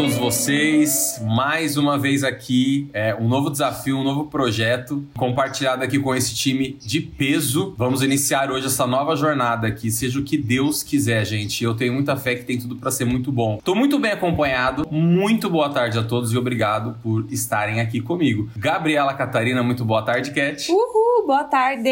[0.00, 1.20] todos vocês.
[1.22, 6.34] Mais uma vez aqui, é, um novo desafio, um novo projeto compartilhado aqui com esse
[6.34, 7.74] time de peso.
[7.76, 11.62] Vamos iniciar hoje essa nova jornada aqui, seja o que Deus quiser, gente.
[11.62, 13.58] Eu tenho muita fé que tem tudo para ser muito bom.
[13.62, 14.88] Tô muito bem acompanhado.
[14.90, 18.48] Muito boa tarde a todos e obrigado por estarem aqui comigo.
[18.56, 20.72] Gabriela Catarina, muito boa tarde, Cat.
[20.72, 21.90] Uhul, boa tarde.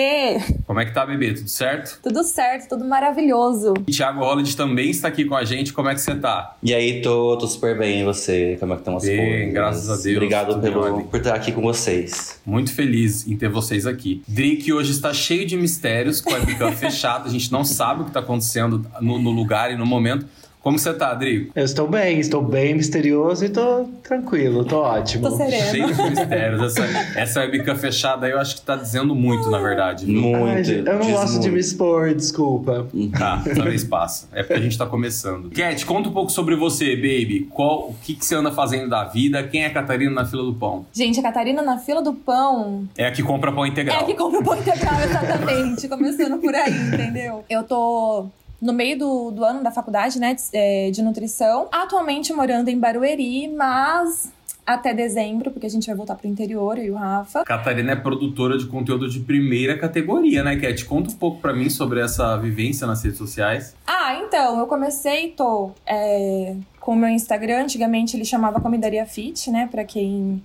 [0.66, 1.34] Como é que tá, bebê?
[1.34, 2.00] Tudo certo?
[2.02, 3.74] Tudo certo, tudo maravilhoso.
[3.86, 5.74] E Thiago Holland também está aqui com a gente.
[5.74, 6.56] Como é que você tá?
[6.62, 7.97] E aí, tô, tô super bem.
[7.98, 8.56] E você?
[8.60, 9.52] Como é que estão as Bem, coisas?
[9.54, 12.40] graças a Deus, Obrigado pelo, por estar aqui com vocês.
[12.46, 14.22] Muito feliz em ter vocês aqui.
[14.26, 17.28] Drick hoje está cheio de mistérios, com a webcam fechada.
[17.28, 20.26] A gente não sabe o que está acontecendo no, no lugar e no momento.
[20.62, 21.52] Como você tá, Drico?
[21.54, 25.28] Eu estou bem, estou bem misterioso e tô tranquilo, tô ótimo.
[25.30, 25.70] Tô sereno.
[25.70, 26.62] Cheio de mistérios.
[26.76, 26.84] Essa,
[27.20, 30.04] essa webcam fechada aí eu acho que tá dizendo muito, na verdade.
[30.04, 30.20] viu?
[30.20, 30.70] Muito.
[30.70, 31.52] Ai, eu não diz gosto de muito.
[31.52, 32.86] me expor, desculpa.
[33.16, 34.28] Tá, talvez passa.
[34.32, 35.50] É porque a gente tá começando.
[35.50, 37.46] Cat, conta um pouco sobre você, baby.
[37.50, 39.42] Qual, o que, que você anda fazendo da vida?
[39.44, 40.84] Quem é a Catarina na fila do pão?
[40.92, 44.00] Gente, a Catarina na fila do pão É a que compra pão é integral.
[44.00, 45.88] a que compra pão integral, exatamente.
[45.88, 47.44] Começando por aí, entendeu?
[47.48, 48.26] Eu tô
[48.60, 51.68] no meio do, do ano da faculdade, né, de, é, de nutrição.
[51.70, 54.32] Atualmente morando em Barueri, mas
[54.68, 57.42] até dezembro, porque a gente vai voltar pro interior, eu e o Rafa.
[57.42, 60.84] Catarina é produtora de conteúdo de primeira categoria, né, Cat?
[60.84, 63.74] Conta um pouco pra mim sobre essa vivência nas redes sociais.
[63.86, 67.62] Ah, então, eu comecei, tô é, com o meu Instagram.
[67.62, 69.68] Antigamente ele chamava Comidaria Fit, né?
[69.70, 70.42] Pra quem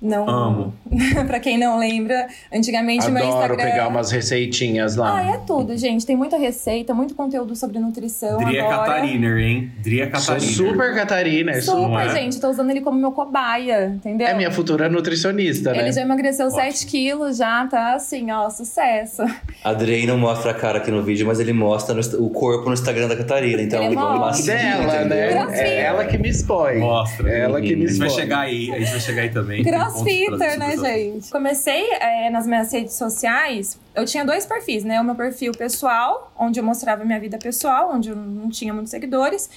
[0.00, 0.28] não.
[0.28, 0.74] Amo.
[1.26, 3.70] pra quem não lembra, antigamente o meu Adoro Instagram.
[3.70, 5.18] pegar umas receitinhas lá.
[5.18, 6.04] Ah, é tudo, gente.
[6.06, 8.78] Tem muita receita, muito conteúdo sobre nutrição Dria agora.
[8.94, 9.72] Catariner, hein?
[9.78, 10.54] Dria Sou Catariner.
[10.56, 12.08] super Catarina, Super, sou- Não é?
[12.10, 12.40] gente.
[12.40, 14.26] Tô usando ele como meu cobaia, entendeu?
[14.26, 15.80] é minha futura nutricionista, né?
[15.80, 16.60] Ele já emagreceu Ótimo.
[16.62, 19.22] 7 quilos, já tá assim, ó, sucesso.
[19.62, 22.72] Adrei não mostra a cara aqui no vídeo, mas ele mostra no o corpo no
[22.74, 23.60] Instagram da Catarina.
[23.62, 24.58] Então, Ele vamos lá mostra.
[24.58, 25.60] seguir, Dela, né?
[25.60, 26.78] É ela que me expõe.
[26.78, 27.30] Mostra.
[27.30, 28.22] Ela que me A gente vai expõe.
[28.22, 29.62] chegar aí, a gente vai chegar aí também.
[29.62, 31.30] Pra Crossfitter, né, gente?
[31.30, 33.78] Comecei é, nas minhas redes sociais.
[33.94, 35.00] Eu tinha dois perfis, né?
[35.00, 38.90] O meu perfil pessoal, onde eu mostrava minha vida pessoal, onde eu não tinha muitos
[38.90, 39.50] seguidores.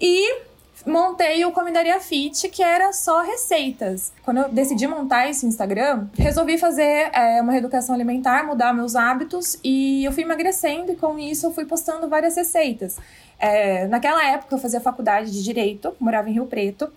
[0.00, 0.50] E
[0.86, 4.12] montei o Comidaria Fit, que era só receitas.
[4.22, 9.58] Quando eu decidi montar esse Instagram, resolvi fazer é, uma reeducação alimentar, mudar meus hábitos
[9.62, 12.98] e eu fui emagrecendo e com isso eu fui postando várias receitas.
[13.38, 16.90] É, naquela época eu fazia faculdade de Direito, morava em Rio Preto.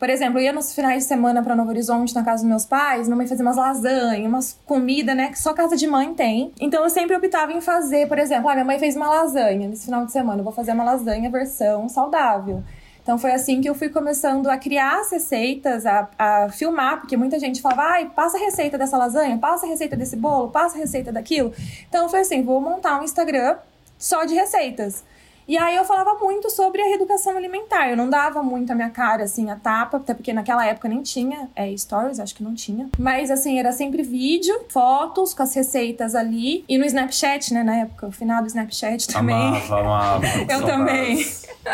[0.00, 2.64] Por exemplo, eu ia nos finais de semana para Novo Horizonte, na casa dos meus
[2.64, 6.52] pais, minha mãe fazia umas lasanhas, umas comidas, né, que só casa de mãe tem.
[6.58, 9.84] Então eu sempre optava em fazer, por exemplo, ah, minha mãe fez uma lasanha nesse
[9.84, 12.62] final de semana, eu vou fazer uma lasanha versão saudável.
[13.02, 17.14] Então foi assim que eu fui começando a criar as receitas, a, a filmar, porque
[17.18, 20.78] muita gente falava, ai, passa a receita dessa lasanha, passa a receita desse bolo, passa
[20.78, 21.52] a receita daquilo.
[21.90, 23.58] Então foi assim, vou montar um Instagram
[23.98, 25.04] só de receitas.
[25.50, 27.90] E aí eu falava muito sobre a reeducação alimentar.
[27.90, 31.02] Eu não dava muito a minha cara, assim, a tapa, até porque naquela época nem
[31.02, 32.88] tinha é, stories, acho que não tinha.
[32.96, 36.64] Mas, assim, era sempre vídeo, fotos com as receitas ali.
[36.68, 39.34] E no Snapchat, né, na época, o final do Snapchat também.
[39.34, 40.26] Amava, amava.
[40.48, 41.26] Eu também.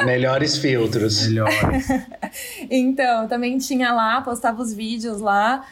[0.06, 1.26] Melhores filtros.
[1.26, 1.86] Melhores.
[2.70, 5.66] Então, também tinha lá, postava os vídeos lá.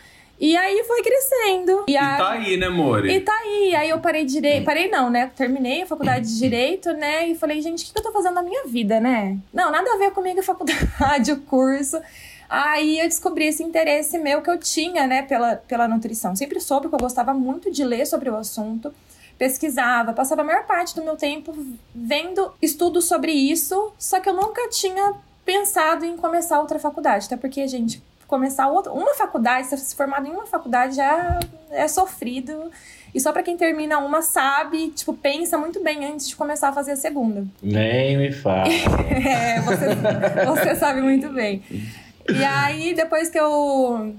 [0.45, 1.85] E aí foi crescendo.
[1.89, 3.09] E a- tá aí, né, More?
[3.11, 4.63] E tá aí, aí eu parei direito.
[4.67, 5.31] Parei não, né?
[5.35, 7.27] Terminei a faculdade de direito, né?
[7.29, 9.39] E falei, gente, o que que eu tô fazendo na minha vida, né?
[9.51, 11.99] Não, nada a ver comigo a faculdade, o curso.
[12.47, 16.37] Aí eu descobri esse interesse meu que eu tinha, né, pela, pela nutrição.
[16.37, 18.93] Sempre soube que eu gostava muito de ler sobre o assunto.
[19.39, 21.55] Pesquisava, passava a maior parte do meu tempo
[21.95, 27.25] vendo estudos sobre isso, só que eu nunca tinha pensado em começar outra faculdade.
[27.27, 28.03] Até porque, gente,
[28.35, 31.39] começar outra, uma faculdade, se formado em uma faculdade já
[31.71, 32.69] é sofrido.
[33.15, 36.73] E só pra quem termina uma sabe, tipo, pensa muito bem antes de começar a
[36.73, 37.47] fazer a segunda.
[37.63, 38.65] Nem me fala.
[39.09, 41.63] É, você, você sabe muito bem.
[42.29, 44.17] E aí, depois que eu,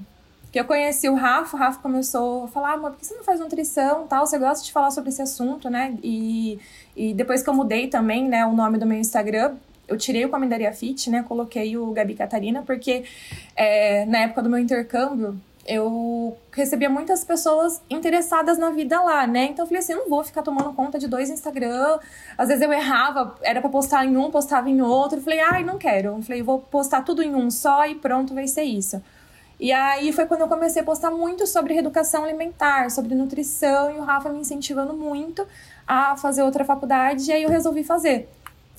[0.49, 3.23] que eu conheci o Rafa, o Rafa começou a falar, amor, por que você não
[3.25, 4.25] faz nutrição tal?
[4.25, 5.93] Você gosta de falar sobre esse assunto, né?
[6.01, 6.57] E,
[6.95, 9.55] e depois que eu mudei também, né, o nome do meu Instagram,
[9.87, 11.23] eu tirei o Comidaria Fit, né?
[11.27, 13.03] Coloquei o Gabi Catarina, porque
[13.55, 19.45] é, na época do meu intercâmbio, eu recebia muitas pessoas interessadas na vida lá, né?
[19.45, 21.97] Então eu falei assim, eu não vou ficar tomando conta de dois Instagram.
[22.37, 25.17] Às vezes eu errava, era pra postar em um, postava em outro.
[25.17, 26.09] Eu falei, ai, não quero.
[26.09, 29.01] Eu falei, vou postar tudo em um só e pronto, vai ser isso.
[29.59, 33.97] E aí foi quando eu comecei a postar muito sobre reeducação alimentar, sobre nutrição, e
[33.97, 35.47] o Rafa me incentivando muito
[35.87, 38.29] a fazer outra faculdade, e aí eu resolvi fazer.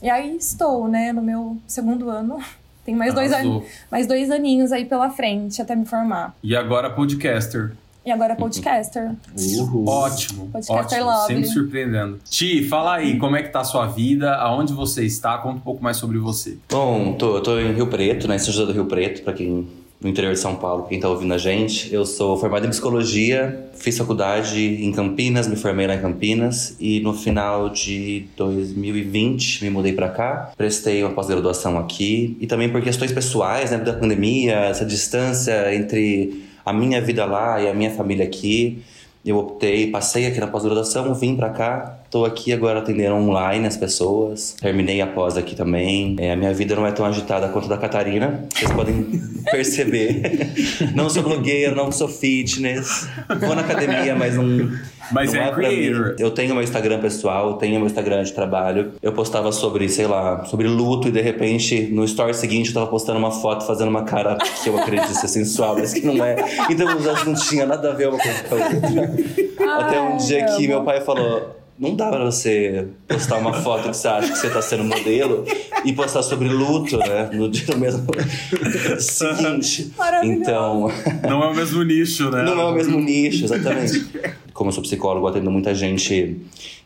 [0.03, 2.39] E aí estou, né, no meu segundo ano.
[2.85, 3.59] Tem mais dois, Arrasou.
[3.59, 3.63] an...
[3.91, 6.37] mais dois aninhos aí pela frente até me formar.
[6.43, 7.73] E agora podcaster.
[8.05, 9.11] E agora podcaster.
[9.37, 9.89] Uhul.
[9.89, 12.21] Ótimo, Podcaster ótimo, sempre surpreendendo.
[12.31, 15.61] Ti, fala aí, como é que tá a sua vida, aonde você está, conta um
[15.61, 16.57] pouco mais sobre você.
[16.71, 18.39] Bom, tô, tô em Rio Preto, né?
[18.39, 19.67] São José do Rio Preto, pra quem
[20.01, 21.93] no interior de São Paulo, quem tá ouvindo a gente.
[21.93, 27.01] Eu sou formado em psicologia, fiz faculdade em Campinas, me formei lá em Campinas e
[27.01, 32.83] no final de 2020 me mudei pra cá, prestei uma pós-graduação aqui e também por
[32.83, 37.91] questões pessoais, né, da pandemia, essa distância entre a minha vida lá e a minha
[37.91, 38.83] família aqui.
[39.27, 43.77] Eu optei, passei aqui na pós-graduação, vim pra cá, tô aqui agora atendendo online as
[43.77, 44.55] pessoas.
[44.61, 46.15] Terminei a pós aqui também.
[46.21, 49.05] É, a minha vida não é tão agitada quanto a da Catarina, vocês podem
[49.51, 50.53] perceber.
[50.95, 53.09] não sou blogueira, não sou fitness.
[53.41, 54.71] Vou na academia, mas não.
[55.13, 55.53] Mas não é mim.
[55.55, 56.17] creator.
[56.19, 58.93] Eu tenho meu Instagram pessoal, tenho meu Instagram de trabalho.
[59.03, 62.87] Eu postava sobre, sei lá, sobre luto e de repente no story seguinte eu tava
[62.87, 66.37] postando uma foto fazendo uma cara que eu acredito ser sensual, mas que não é.
[66.71, 66.87] Então
[67.25, 69.77] não tinha nada a ver uma coisa com a outra.
[69.87, 73.97] Até um dia que meu pai falou: não dá pra você postar uma foto que
[73.97, 75.45] você acha que você tá sendo modelo
[75.85, 77.29] e postar sobre luto, né?
[77.33, 78.07] No dia mesmo
[78.99, 79.93] seguinte.
[80.25, 80.91] Então,
[81.29, 82.43] Não é o mesmo nicho, né?
[82.45, 84.07] não é o mesmo nicho, exatamente.
[84.53, 86.41] Como eu sou psicólogo, atendo muita gente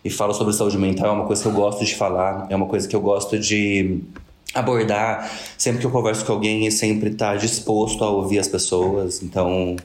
[0.04, 2.66] e falo sobre saúde mental, é uma coisa que eu gosto de falar, é uma
[2.66, 4.00] coisa que eu gosto de
[4.52, 9.22] abordar sempre que eu converso com alguém e sempre estar disposto a ouvir as pessoas.
[9.22, 9.76] Então,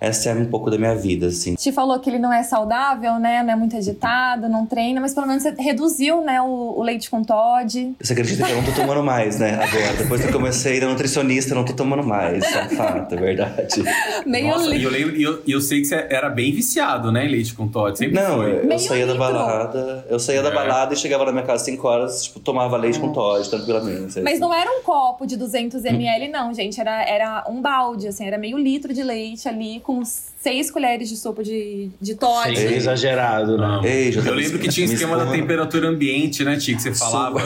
[0.00, 1.54] essa é um pouco da minha vida, assim.
[1.54, 3.42] Te falou que ele não é saudável, né?
[3.42, 7.10] Não é muito agitado, não treina, mas pelo menos você reduziu, né, o, o leite
[7.10, 7.94] com Todd.
[8.00, 9.54] Você acredita que eu não tô tomando mais, né?
[9.54, 12.44] Agora, depois que eu comecei a nutricionista, eu não tô tomando mais.
[12.44, 13.82] Isso é um fato, é verdade.
[14.26, 17.26] Meio Nossa, li- e eu e eu, eu sei que você era bem viciado, né,
[17.26, 17.96] em leite com Todd.
[17.98, 18.60] Sempre Não, foi.
[18.60, 19.26] eu Meio saía da litro.
[19.32, 20.54] balada, eu saía da É.
[20.54, 24.20] balada e chegava na minha casa às 5 horas, tipo, tomava leite com Todd, tranquilamente.
[24.20, 26.80] Mas não era um copo de 200 ml, não, gente.
[26.80, 30.04] Era, era um balde, assim, era meio litro de leite ali, com
[30.40, 32.56] seis colheres de sopa de, de Todd.
[32.56, 33.66] Sem exagerado, né?
[33.66, 33.84] Não.
[33.84, 37.40] Ei, eu lembro que tinha esquema da temperatura ambiente, né, Tia, que você falava.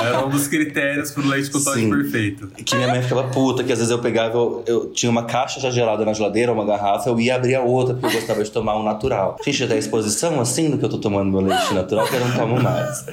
[0.00, 1.90] Era um dos critérios pro leite com Todd Sim.
[1.90, 2.48] perfeito.
[2.64, 5.58] Que minha mãe ficava puta, que às vezes eu pegava, eu, eu tinha uma caixa
[5.58, 8.50] já gelada na geladeira, uma garrafa, eu ia abrir a outra, porque eu gostava de
[8.50, 9.36] tomar um natural.
[9.44, 12.36] Gente, da exposição assim do que eu tô tomando meu leite natural, que eu não
[12.36, 13.04] tomo mais.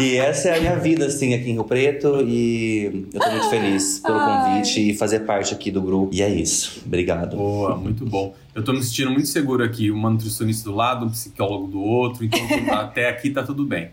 [0.00, 3.48] E essa é a minha vida, assim, aqui em Rio Preto, e eu tô muito
[3.48, 4.50] feliz pelo Ai.
[4.50, 6.12] convite e fazer parte aqui do grupo.
[6.12, 6.82] E é isso.
[6.84, 7.36] Obrigado.
[7.36, 8.34] Boa, muito bom.
[8.54, 9.90] Eu tô me sentindo muito seguro aqui.
[9.90, 12.24] Uma nutricionista do lado, um psicólogo do outro.
[12.24, 12.40] Então,
[12.74, 13.90] até aqui tá tudo bem.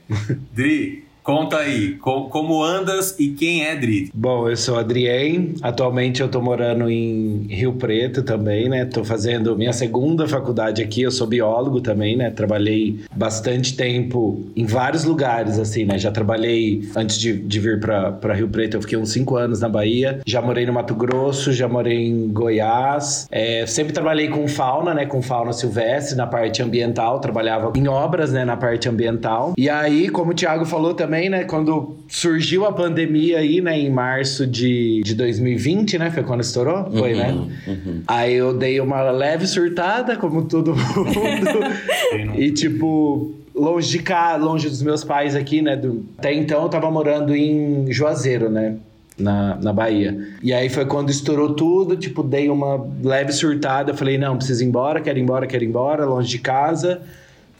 [0.53, 1.95] Dri, conta aí.
[1.99, 4.09] co- como andas e quem é Dri?
[4.13, 5.55] Bom, eu sou Adrien.
[5.61, 8.85] Atualmente eu tô morando em Rio Preto também, né?
[8.85, 11.01] Tô fazendo minha segunda faculdade aqui.
[11.01, 12.29] Eu sou biólogo também, né?
[12.31, 15.97] Trabalhei bastante tempo em vários lugares, assim, né?
[15.99, 18.77] Já trabalhei antes de, de vir pra Rio Preto.
[18.77, 20.21] Eu fiquei uns cinco anos na Bahia.
[20.25, 23.27] Já morei no Mato Grosso, já morei em Goiás.
[23.29, 25.05] É, sempre trabalhei com fauna, né?
[25.05, 27.19] Com fauna silvestre na parte ambiental.
[27.19, 28.45] Trabalhava em obras, né?
[28.45, 29.53] Na parte ambiental.
[29.57, 31.43] E aí, como o Thiago falou também, né?
[31.43, 33.77] Quando surgiu a pandemia aí, né?
[33.79, 36.11] Em março de, de 2020, né?
[36.11, 36.89] Foi quando estourou?
[36.91, 37.31] Foi, né?
[37.67, 38.01] Uhum.
[38.07, 42.37] Aí eu dei uma leve surtada, como todo mundo.
[42.37, 45.75] E tipo, longe de cá, longe dos meus pais aqui, né?
[45.75, 48.75] do- Até então eu tava morando em Juazeiro, né?
[49.19, 50.15] Na, na Bahia.
[50.43, 53.91] E aí foi quando estourou tudo, tipo, dei uma leve surtada.
[53.95, 57.01] Falei, não, preciso ir embora, quero ir embora, quero ir embora, longe de casa.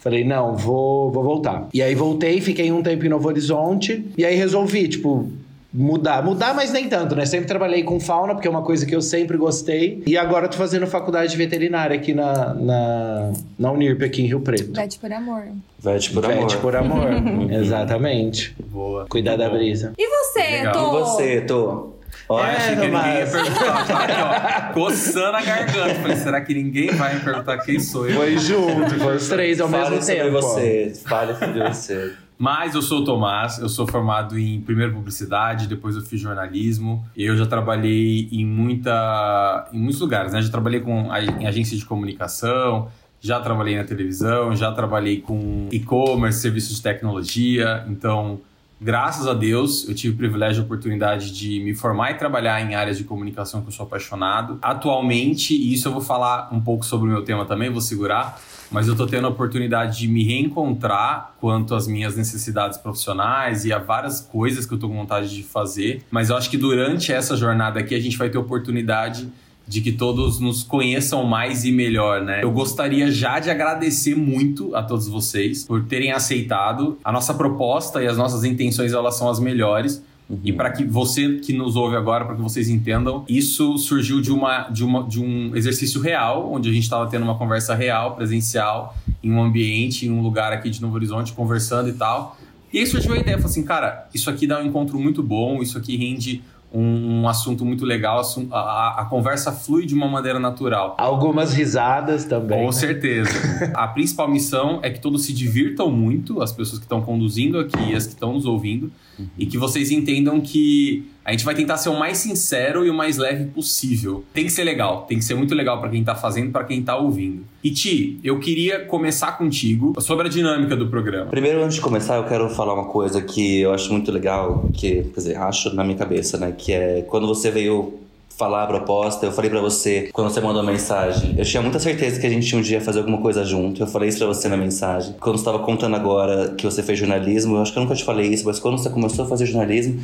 [0.08, 1.68] Falei, não, vou, vou voltar.
[1.74, 4.06] E aí voltei, fiquei um tempo em Novo Horizonte.
[4.18, 5.30] E aí resolvi, tipo,
[5.74, 6.24] mudar.
[6.24, 7.26] Mudar, mas nem tanto, né?
[7.26, 10.02] Sempre trabalhei com fauna, porque é uma coisa que eu sempre gostei.
[10.08, 14.40] E agora tô fazendo faculdade de veterinária aqui na, na, na Unirp, aqui em Rio
[14.40, 14.72] Preto.
[14.72, 15.44] Vete por amor.
[15.78, 16.38] Vete por amor.
[16.38, 17.10] Vete por amor.
[17.52, 18.56] Exatamente.
[18.72, 19.08] Boa.
[19.10, 19.94] Cuidar Muito da brisa.
[19.98, 20.72] E você.
[20.72, 20.80] Tô?
[20.80, 21.97] E você, Tô?
[22.30, 23.86] Ó, Eu achei que ninguém ia perguntar.
[23.88, 25.96] Tava aqui, ó, coçando a garganta.
[25.96, 28.16] Falei, será que ninguém vai me perguntar quem sou eu?
[28.18, 30.38] Foi junto, foi os três ao Fale mesmo sobre tempo.
[30.38, 30.42] ó.
[30.42, 30.94] você.
[31.08, 32.14] Fale sobre você.
[32.40, 37.04] Mas eu sou o Tomás, eu sou formado em primeiro publicidade, depois eu fiz jornalismo.
[37.16, 40.42] Eu já trabalhei em muita, em muitos lugares, né?
[40.42, 46.40] Já trabalhei com em agência de comunicação, já trabalhei na televisão, já trabalhei com e-commerce,
[46.40, 47.84] serviços de tecnologia.
[47.88, 48.40] Então,
[48.80, 52.62] graças a Deus, eu tive o privilégio e a oportunidade de me formar e trabalhar
[52.62, 54.58] em áreas de comunicação que eu sou apaixonado.
[54.62, 58.40] Atualmente, e isso eu vou falar um pouco sobre o meu tema também, vou segurar
[58.72, 63.72] mas eu tô tendo a oportunidade de me reencontrar quanto às minhas necessidades profissionais e
[63.72, 66.04] a várias coisas que eu tô com vontade de fazer.
[66.12, 69.30] Mas eu acho que durante essa jornada aqui a gente vai ter oportunidade
[69.68, 72.44] de que todos nos conheçam mais e melhor, né?
[72.44, 76.98] Eu gostaria já de agradecer muito a todos vocês por terem aceitado.
[77.04, 80.02] A nossa proposta e as nossas intenções elas são as melhores.
[80.30, 80.40] Uhum.
[80.44, 84.32] E para que você que nos ouve agora, para que vocês entendam, isso surgiu de,
[84.32, 88.16] uma, de, uma, de um exercício real, onde a gente estava tendo uma conversa real,
[88.16, 92.38] presencial, em um ambiente, em um lugar aqui de Novo Horizonte, conversando e tal.
[92.72, 95.62] E aí surgiu a ideia, falei assim, cara, isso aqui dá um encontro muito bom,
[95.62, 100.08] isso aqui rende um, um assunto muito legal, a, a, a, conversa flui de uma
[100.08, 100.96] maneira natural.
[100.98, 102.60] Algumas risadas também.
[102.60, 102.72] Com né?
[102.72, 103.72] certeza.
[103.74, 107.92] a principal missão é que todos se divirtam muito, as pessoas que estão conduzindo aqui
[107.92, 109.28] e as que estão nos ouvindo, uhum.
[109.38, 112.94] e que vocês entendam que a gente vai tentar ser o mais sincero e o
[112.94, 114.24] mais leve possível.
[114.34, 116.82] Tem que ser legal, tem que ser muito legal para quem tá fazendo, para quem
[116.82, 117.44] tá ouvindo.
[117.62, 121.30] E Ti, eu queria começar contigo sobre a dinâmica do programa.
[121.30, 125.04] Primeiro, antes de começar, eu quero falar uma coisa que eu acho muito legal, que,
[125.04, 128.07] quer dizer, acho na minha cabeça, né, que é quando você veio
[128.38, 131.34] falar a proposta, eu falei para você quando você mandou a mensagem.
[131.38, 133.82] Eu tinha muita certeza que a gente um dia ia fazer alguma coisa junto.
[133.82, 135.16] Eu falei isso pra você na mensagem.
[135.20, 138.04] Quando você tava contando agora que você fez jornalismo, eu acho que eu nunca te
[138.04, 140.00] falei isso, mas quando você começou a fazer jornalismo,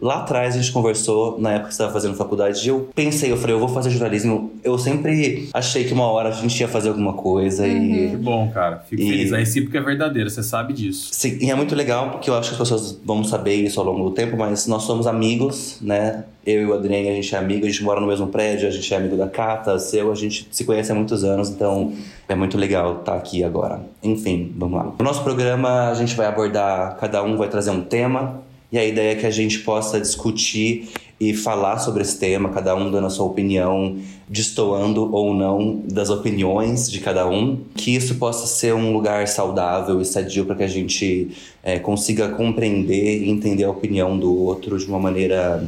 [0.00, 3.32] Lá atrás a gente conversou, na época que você estava fazendo faculdade, e eu pensei,
[3.32, 4.52] eu falei, eu vou fazer jornalismo.
[4.62, 7.68] Eu sempre achei que uma hora a gente ia fazer alguma coisa uhum.
[7.68, 8.10] e.
[8.10, 8.78] Que bom, cara.
[8.78, 9.08] Fico e...
[9.08, 9.32] feliz.
[9.32, 11.08] A recíproca é verdadeira, você sabe disso.
[11.12, 13.86] Sim, e é muito legal porque eu acho que as pessoas vão saber isso ao
[13.86, 16.24] longo do tempo, mas nós somos amigos, né?
[16.44, 18.70] Eu e o Adrien, a gente é amigo, a gente mora no mesmo prédio, a
[18.70, 21.92] gente é amigo da Cata, seu, a gente se conhece há muitos anos, então
[22.28, 23.80] é muito legal estar aqui agora.
[24.00, 24.92] Enfim, vamos lá.
[24.96, 28.84] No nosso programa a gente vai abordar, cada um vai trazer um tema e a
[28.84, 33.06] ideia é que a gente possa discutir e falar sobre esse tema, cada um dando
[33.06, 33.96] a sua opinião,
[34.28, 37.60] destoando ou não das opiniões de cada um.
[37.74, 41.30] Que isso possa ser um lugar saudável e sadio para que a gente
[41.62, 45.66] é, consiga compreender e entender a opinião do outro de uma maneira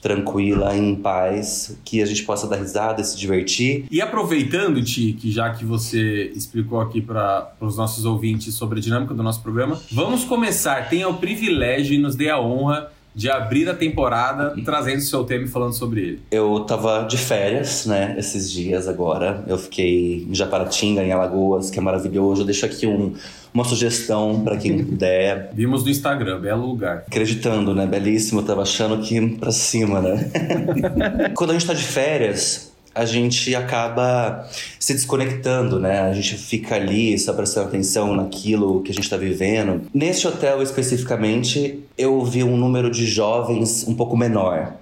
[0.00, 3.86] tranquila, em paz, que a gente possa dar risada, se divertir.
[3.90, 8.82] E aproveitando, Ti, que já que você explicou aqui para os nossos ouvintes sobre a
[8.82, 10.88] dinâmica do nosso programa, vamos começar.
[10.88, 15.24] Tenha o privilégio e nos dê a honra de abrir a temporada trazendo o seu
[15.24, 16.22] tema e falando sobre ele.
[16.30, 19.42] Eu tava de férias, né, esses dias agora.
[19.48, 22.42] Eu fiquei em Japaratinga, em Alagoas, que é maravilhoso.
[22.42, 23.14] Eu deixo aqui um,
[23.52, 25.50] uma sugestão para quem puder.
[25.52, 27.02] Vimos no Instagram, belo lugar.
[27.08, 27.88] Acreditando, né?
[27.88, 30.30] Belíssimo, eu tava achando que para cima, né?
[31.34, 32.67] Quando a gente tá de férias,
[32.98, 34.44] a gente acaba
[34.80, 36.00] se desconectando, né?
[36.00, 39.82] A gente fica ali só prestando atenção naquilo que a gente está vivendo.
[39.94, 44.74] Neste hotel especificamente, eu vi um número de jovens um pouco menor.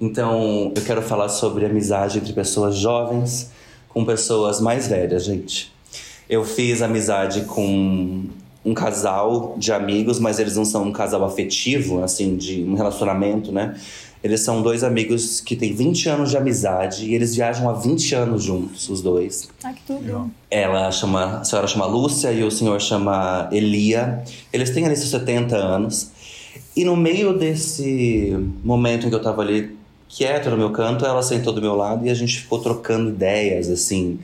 [0.00, 3.52] Então, eu quero falar sobre amizade entre pessoas jovens
[3.90, 5.72] com pessoas mais velhas, gente.
[6.28, 8.24] Eu fiz amizade com
[8.64, 13.52] um casal de amigos, mas eles não são um casal afetivo, assim, de um relacionamento,
[13.52, 13.76] né?
[14.26, 18.12] Eles são dois amigos que têm 20 anos de amizade e eles viajam há 20
[18.16, 19.48] anos juntos, os dois.
[19.62, 20.28] Ah, que tudo.
[20.50, 24.24] Ela chama, a senhora chama Lúcia e o senhor chama Elia.
[24.52, 26.10] Eles têm ali seus 70 anos.
[26.74, 29.76] E no meio desse momento em que eu tava ali
[30.08, 33.70] quieto no meu canto, ela sentou do meu lado e a gente ficou trocando ideias,
[33.70, 34.18] assim,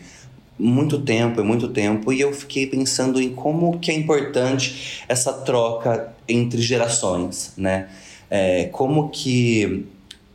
[0.58, 5.32] muito tempo, é muito tempo, e eu fiquei pensando em como que é importante essa
[5.32, 7.88] troca entre gerações, né?
[8.34, 9.84] É, como que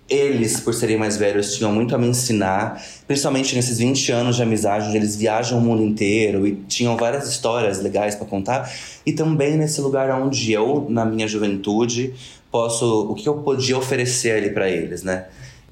[0.07, 4.43] eles, por serem mais velhos, tinham muito a me ensinar, principalmente nesses 20 anos de
[4.43, 8.71] amizade, onde eles viajam o mundo inteiro e tinham várias histórias legais para contar,
[9.03, 12.13] e também nesse lugar onde eu, na minha juventude,
[12.51, 15.25] posso, o que eu podia oferecer ali para eles, né?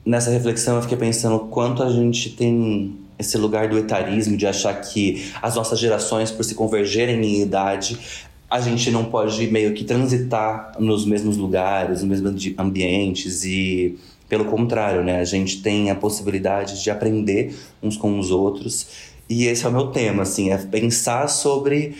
[0.04, 4.74] Nessa reflexão eu fiquei pensando quanto a gente tem esse lugar do etarismo, de achar
[4.82, 8.00] que as nossas gerações, por se convergerem em idade,
[8.50, 13.98] a gente não pode meio que transitar nos mesmos lugares, nos mesmos ambientes e
[14.30, 15.20] pelo contrário, né?
[15.20, 18.88] A gente tem a possibilidade de aprender uns com os outros
[19.30, 21.96] e esse é o meu tema, assim, é pensar sobre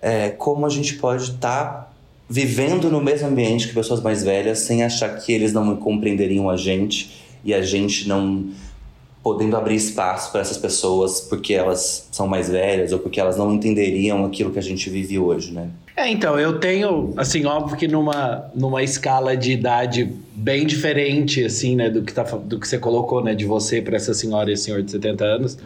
[0.00, 1.90] é, como a gente pode estar tá
[2.28, 6.56] vivendo no mesmo ambiente que pessoas mais velhas sem achar que eles não compreenderiam a
[6.56, 7.10] gente
[7.44, 8.48] e a gente não
[9.22, 13.52] podendo abrir espaço para essas pessoas porque elas são mais velhas ou porque elas não
[13.52, 15.68] entenderiam aquilo que a gente vive hoje, né?
[15.96, 21.76] É, então, eu tenho, assim, óbvio que numa, numa escala de idade bem diferente, assim,
[21.76, 24.54] né, do que, tá, do que você colocou, né, de você para essa senhora e
[24.54, 25.54] esse senhor de 70 anos.
[25.56, 25.60] Uhum.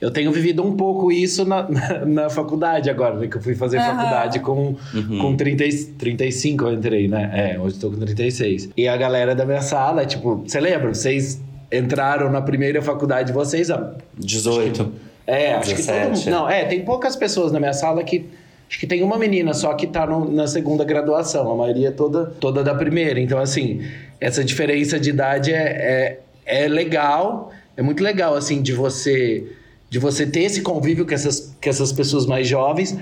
[0.00, 3.54] Eu tenho vivido um pouco isso na, na, na faculdade agora, né, que eu fui
[3.54, 3.84] fazer uhum.
[3.84, 5.18] faculdade com, uhum.
[5.18, 5.64] com 30,
[5.98, 7.30] 35 eu entrei, né?
[7.34, 8.70] É, hoje estou com 36.
[8.74, 10.94] E a galera da minha sala, tipo, você lembra?
[10.94, 11.38] Vocês
[11.70, 13.94] entraram na primeira faculdade de vocês há...
[14.16, 14.82] 18.
[14.82, 14.96] Acho que,
[15.26, 16.18] é, acho 17.
[16.18, 18.28] que todo Não, é, tem poucas pessoas na minha sala que...
[18.68, 22.26] Acho que tem uma menina só que tá no, na segunda graduação, a maioria toda,
[22.40, 23.20] toda da primeira.
[23.20, 23.86] Então, assim,
[24.20, 29.46] essa diferença de idade é, é, é legal, é muito legal, assim, de você
[29.88, 32.98] de você ter esse convívio com essas, com essas pessoas mais jovens,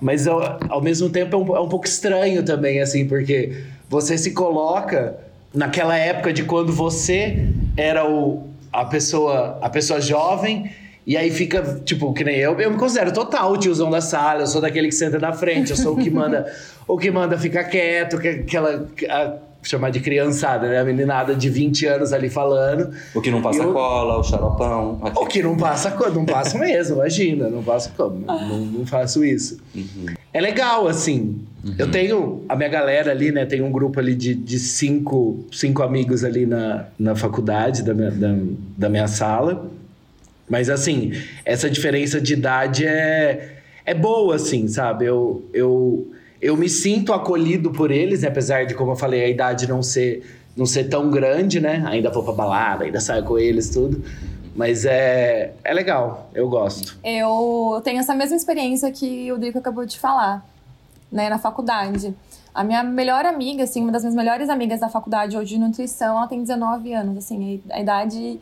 [0.00, 4.16] mas ao, ao mesmo tempo é um, é um pouco estranho também, assim, porque você
[4.16, 5.18] se coloca
[5.54, 10.70] naquela época de quando você era o, a pessoa a pessoa jovem
[11.08, 14.42] e aí fica, tipo, que nem eu, eu me considero total o tiozão da sala,
[14.42, 16.52] eu sou daquele que senta na frente, eu sou o que manda,
[16.86, 19.36] o que manda ficar quieto, que, aquela a,
[19.68, 20.78] chamar de criançada, né?
[20.80, 22.90] A meninada de 20 anos ali falando.
[23.14, 24.98] O que não passa Eu- cola, o xaropão.
[25.02, 25.18] Aqui.
[25.18, 29.24] O que não passa, co- não passa mesmo, imagina, não passa como, não, não faço
[29.24, 29.58] isso.
[30.32, 31.40] É legal, assim.
[31.78, 33.44] Eu tenho a minha galera ali, né?
[33.44, 38.10] Tem um grupo ali de, de cinco, cinco amigos ali na, na faculdade da minha,
[38.10, 38.34] da,
[38.76, 39.68] da minha sala.
[40.48, 41.12] Mas, assim,
[41.44, 45.04] essa diferença de idade é, é boa, assim, sabe?
[45.04, 48.28] Eu, eu, eu me sinto acolhido por eles, né?
[48.28, 50.24] apesar de, como eu falei, a idade não ser,
[50.56, 51.84] não ser tão grande, né?
[51.86, 54.02] Ainda vou pra balada, ainda saio com eles, tudo.
[54.54, 56.98] Mas é, é legal, eu gosto.
[57.04, 60.44] Eu tenho essa mesma experiência que o Drico acabou de falar,
[61.10, 62.14] né, na faculdade.
[62.54, 66.16] A minha melhor amiga, assim, uma das minhas melhores amigas da faculdade hoje de nutrição,
[66.16, 68.40] ela tem 19 anos, assim, a idade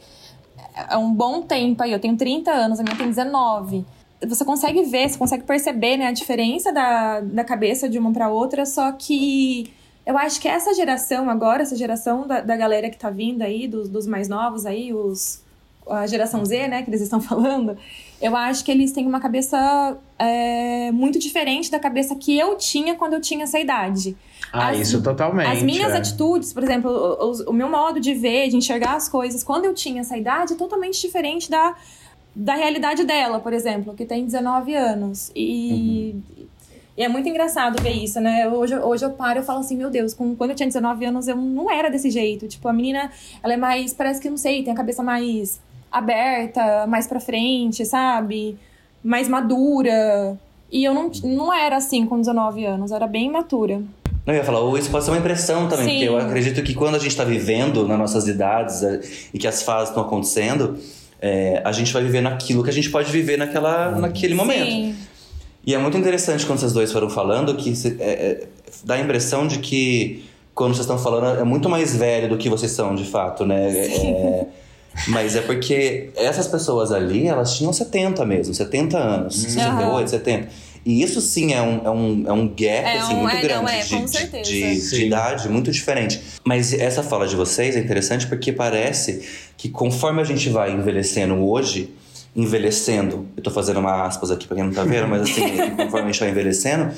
[0.91, 1.93] é um bom tempo aí.
[1.93, 3.85] Eu tenho 30 anos, a minha tem 19.
[4.27, 8.29] Você consegue ver, você consegue perceber, né, a diferença da, da cabeça de uma para
[8.31, 9.71] outra, só que
[10.07, 13.67] eu acho que essa geração agora, essa geração da, da galera que tá vindo aí,
[13.69, 15.43] dos, dos mais novos aí, os,
[15.89, 17.77] a geração Z, né, que eles estão falando,
[18.23, 22.95] eu acho que eles têm uma cabeça é, muito diferente da cabeça que eu tinha
[22.95, 24.17] quando eu tinha essa idade.
[24.53, 25.49] Ah, As- isso totalmente.
[25.51, 25.97] As minhas é.
[25.99, 29.67] atitudes, por exemplo, o, o- o meu modo de ver, de enxergar as coisas, quando
[29.67, 31.75] eu tinha essa idade, é totalmente diferente da,
[32.39, 35.33] da realidade dela, por exemplo, que tem 19 anos.
[35.35, 36.15] E,
[36.95, 38.47] e é muito engraçado ver isso, né?
[38.47, 41.29] Hoje, hoje eu paro e falo assim, meu Deus, com, quando eu tinha 19 anos
[41.29, 42.47] eu não era desse jeito.
[42.47, 43.11] Tipo, a menina,
[43.43, 45.59] ela é mais, parece que, não sei, tem a cabeça mais
[45.91, 48.59] aberta, mais pra frente, sabe?
[49.03, 50.39] Mais madura.
[50.71, 53.81] E eu não, não era assim com 19 anos, eu era bem imatura.
[54.27, 55.93] Não, eu ia falar, isso pode ser uma impressão também, Sim.
[55.93, 59.01] porque eu acredito que quando a gente está vivendo nas nossas idades é,
[59.33, 60.77] e que as fases estão acontecendo,
[61.21, 64.67] é, a gente vai viver naquilo que a gente pode viver naquela, naquele momento.
[64.71, 64.97] Sim.
[65.67, 68.47] E é muito interessante quando vocês dois foram falando que se- é, é,
[68.85, 72.49] dá a impressão de que quando vocês estão falando é muito mais velho do que
[72.49, 73.69] vocês são de fato, né?
[73.71, 74.47] É,
[75.09, 80.49] mas é porque essas pessoas ali, elas tinham 70 mesmo, 70 anos, 68, 70.
[80.87, 83.41] E isso sim é um, é um, é um gap É assim, um- muito é,
[83.41, 84.45] grande não, é, de, com de- certeza.
[84.51, 86.21] de- de idade, muito diferente.
[86.45, 89.21] Mas essa fala de vocês é interessante porque parece
[89.57, 91.91] que conforme a gente vai envelhecendo hoje,
[92.37, 95.43] envelhecendo, eu tô fazendo uma aspas aqui pra quem não tá vendo, mas assim,
[95.77, 96.93] conforme a gente vai envelhecendo,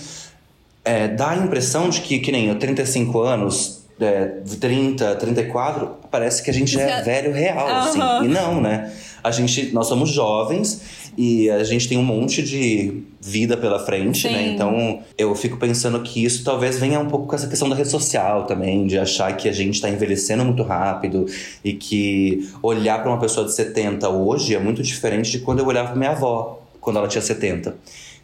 [0.85, 6.43] é, dá a impressão de que, que nem eu, 35 anos, é, 30, 34, parece
[6.43, 8.01] que a gente já é velho real, assim.
[8.01, 8.25] Aham.
[8.25, 8.93] E não, né?
[9.23, 10.81] A gente, nós somos jovens
[11.17, 14.39] e a gente tem um monte de vida pela frente, né?
[14.39, 14.55] Sim.
[14.55, 17.89] Então, eu fico pensando que isso talvez venha um pouco com essa questão da rede
[17.89, 21.27] social também, de achar que a gente tá envelhecendo muito rápido
[21.65, 25.67] e que olhar para uma pessoa de 70 hoje é muito diferente de quando eu
[25.67, 27.75] olhava pra minha avó, quando ela tinha 70.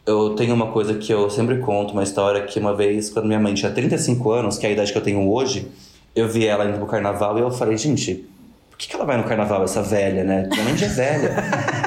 [0.07, 3.41] Eu tenho uma coisa que eu sempre conto, uma história que uma vez, quando minha
[3.41, 5.69] mãe tinha 35 anos, que é a idade que eu tenho hoje,
[6.15, 8.27] eu vi ela indo pro carnaval e eu falei, gente,
[8.71, 10.49] por que, que ela vai no carnaval, essa velha, né?
[10.51, 11.37] Minha mãe já é velha.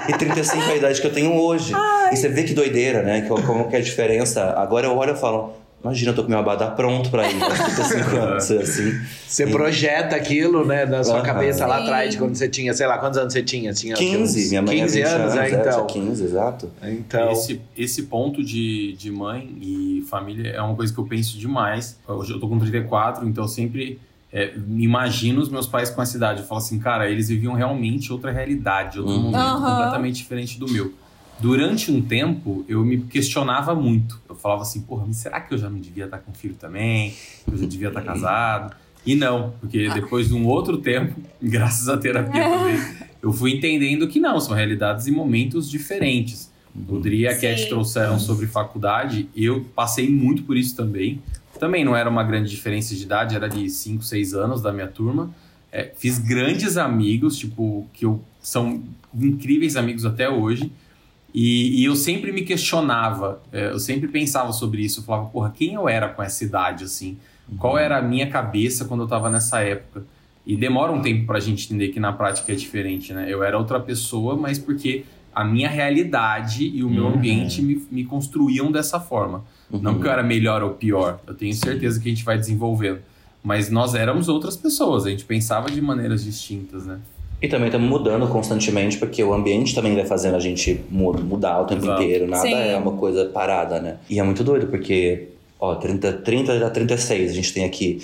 [0.09, 1.73] e 35 é a idade que eu tenho hoje.
[2.11, 3.21] E você vê que doideira, né?
[3.21, 4.53] Como que é a diferença.
[4.57, 7.57] Agora eu olho e falo, imagina, eu tô com meu abadá pronto pra ir aos
[7.59, 8.99] 35 anos, assim.
[9.27, 11.23] Você projeta aquilo, né, na sua Aham.
[11.23, 13.73] cabeça lá atrás, de quando você tinha, sei lá, quantos anos você tinha?
[13.73, 15.87] tinha 15, uns minha mãe 15 é 20 anos, anos, é, é, então.
[15.87, 16.71] tinha 15, exato.
[16.83, 21.37] Então, Esse, esse ponto de, de mãe e família é uma coisa que eu penso
[21.37, 21.97] demais.
[22.07, 23.99] Hoje eu tô com 34, então eu sempre
[24.33, 26.41] é, imagino os meus pais com essa idade.
[26.41, 29.21] Eu falo assim, cara, eles viviam realmente outra realidade, outro Uhum.
[29.31, 30.93] momento completamente diferente do meu.
[31.39, 34.19] Durante um tempo, eu me questionava muito.
[34.27, 37.13] Eu falava assim, porra, mas será que eu já não devia estar com filho também?
[37.49, 38.75] Eu já devia estar casado?
[39.05, 42.77] E não, porque depois de um outro tempo, graças à terapia também,
[43.21, 46.51] eu fui entendendo que não, são realidades e momentos diferentes.
[46.87, 51.21] O Dri e a Cat trouxeram sobre faculdade, eu passei muito por isso também.
[51.59, 54.87] Também não era uma grande diferença de idade, era de 5, 6 anos da minha
[54.87, 55.33] turma.
[55.71, 60.71] É, fiz grandes amigos, tipo, que eu, são incríveis amigos até hoje.
[61.39, 65.01] E, e eu sempre me questionava, é, eu sempre pensava sobre isso.
[65.01, 67.15] Eu falava, porra, quem eu era com essa idade, assim?
[67.59, 70.03] Qual era a minha cabeça quando eu tava nessa época?
[70.47, 73.27] E demora um tempo pra gente entender que na prática é diferente, né?
[73.29, 77.13] Eu era outra pessoa, mas porque a minha realidade e o meu Uhum.
[77.13, 79.45] ambiente me, me construíam dessa forma.
[79.69, 82.99] Não porque eu era melhor ou pior, eu tenho certeza que a gente vai desenvolvendo.
[83.43, 86.97] Mas nós éramos outras pessoas, a gente pensava de maneiras distintas, né?
[87.41, 91.61] E também estamos mudando constantemente, porque o ambiente também vai fazendo a gente mu- mudar
[91.61, 92.01] o tempo Exato.
[92.01, 92.27] inteiro.
[92.27, 92.53] Nada Sim.
[92.53, 93.97] é uma coisa parada, né?
[94.09, 95.27] E é muito doido, porque,
[95.59, 98.01] ó, 30, 30 a 36 a gente tem aqui.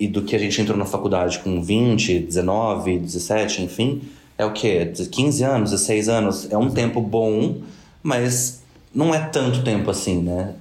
[0.00, 4.02] e do que a gente entrou na faculdade com 20, 19, 17, enfim,
[4.36, 4.90] é o quê?
[5.10, 6.50] 15 anos, 16 anos?
[6.50, 7.58] É um tempo bom,
[8.02, 8.62] mas
[8.92, 10.54] não é tanto tempo assim, né?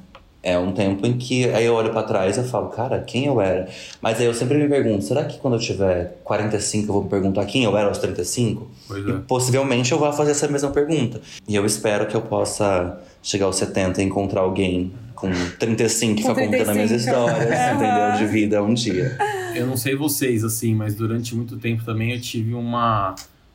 [0.43, 3.39] É um tempo em que aí eu olho para trás e falo, cara, quem eu
[3.39, 3.69] era?
[4.01, 7.09] Mas aí eu sempre me pergunto, será que quando eu tiver 45 eu vou me
[7.09, 8.67] perguntar quem eu era aos 35?
[8.87, 9.13] Pois E é.
[9.27, 11.21] possivelmente eu vou fazer essa mesma pergunta.
[11.47, 16.23] E eu espero que eu possa chegar aos 70 e encontrar alguém com 35 que
[16.23, 16.97] Com fica contando as minhas 35.
[17.29, 18.17] histórias, entendeu?
[18.17, 19.17] De vida um dia.
[19.53, 23.13] Eu não sei vocês, assim, mas durante muito tempo também eu tive uma,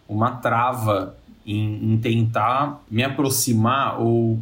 [0.09, 4.38] uma trava em, em tentar me aproximar ou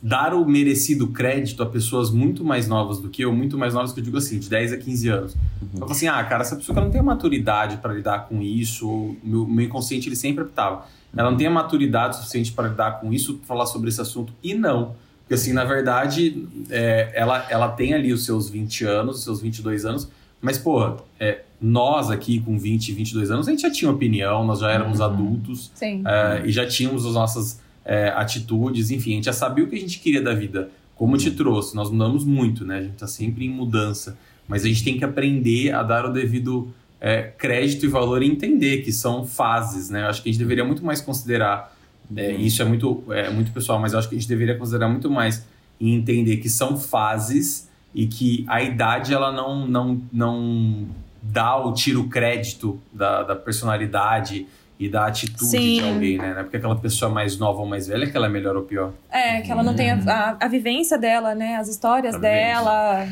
[0.00, 3.92] dar o merecido crédito a pessoas muito mais novas do que eu, muito mais novas
[3.92, 5.36] que eu digo assim, de 10 a 15 anos.
[5.72, 8.88] Eu falo assim, ah, cara, essa pessoa não tem a maturidade para lidar com isso,
[8.88, 10.86] ou meu, meu inconsciente ele sempre optava.
[11.16, 14.54] Ela não tem a maturidade suficiente para lidar com isso, falar sobre esse assunto, e
[14.54, 14.94] não.
[15.20, 19.40] Porque assim, na verdade, é, ela, ela tem ali os seus 20 anos, os seus
[19.40, 20.08] 22 anos,
[20.40, 24.60] mas, pô, é, nós aqui com 20, 22 anos, a gente já tinha opinião, nós
[24.60, 26.04] já éramos adultos, Sim.
[26.06, 29.74] é, e já tínhamos as nossas é, atitudes, enfim, a gente já sabia o que
[29.74, 30.70] a gente queria da vida.
[30.94, 32.78] Como te trouxe, nós mudamos muito, né?
[32.78, 34.18] A gente tá sempre em mudança.
[34.46, 36.70] Mas a gente tem que aprender a dar o devido
[37.00, 40.02] é, crédito e valor e entender que são fases, né?
[40.02, 41.74] Eu acho que a gente deveria muito mais considerar,
[42.14, 44.88] é, isso é muito, é muito pessoal, mas eu acho que a gente deveria considerar
[44.88, 45.46] muito mais
[45.80, 50.88] e entender que são fases e que a idade ela não, não, não
[51.22, 51.72] dá o
[52.08, 54.46] crédito da, da personalidade
[54.78, 55.80] e da atitude Sim.
[55.80, 56.32] de alguém, né?
[56.34, 58.62] Não é porque aquela pessoa mais nova ou mais velha que ela é melhor ou
[58.62, 58.92] pior.
[59.10, 61.56] É, que ela não tem a, a, a vivência dela, né?
[61.56, 63.08] As histórias A dela.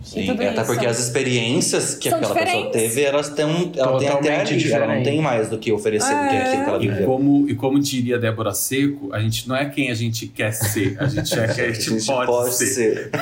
[0.00, 0.64] e Sim, até isso.
[0.64, 2.80] porque as experiências que São aquela pessoa diferentes.
[2.94, 6.14] teve, elas têm, ela tem até Totalmente ali, ela não tem mais do que oferecer
[6.14, 6.42] do que É.
[6.42, 7.06] aquilo que ela E viveu.
[7.06, 10.96] como, e como diria Débora Seco, a gente não é quem a gente quer ser,
[10.98, 13.10] a gente é quem a gente, pode, ser.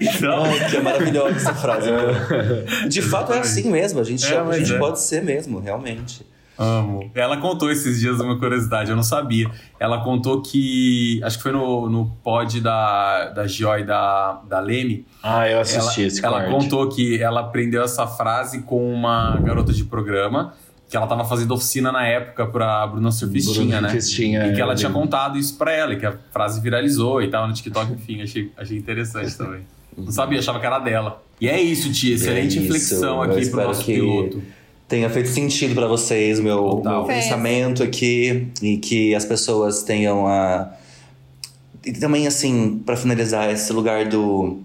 [0.00, 1.90] Então, Ai, que maravilhosa essa frase.
[2.88, 4.78] De fato é assim mesmo, a gente, É, a gente é.
[4.78, 6.24] pode ser mesmo, realmente.
[6.58, 7.10] Amo.
[7.14, 9.50] Ela contou esses dias uma curiosidade, eu não sabia.
[9.78, 15.06] Ela contou que, acho que foi no, no pod da, da Joy da, da Leme,
[15.22, 19.72] Ah, eu assisti ela, esse ela contou que ela aprendeu essa frase com uma garota
[19.72, 20.54] de programa,
[20.88, 23.88] que ela tava fazendo oficina na época pra Bruna Surfistinha, Bruna né?
[23.90, 26.60] Surfistinha, e que é, ela eu tinha contado isso pra ela, e que a frase
[26.60, 29.60] viralizou e tal no TikTok, enfim, achei, achei interessante também.
[29.96, 31.20] Não sabia, achava que era dela.
[31.40, 34.42] E é isso, tia, excelente É isso, reflexão eu aqui pro nosso que- piloto.
[34.88, 39.82] Tenha feito sentido pra vocês o meu, o meu pensamento aqui e que as pessoas
[39.82, 40.72] tenham a.
[41.84, 44.58] E também, assim, pra finalizar, esse lugar do,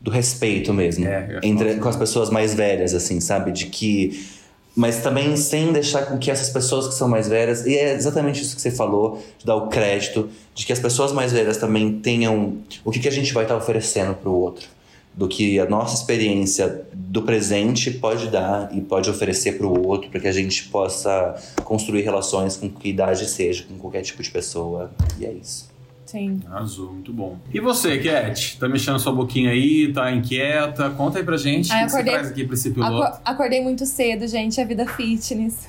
[0.00, 1.06] do respeito mesmo.
[1.06, 3.52] É, entre, com as pessoas mais velhas, assim, sabe?
[3.52, 4.26] De que.
[4.74, 8.42] Mas também sem deixar com que essas pessoas que são mais velhas, e é exatamente
[8.42, 11.98] isso que você falou, de dar o crédito, de que as pessoas mais velhas também
[12.00, 14.68] tenham o que, que a gente vai estar oferecendo pro outro.
[15.16, 20.20] Do que a nossa experiência do presente pode dar e pode oferecer pro outro, para
[20.20, 24.90] que a gente possa construir relações com que idade seja, com qualquer tipo de pessoa.
[25.18, 25.74] E é isso.
[26.04, 26.40] Sim.
[26.46, 27.36] Arrasou, muito bom.
[27.52, 28.58] E você, Cat?
[28.60, 30.90] Tá mexendo sua boquinha aí, tá inquieta?
[30.90, 31.72] Conta aí pra gente.
[31.72, 33.02] Ah, o que você acordei- traz aqui pra esse piloto?
[33.02, 34.60] Aco- acordei muito cedo, gente.
[34.60, 35.66] A vida fitness.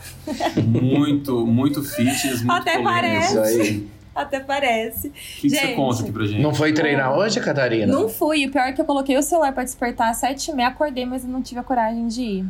[0.63, 2.83] Muito, muito fitness, muito Até polêmico.
[2.93, 3.27] parece.
[3.29, 3.87] Isso aí.
[4.17, 5.09] Até parece.
[5.09, 5.75] O que, que você Gente.
[5.75, 6.41] conta aqui pra gente?
[6.41, 7.85] Não foi treinar hoje, Catarina?
[7.85, 8.47] Não fui.
[8.47, 10.69] O pior é que eu coloquei o celular pra despertar às sete e meia.
[10.69, 12.45] Acordei, mas eu não tive a coragem de ir.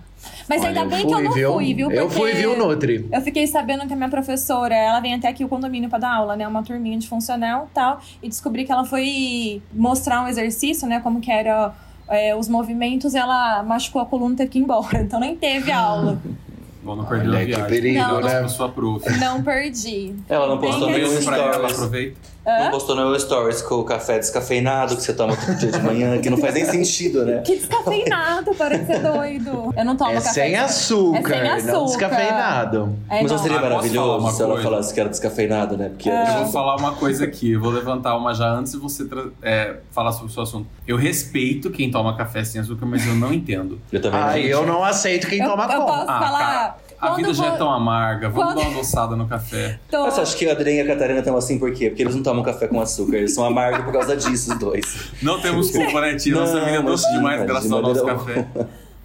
[0.47, 1.53] Mas Olha, ainda bem que eu fui, não viu?
[1.53, 1.91] fui, viu?
[1.91, 3.07] Eu fui, viu, Nutri?
[3.11, 6.13] Eu fiquei sabendo que a minha professora, ela vem até aqui o condomínio pra dar
[6.13, 6.47] aula, né?
[6.47, 8.01] Uma turminha de funcional e tal.
[8.23, 10.99] E descobri que ela foi mostrar um exercício, né?
[11.01, 11.73] Como que era
[12.09, 13.13] é, os movimentos.
[13.13, 14.99] E ela machucou a coluna e teve que ir embora.
[15.03, 16.17] Então nem teve aula.
[16.83, 17.67] Bom, não perdeu a que viagem.
[17.67, 18.47] perigo, Não, né?
[18.47, 19.09] sua prof.
[19.19, 20.15] Não perdi.
[20.29, 22.13] Ela não postou que nenhum pra ela, stories.
[22.47, 22.63] Aproveita.
[22.63, 26.19] Não postou no stories com o café descafeinado que você toma todo dia de manhã,
[26.21, 27.41] que não faz nem sentido, né?
[27.45, 29.73] Que descafeinado, para de ser doido.
[29.75, 30.29] Eu não tomo É café.
[30.29, 31.71] sem açúcar, É sem açúcar.
[31.73, 32.95] não descafeinado.
[33.09, 33.37] É, Mas não.
[33.39, 34.69] seria Ah, maravilhoso se ela coisa?
[34.69, 35.89] falasse que era descafeinado, né?
[35.89, 36.29] Porque É.
[36.29, 39.07] Eu vou falar uma coisa aqui, eu vou levantar uma já antes de você
[39.41, 40.67] é, falar sobre o seu assunto.
[40.87, 43.79] Eu respeito quem toma café sem açúcar, mas eu não entendo.
[43.91, 44.47] eu também Ai, não.
[44.49, 45.85] eu não aceito quem Eu, toma eu com.
[45.87, 46.77] posso Ah, falar.
[46.99, 49.79] A vida já vou- é tão amarga, vamos quando- dar uma adoçada no café.
[49.89, 51.89] tô- você acha que a Adriana e a Catarina estão assim por quê?
[51.89, 55.11] Porque eles não tomam café com açúcar, eles são amargos por causa disso, os dois.
[55.21, 56.33] Não temos culpa, né, tia?
[56.33, 58.47] Nossa Não, vida é doce demais de graças ao nosso café.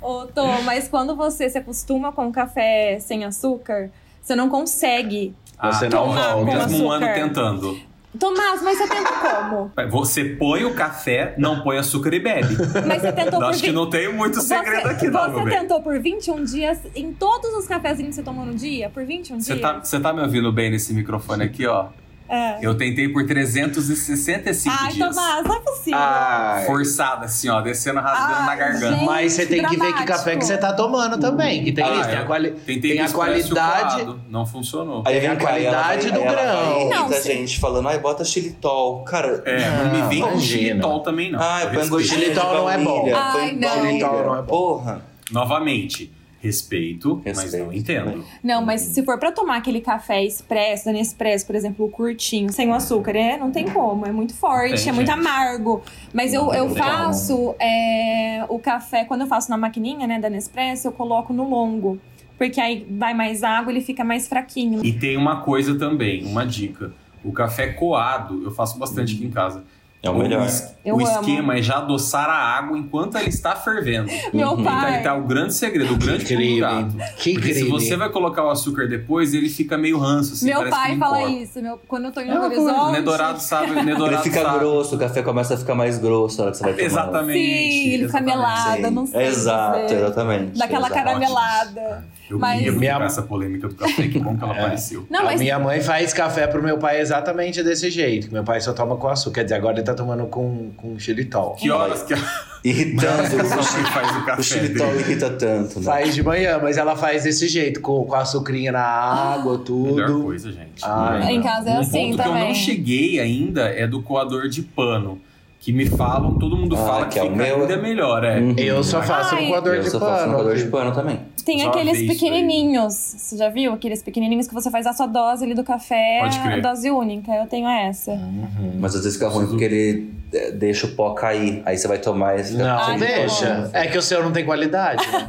[0.00, 5.34] Ô, Tô, mas quando você se acostuma com café sem açúcar, você não consegue.
[5.62, 7.76] Você não com Mesmo um ano tentando.
[8.18, 9.72] Tomás, mas você tenta como?
[9.90, 12.56] Você põe o café, não põe açúcar e bebe.
[12.86, 15.44] Mas você tentou por acho que 20 não tem muito segredo você, aqui, não, Você
[15.44, 15.58] bem.
[15.60, 18.90] tentou por 21 dias em todos os cafezinhos que você tomou no dia?
[18.90, 19.60] Por 21 Você dias?
[19.62, 21.86] tá, você tá me ouvindo bem nesse microfone aqui, ó?
[22.32, 22.58] É.
[22.62, 25.08] Eu tentei por 365 Ai, dias.
[25.14, 25.98] Tomás, não é possível.
[26.00, 26.64] Ai.
[26.64, 28.92] Forçada, assim, ó, descendo, rasgando Ai, na garganta.
[28.94, 29.04] gente.
[29.04, 30.06] Mas você tem que ver que dramático.
[30.06, 31.62] café que você tá tomando também.
[31.62, 33.94] Que tem Ah, isso, tem eu a, quali Tentei tem a qualidade.
[34.04, 35.02] coado, Não funcionou.
[35.06, 36.88] Aí a vem ela qualidade vai- do grão.
[36.88, 37.28] Não, Muita sim.
[37.32, 39.02] gente falando, ai, bota xilitol.
[39.04, 41.38] Cara, É, não, me Não, vem com xilitol também, não.
[41.40, 43.10] ai, gostinho de Xilitol não é bom.
[43.14, 43.68] Ai, não.
[43.86, 44.46] Xilitol não é bom.
[44.46, 45.02] Porra.
[45.30, 48.24] Novamente, respeito, mas Respeito, não entendo.
[48.42, 52.52] Não, mas se for pra tomar aquele café expresso, da Nespresso, por exemplo, o curtinho,
[52.52, 54.04] sem o açúcar, é, não tem como.
[54.04, 55.82] É muito forte, Tem, é muito amargo.
[56.12, 60.88] Mas eu, eu faço é, o café, quando eu faço na maquininha, né, da Nespresso,
[60.88, 62.00] eu coloco no longo.
[62.36, 64.84] Porque aí vai mais água, ele fica mais fraquinho.
[64.84, 66.92] E tem uma coisa também, uma dica.
[67.22, 69.62] O café coado, eu faço bastante aqui em casa.
[70.04, 70.48] É o melhor.
[70.84, 71.00] o amo.
[71.02, 74.10] esquema é já adoçar a água enquanto ela está fervendo.
[74.34, 74.64] Meu Uhum.
[74.64, 74.98] Tá, pai.
[75.00, 76.60] e tá o grande segredo, o grande pulo do Crime.
[76.60, 76.96] gato.
[77.18, 80.68] Que Porque se você vai colocar o açúcar depois, ele fica meio ranço, assim, Meu
[80.68, 81.62] pai fala isso.
[81.62, 82.92] Meu, quando eu tô indo É no uma coisa, horizonte.
[82.92, 84.58] Nedorado sabe, Ele Nedorado fica sabe.
[84.58, 86.84] grosso, o café começa a ficar mais grosso na hora que você vai tomar.
[86.86, 87.38] Exatamente.
[87.38, 89.22] Sim, ele fica melado, não sei.
[89.26, 89.96] Exato, dizer.
[89.98, 90.58] exatamente.
[90.58, 90.94] Daquela exato.
[91.04, 92.04] caramelada.
[92.30, 94.60] Eu Mas- queria Minha- com essa polêmica do café, que bom que ela É.
[94.60, 95.06] apareceu.
[95.10, 98.28] Não, A mas minha mãe faz café pro meu pai exatamente desse jeito.
[98.28, 99.32] que Meu pai só toma com açúcar.
[99.40, 101.54] Quer dizer, agora ele tá tomando com, com xilitol.
[101.56, 102.18] Que horas que a
[102.64, 103.22] Irritando.
[104.16, 105.00] o o café xilitol dele?
[105.00, 105.84] irrita tanto, né?
[105.84, 110.22] Faz de manhã, mas ela faz desse jeito, com, com açucrinha na água, Melhor tudo.
[110.22, 110.80] coisa, gente.
[110.82, 112.48] Ai, em casa é um assim ponto que eu também.
[112.48, 115.20] não cheguei ainda é do coador de pano.
[115.64, 117.60] Que me falam, todo mundo Ah, fala que que, é o meu.
[117.62, 118.40] ainda melhor, é.
[118.40, 118.52] Uhum.
[118.58, 119.42] Eu só faço Ai.
[119.44, 120.32] no coador Eu de só faço pano.
[120.32, 121.20] um coador de pano também.
[121.46, 122.92] Tem Só aqueles pequenininhos.
[122.94, 123.72] Você já viu?
[123.72, 127.30] Aqueles pequenininhos que você faz a sua dose ali do café, a dose única.
[127.32, 128.10] Eu tenho essa.
[128.10, 128.72] Uhum.
[128.80, 131.62] Mas às vezes fica ruim porque ele é, deixa o pó cair.
[131.64, 133.70] Aí você vai tomar e fica Não, Ai, deixa.
[133.72, 135.04] É que o seu não tem qualidade.
[135.12, 135.26] né?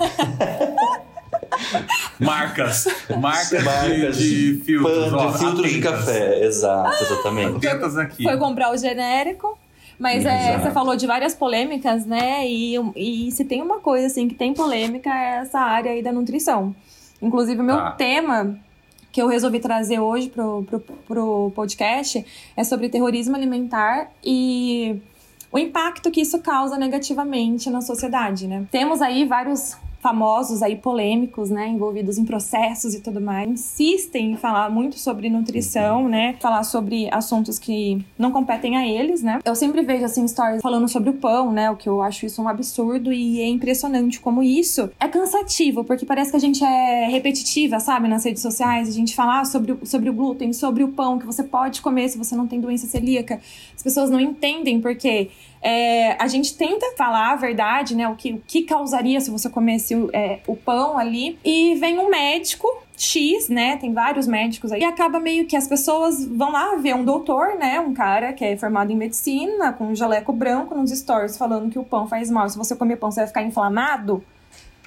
[2.20, 2.88] Marcas.
[3.20, 5.32] Marcas, Marcas de, de filtros.
[5.34, 6.44] De filtro de café.
[6.44, 7.68] Exato, exatamente.
[7.68, 8.24] Atentas aqui.
[8.24, 9.58] Foi comprar o genérico.
[10.00, 10.64] Mas é, Exato.
[10.64, 12.48] você falou de várias polêmicas, né?
[12.48, 16.12] E, e se tem uma coisa assim que tem polêmica é essa área aí da
[16.12, 16.76] nutrição.
[17.22, 17.92] Inclusive, o meu Tá.
[17.92, 18.58] tema
[19.12, 22.26] que eu resolvi trazer hoje pro, pro, pro podcast
[22.58, 25.00] é sobre terrorismo alimentar e
[25.52, 28.66] o impacto que isso causa negativamente na sociedade, né?
[28.72, 34.36] Temos aí vários famosos aí polêmicos, né, envolvidos em processos e tudo mais, insistem em
[34.36, 39.40] falar muito sobre nutrição, né, falar sobre assuntos que não competem a eles, né.
[39.46, 42.42] Eu sempre vejo assim stories falando sobre o pão, né, o que eu acho isso
[42.42, 47.08] um absurdo e é impressionante como isso é cansativo, porque parece que a gente é
[47.08, 50.90] repetitiva, sabe, nas redes sociais, a gente falar sobre, o- sobre o glúten, sobre o
[50.90, 53.40] pão que você pode comer se você não tem doença celíaca.
[53.74, 55.30] As pessoas não entendem porque
[55.64, 58.06] é, a gente tenta falar a verdade, né?
[58.10, 61.40] O que, o que causaria se você comesse o, é, o pão ali.
[61.44, 63.78] E vem um médico X, né?
[63.78, 64.82] Tem vários médicos aí.
[64.82, 67.80] E acaba meio que as pessoas vão lá ver um doutor, né?
[67.80, 71.80] Um cara que é formado em medicina, com um jaleco branco nos stories, falando que
[71.80, 72.50] o pão faz mal.
[72.50, 74.22] Se você comer pão, você vai ficar inflamado.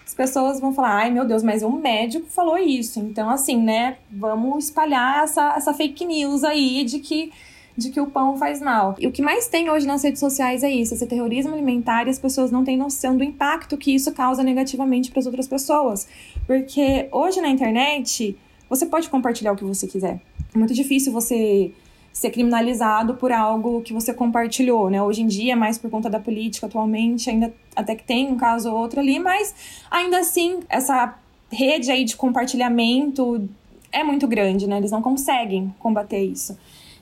[0.06, 3.00] As pessoas vão falar, ai meu Deus, mas um médico falou isso.
[3.00, 3.96] Então, assim, né?
[4.10, 7.32] Vamos espalhar essa, essa fake news aí de que
[7.76, 8.94] de que o pão faz mal.
[8.98, 12.10] E o que mais tem hoje nas redes sociais é isso, esse terrorismo alimentar e
[12.10, 16.08] as pessoas não têm noção do impacto que isso causa negativamente para as outras pessoas.
[16.46, 18.36] Porque hoje na internet,
[18.68, 20.20] você pode compartilhar o que você quiser.
[20.54, 21.72] É muito difícil você
[22.12, 25.02] ser criminalizado por algo que você compartilhou, né?
[25.02, 28.70] Hoje em dia, mais por conta da política atualmente, ainda até que tem um caso
[28.70, 29.54] ou outro ali, mas
[29.90, 31.14] ainda assim, essa
[31.52, 33.46] rede aí de compartilhamento
[33.92, 34.78] é muito grande, né?
[34.78, 36.56] Eles não conseguem combater isso.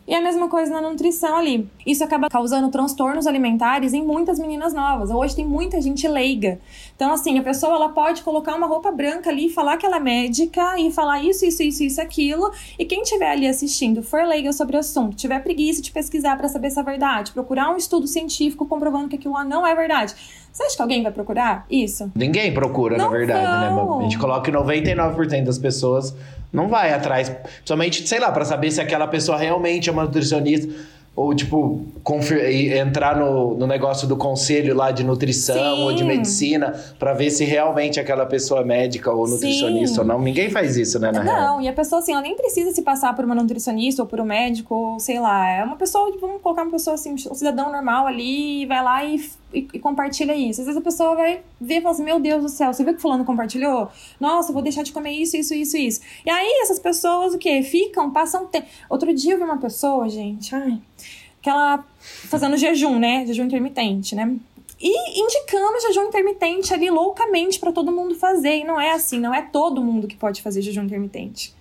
[0.07, 1.67] E a mesma coisa na nutrição ali.
[1.87, 5.11] Isso acaba causando transtornos alimentares em muitas meninas novas.
[5.11, 6.61] Hoje tem muita gente leiga.
[6.95, 9.97] Então, assim, a pessoa ela pode colocar uma roupa branca ali e falar que ela
[9.97, 12.53] é médica e falar isso, isso, isso, isso, aquilo.
[12.79, 16.51] E quem estiver ali assistindo for leiga sobre o assunto, tiver preguiça de pesquisar para
[16.51, 20.15] saber se é verdade, procurar um estudo científico comprovando que aquilo lá não é verdade.
[20.55, 22.13] Você acha que alguém vai procurar isso?
[22.15, 23.99] Ninguém procura, Não na verdade, vão.
[23.99, 24.01] né?
[24.01, 26.15] A gente coloca que 99% das pessoas
[26.53, 27.33] não vai atrás.
[27.65, 30.73] Somente, sei lá, pra saber se aquela pessoa realmente é uma nutricionista.
[31.17, 31.81] Ou, tipo,
[32.77, 35.83] entrar no, no negócio do conselho lá de nutrição Sim.
[35.83, 40.01] ou de medicina pra ver se realmente aquela pessoa é médica ou nutricionista Sim.
[40.01, 40.21] ou não.
[40.21, 41.37] Ninguém faz isso, né, na real.
[41.37, 44.21] Não, e a pessoa, assim, ela nem precisa se passar por uma nutricionista ou por
[44.21, 45.49] um médico, ou sei lá.
[45.49, 49.17] É uma pessoa, vamos colocar uma pessoa assim, um cidadão normal ali, vai lá e,
[49.53, 50.61] e- e compartilha isso.
[50.61, 52.95] Às vezes a pessoa vai ver e fala assim: Meu Deus do céu, você viu
[52.95, 53.89] que Fulano compartilhou?
[54.21, 56.01] Nossa, vou deixar de comer isso, isso, isso, isso.
[56.27, 57.63] E aí essas pessoas, o quê?
[57.63, 58.67] Ficam, passam tempo.
[58.91, 60.79] Outro dia eu vi uma pessoa, gente, ai,
[61.45, 63.27] que ela fazendo jejum, né?
[63.27, 64.35] Jejum intermitente, né?
[64.81, 68.61] E indicando jejum intermitente ali loucamente pra todo mundo fazer.
[68.61, 71.55] E não é assim, não é todo mundo que pode fazer jejum intermitente.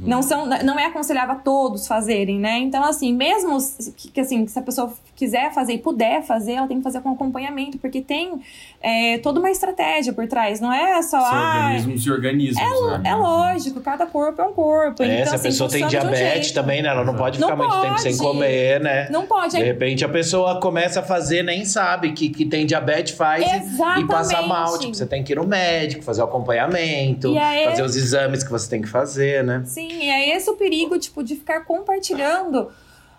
[0.00, 2.58] Não, são, não é aconselhável a todos fazerem, né?
[2.58, 3.58] Então, assim, mesmo
[3.96, 7.00] que, que, assim, se a pessoa quiser fazer e puder fazer, ela tem que fazer
[7.00, 8.40] com acompanhamento, porque tem
[8.80, 10.60] é, toda uma estratégia por trás.
[10.60, 11.20] Não é só.
[11.20, 12.62] São ah, organismos e organismos.
[12.62, 13.10] É, né?
[13.10, 15.02] é lógico, cada corpo é um corpo.
[15.02, 16.54] É, então, se a assim, pessoa tem um diabetes jeito.
[16.54, 16.88] também, né?
[16.88, 18.28] Ela não pode Não ficar muito tempo sem pode.
[18.30, 19.08] comer, né?
[19.10, 19.56] Não pode.
[19.56, 24.00] De repente a pessoa começa a fazer, nem sabe que, que tem diabetes, faz e-
[24.00, 24.78] e passa mal.
[24.78, 28.42] Tipo, você tem que ir no médico, fazer o acompanhamento, E aí- fazer os exames
[28.42, 29.62] que você tem que fazer, né?
[29.68, 32.70] Sim, e é esse o perigo, tipo, de ficar compartilhando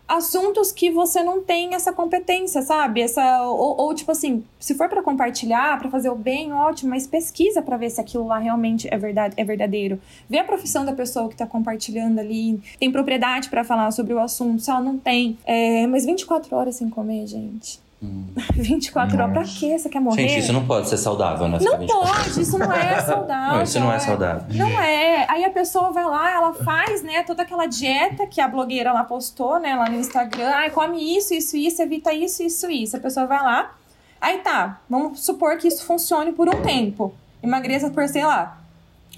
[0.10, 3.00] assuntos que você não tem essa competência, sabe?
[3.02, 7.06] Essa ou, ou, tipo assim, se for pra compartilhar, pra fazer o bem, ótimo, mas
[7.06, 10.02] pesquisa pra ver se aquilo lá realmente é verdade, é verdadeiro.
[10.28, 14.20] Vê a profissão da pessoa que tá compartilhando ali, tem propriedade pra falar sobre o
[14.20, 15.38] assunto, se ela não tem.
[15.46, 17.80] É, mas 24 horas sem comer, gente.
[18.56, 19.78] 24 horas pra quê?
[19.78, 20.28] Você quer morrer?
[20.28, 21.58] Gente, isso não pode ser saudável, né?
[21.62, 23.56] Não Ficar 24 pode, isso não é saudável.
[23.56, 24.44] Não, isso não é saudável.
[24.54, 25.26] Não é.
[25.30, 29.04] Aí a pessoa vai lá, ela faz, né, toda aquela dieta que a blogueira lá
[29.04, 30.50] postou, né, lá no Instagram.
[30.50, 32.96] Ai, come isso, isso, isso, evita isso, isso, isso.
[32.96, 33.76] A pessoa vai lá.
[34.22, 37.14] Aí tá, vamos supor que isso funcione por um tempo.
[37.44, 38.60] Emagreça por, sei lá,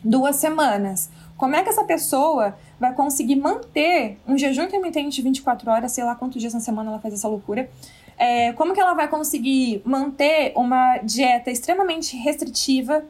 [0.04, 1.10] duas semanas.
[1.38, 6.04] Como é que essa pessoa vai conseguir manter um jejum intermitente de 24 horas, sei
[6.04, 7.70] lá quantos dias na semana ela faz essa loucura?
[8.24, 13.04] É, como que ela vai conseguir manter uma dieta extremamente restritiva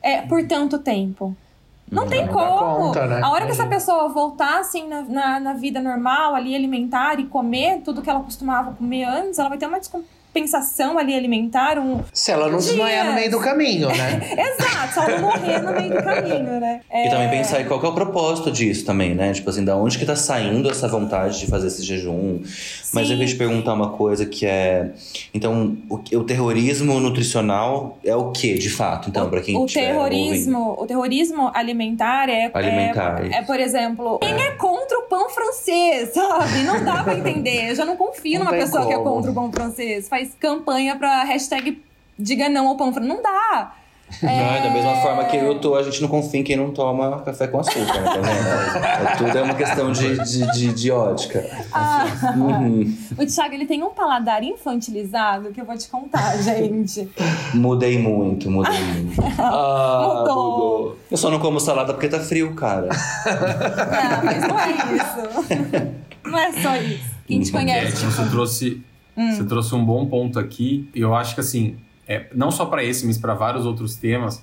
[0.00, 1.36] é, por tanto tempo?
[1.90, 2.86] Não tem Não como.
[2.86, 3.20] conta, né?
[3.20, 7.24] A hora que essa pessoa voltar assim na, na, na vida normal, ali alimentar e
[7.26, 10.21] comer tudo que ela costumava comer antes, ela vai ter uma descompensação
[10.98, 12.70] ali alimentar, um, Se ela não Dias.
[12.70, 14.20] desmaiar no meio do caminho, né?
[14.32, 16.80] Exato, se ela não morrer no meio do caminho, né?
[16.90, 19.32] E também É, pensar em qual que é o propósito disso também, né?
[19.32, 22.40] Tipo assim, da onde que tá saindo essa vontade de fazer esse jejum?
[22.92, 23.20] Mas eu Sim.
[23.20, 24.90] queria te perguntar uma coisa que é...
[25.32, 29.08] Então, o, o terrorismo nutricional é o que, de fato?
[29.08, 30.10] Então, pra quem o estiver ouvindo?
[30.10, 35.30] terrorismo, o terrorismo alimentar é, Alimentar, é, é, por exemplo, quem é contra o pão
[35.30, 36.58] francês, sabe?
[36.64, 37.70] Não dá pra entender.
[37.70, 39.10] Eu já não confio Não numa pessoa que é como.
[39.10, 40.08] contra o pão francês.
[40.08, 41.82] Faz campanha pra hashtag
[42.18, 42.90] diga não ao pão.
[42.92, 43.74] Não dá.
[44.22, 45.00] Não, é da mesma É.
[45.00, 47.80] forma que eu tô, a gente não confia em quem não toma café com açúcar,
[47.80, 48.04] né?
[48.04, 48.84] Tá vendo?
[48.84, 51.42] É, tudo é uma questão de, de, de, de ótica.
[51.72, 52.04] Ah,
[52.36, 52.94] Uhum.
[53.18, 57.08] o Thiago, ele tem um paladar infantilizado que eu vou te contar, gente.
[57.54, 59.22] Mudei muito, mudei muito.
[59.40, 60.98] Ah, Mudou.
[61.10, 62.88] Eu só não como salada porque tá frio, cara.
[62.90, 65.92] Não, mas não é isso.
[66.24, 67.10] Não é só isso.
[67.26, 67.48] Quem te.
[67.48, 68.82] É, conhece, você trouxe,
[69.16, 70.88] você trouxe um bom ponto aqui.
[70.94, 74.42] E eu acho que assim, é, não só para esse, mas para vários outros temas,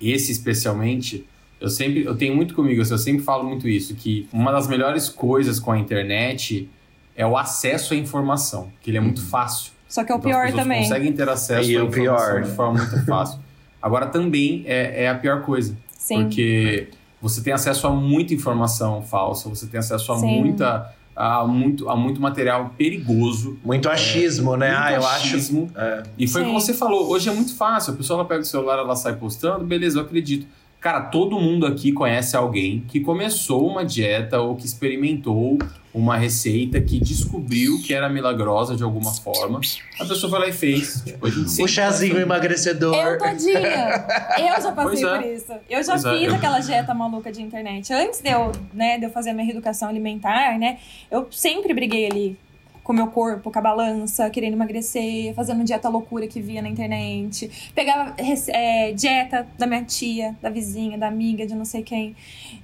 [0.00, 1.26] esse especialmente,
[1.60, 4.68] eu sempre, eu tenho muito comigo, assim, eu sempre falo muito isso, que uma das
[4.68, 6.68] melhores coisas com a internet
[7.16, 9.72] é o acesso à informação, que ele é muito fácil.
[9.88, 10.82] Só que é o Então, as pior pessoas também.
[10.82, 12.42] conseguem ter acesso E à o informação pior.
[12.42, 13.40] de forma muito fácil.
[13.80, 15.76] Agora também é, é a pior coisa.
[15.96, 16.24] Sim.
[16.24, 16.88] Porque
[17.22, 20.40] você tem acesso a muita informação falsa, você tem acesso a Sim.
[20.40, 23.58] muita a muito, a muito material perigoso.
[23.64, 24.68] Muito achismo, né?
[24.68, 25.26] muito ah, eu acho.
[25.26, 25.70] achismo.
[25.74, 26.02] É.
[26.18, 26.54] E foi o que Sim.
[26.60, 29.64] você falou, hoje é muito fácil, a pessoa ela pega o celular, ela sai postando,
[29.64, 30.46] beleza, eu acredito.
[30.86, 35.58] Cara, todo mundo aqui conhece alguém que começou uma dieta ou que experimentou
[35.92, 39.58] uma receita que descobriu que era milagrosa de alguma forma.
[39.98, 41.02] A pessoa foi lá e fez.
[41.04, 43.18] Tipo, O chazinho faz- Eu, emagrecedor.
[43.18, 44.06] todinha.
[44.38, 45.16] Eu já passei é.
[45.18, 45.52] por isso.
[45.68, 47.92] Eu já Pois é, fiz eu- aquela dieta maluca de internet.
[47.92, 50.78] Antes de eu, né, de eu fazer a minha reeducação alimentar, né?
[51.10, 52.38] Eu sempre briguei ali
[52.86, 56.68] com o meu corpo, com a balança, querendo emagrecer, fazendo dieta loucura que via na
[56.68, 57.50] internet.
[57.74, 58.14] Pegava
[58.48, 62.14] é, dieta da minha tia, da vizinha, da amiga, de não sei quem.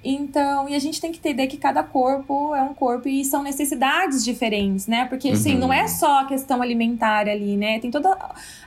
[0.01, 3.43] Então, e a gente tem que entender que cada corpo é um corpo e são
[3.43, 5.03] necessidades diferentes, né?
[5.09, 5.59] Porque, assim, Uhum.
[5.59, 7.79] não é só a questão alimentar ali, né?
[7.79, 8.17] Tem toda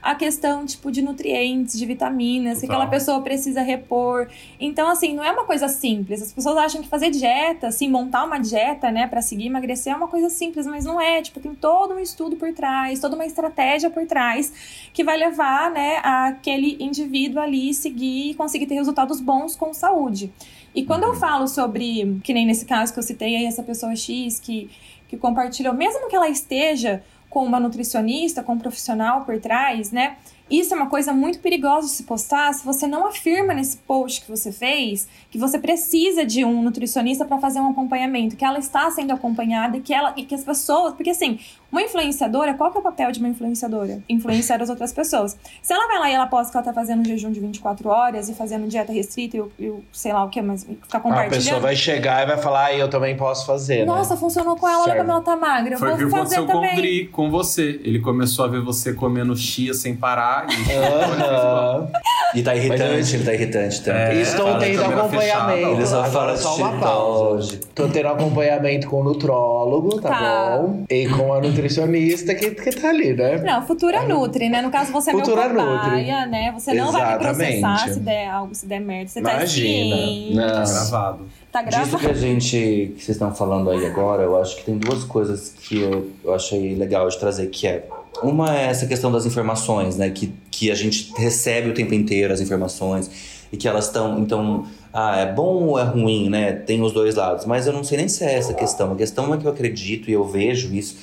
[0.03, 2.83] a questão, tipo, de nutrientes, de vitaminas, que Total.
[2.83, 4.29] aquela pessoa precisa repor.
[4.61, 6.21] Então, assim, não é uma coisa simples.
[6.21, 9.97] As pessoas acham que fazer dieta, assim, montar uma dieta, né, pra seguir emagrecer é
[9.97, 11.23] uma coisa simples, mas não é.
[11.23, 14.53] Tipo, tem todo um estudo por trás, toda uma estratégia por trás
[14.93, 20.33] que vai levar, né, aquele indivíduo ali seguir e conseguir ter resultados bons com saúde.
[20.75, 23.95] E quando eu falo sobre, que nem nesse caso que eu citei aí, essa pessoa
[23.95, 24.71] X que,
[25.09, 30.17] que compartilhou, mesmo que ela esteja com uma nutricionista, com um profissional por trás, né?
[30.51, 34.21] Isso é uma coisa muito perigosa de se postar se você não afirma nesse post
[34.23, 38.59] que você fez que você precisa de um nutricionista para fazer um acompanhamento, que ela
[38.59, 41.39] está sendo acompanhada e que ela e que as pessoas, porque assim,
[41.71, 44.01] uma influenciadora, qual que é o papel de uma influenciadora?
[44.09, 45.37] Influenciar as outras pessoas.
[45.61, 47.89] Se ela vai lá e ela posta que ela tá fazendo um jejum de 24
[47.89, 51.01] horas e fazendo dieta restrita e eu, eu sei lá o que, mas ficar A
[51.01, 51.43] compartilhando.
[51.43, 53.81] pessoa vai chegar e vai falar, ah, eu também posso fazer.
[53.81, 53.85] né?
[53.85, 55.75] Nossa, funcionou com ela, olha como ela tá magra.
[55.75, 56.77] Eu Foi que vou fazer aconteceu com o também.
[56.77, 57.81] Dri, com você.
[57.85, 60.73] Ele começou a ver você comendo chia sem parar fechar e.
[60.77, 61.89] Aham.
[62.35, 64.03] E tá irritante, ele tá irritante também.
[64.03, 65.21] É, Estou fala tendo acompanhamento.
[65.23, 67.61] fechada, Ele só Agora fala só uma pausa.
[67.75, 70.59] Tô tendo acompanhamento com o nutrólogo, tá, Tá.
[70.59, 70.85] bom?
[70.91, 73.39] E com a nutricionista que, que tá ali, né?
[73.39, 74.61] Não, Futura Nutri, né?
[74.61, 75.85] No caso, você é Futura meu Nutri.
[75.89, 76.53] cobaia, né?
[76.53, 77.61] Você não vai me Exatamente.
[77.63, 79.09] processar se der algo, se der merda.
[79.09, 79.97] Você tá Imagina.
[79.97, 80.35] ciente.
[80.35, 80.47] Não.
[80.65, 81.19] Gravado.
[81.51, 81.99] Tá Disso gravado.
[82.01, 82.51] que a gente,
[82.97, 86.35] que vocês estão falando aí agora, eu acho que tem duas coisas que eu, eu
[86.35, 87.87] achei legal de trazer, que é
[88.23, 90.11] uma é essa questão das informações, né?
[90.11, 93.11] Que, que a gente recebe o tempo inteiro as informações
[93.53, 96.53] e que elas estão, então, ah, é bom ou é ruim, né?
[96.53, 98.93] Tem os dois lados, mas eu não sei nem se é essa a questão.
[98.93, 100.97] A questão é que eu acredito e eu vejo isso,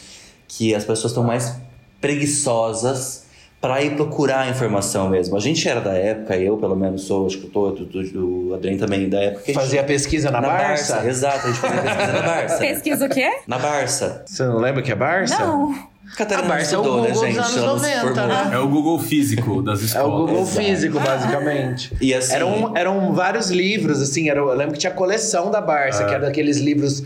[0.47, 1.55] que as pessoas estão mais
[2.01, 3.23] preguiçosas
[3.61, 5.37] para ir procurar a informação mesmo.
[5.37, 8.03] A gente era da época, eu pelo menos sou, acho que eu tô, do, do,
[8.47, 11.07] do Adrien também, da época que a gente Fazia pesquisa na, Barça?
[11.07, 12.57] Exato, a gente fazia pesquisa na Barça.
[12.57, 13.31] Pesquisa o quê?
[13.47, 14.23] Na Barça.
[14.25, 15.39] Você não lembra que é Barça?
[15.39, 15.92] Não.
[16.17, 17.37] Catarina A Barça é o né, Google dos gente?
[17.39, 18.27] anos Ela não se 90, formou.
[18.27, 18.49] né?
[18.53, 20.07] É o Google físico das É escolas.
[20.07, 20.57] o Google Exato.
[20.57, 21.93] Físico, basicamente.
[22.01, 26.03] E assim, Eram, eram vários livros, assim, era, eu lembro que tinha coleção da Barça,
[26.05, 27.03] que era daqueles livros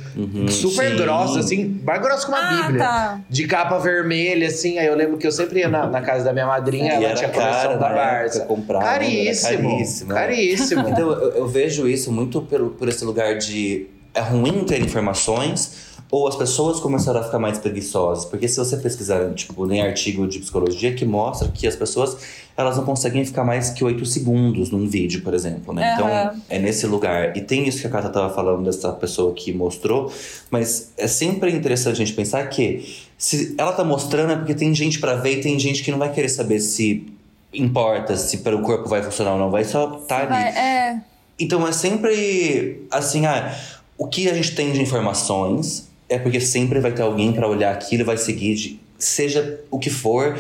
[0.50, 0.98] super sim.
[0.98, 2.80] grossos, assim, mais grossos que uma Ah, bíblia.
[2.84, 3.22] tá.
[3.30, 6.34] De capa vermelha, assim, aí eu lembro que eu sempre ia na, na casa da
[6.34, 8.38] minha madrinha, E ela era tinha coleção cara da Barça.
[8.40, 10.20] época, comprar, caríssimo, caríssimo, né?
[10.20, 10.90] caríssimo.
[10.90, 15.87] Então eu, eu vejo isso muito pelo, por esse lugar de é ruim ter informações
[16.10, 18.26] ou as pessoas começaram a ficar mais preguiçosas.
[18.26, 22.18] Porque se você pesquisar, tipo, em artigo de psicologia que mostra que as pessoas
[22.56, 25.94] elas não conseguem ficar mais que 8 segundos num vídeo, por exemplo, né?
[25.94, 26.42] Então Aham.
[26.50, 27.38] é nesse lugar.
[27.38, 30.12] E tem isso que a Cata tava falando dessa pessoa que mostrou,
[30.50, 34.74] mas é sempre interessante a gente pensar que se ela tá mostrando é porque tem
[34.74, 37.06] gente pra ver e tem gente que não vai querer saber se
[37.54, 40.30] importa, se para o corpo vai funcionar ou não, vai só tá ali.
[40.30, 41.02] Vai, é.
[41.40, 43.56] Então é sempre assim, ah,
[44.00, 47.74] o que a gente tem de informações é porque sempre vai ter alguém para olhar
[47.74, 50.40] aquilo e vai seguir, de, seja o que for,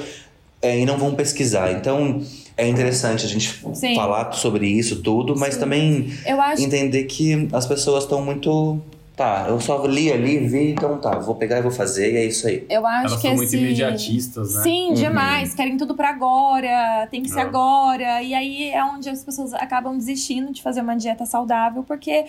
[0.62, 1.72] é, e não vão pesquisar.
[1.72, 2.22] Então
[2.56, 3.96] é interessante a gente Sim.
[3.96, 8.80] falar sobre isso tudo, mas também Eu acho entender que as pessoas estão muito.
[9.16, 12.26] Tá, eu só li ali, vi, então tá, vou pegar e vou fazer, e é
[12.26, 12.64] isso aí.
[12.70, 13.58] Eu acho Elas que são muito esse...
[13.58, 14.62] imediatistas, né?
[14.62, 15.56] Sim, demais.
[15.56, 18.22] Querem tudo pra agora, tem que ser agora.
[18.22, 22.26] E aí é onde as pessoas acabam desistindo de fazer uma dieta saudável, porque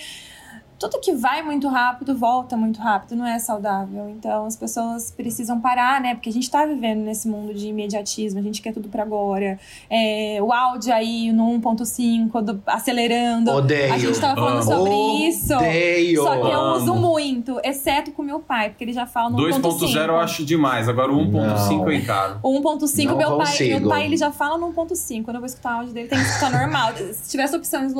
[0.78, 4.08] tudo que vai muito rápido volta muito rápido, não é saudável.
[4.10, 6.14] Então as pessoas precisam parar, né?
[6.14, 9.58] Porque a gente tá vivendo nesse mundo de imediatismo, a gente quer tudo pra agora.
[9.90, 13.50] É, o áudio aí no 1.5, do- acelerando.
[13.50, 13.92] Odeio.
[13.92, 14.62] A gente tava falando Amo.
[14.62, 14.94] sobre
[15.28, 15.54] isso.
[15.54, 16.22] Odeio.
[16.22, 16.76] Só que eu Amo.
[16.76, 20.88] uso muito, exceto com meu pai, porque ele já fala no 2.0 eu acho demais,
[20.88, 22.38] agora o 1.5 eu encaro.
[22.42, 25.24] o 1.5, Não meu pai, meu pai ele já fala no 1.5.
[25.24, 26.92] Quando eu vou escutar o áudio dele, tem que escutar normal.
[26.96, 27.92] Se tivesse opções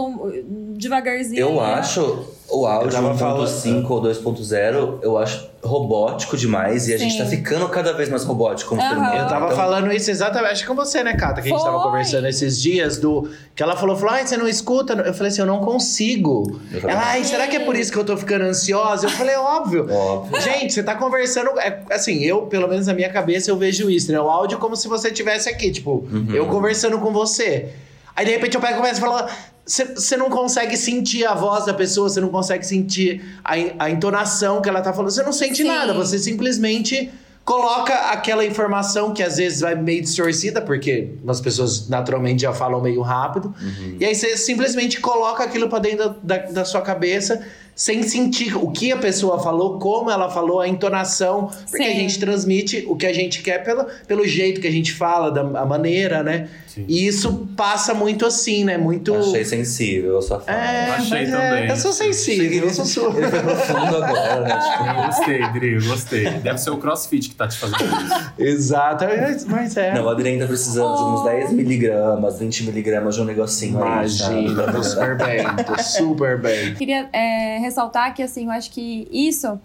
[0.76, 1.40] devagarzinho.
[1.40, 6.94] Eu aí, acho o áudio Eu tava 1.5 ou 2.0, eu acho robótico demais e
[6.94, 7.18] a gente Sim.
[7.18, 9.16] tá ficando cada vez mais robótico como ser humano.
[9.16, 11.42] Eu tava Então, falando isso exatamente, acho que com você, né, Cata?
[11.42, 11.86] Que a gente tava Foi.
[11.86, 13.28] conversando esses dias do.
[13.56, 14.92] Que ela falou, falou, ai, você não escuta?
[14.94, 16.60] Eu falei assim, eu não consigo.
[16.72, 16.88] Eu.
[16.88, 19.06] Ela, ai, será que é por isso que eu tô ficando ansiosa?
[19.06, 19.92] Eu falei, óbvio.
[19.92, 20.40] Óbvio.
[20.40, 21.50] Gente, você tá conversando.
[21.58, 24.20] é, assim, eu, pelo menos na minha cabeça, eu vejo isso, né?
[24.20, 26.28] O áudio como se você estivesse aqui, tipo, Uhum.
[26.32, 27.70] eu conversando com você.
[28.18, 29.38] Aí de repente eu pego e começo a falar.
[29.64, 34.60] Você não consegue sentir a voz da pessoa, você não consegue sentir a, a entonação
[34.60, 35.12] que ela tá falando.
[35.12, 35.68] Você não sente Sim.
[35.68, 37.12] nada, você simplesmente
[37.44, 42.80] coloca aquela informação que às vezes vai meio distorcida, porque as pessoas naturalmente já falam
[42.80, 43.54] meio rápido.
[44.00, 47.46] E aí você simplesmente coloca aquilo pra dentro da, da sua cabeça
[47.78, 51.48] sem sentir o que a pessoa falou, como ela falou, a entonação.
[51.70, 51.94] Porque a Sim.
[52.00, 55.42] gente transmite o que a gente quer pelo, pelo jeito que a gente fala, da
[55.60, 56.48] a maneira, né?
[56.66, 56.84] Sim.
[56.88, 58.76] E isso passa muito assim, né?
[58.76, 59.14] Muito.
[59.14, 60.58] Achei sensível a sua fala.
[60.58, 61.68] É, Achei também.
[61.68, 64.58] É, eu sou sensível, eu sou su- Ele foi profundo agora, né?
[64.58, 66.30] Tipo, gostei, Dri, gostei.
[66.30, 68.32] Deve ser o CrossFit que tá te fazendo isso.
[68.38, 69.94] Exato, mas- mas é.
[69.94, 74.08] Não, a Adriane tá precisando de uns 10 miligramas, 20 miligramas de um negocinho aí.
[74.10, 74.34] sabe?
[74.40, 76.74] Imagina, tô super bem, tô super bem.
[76.74, 79.58] Queria é, ressaltar que, assim, eu acho que isso,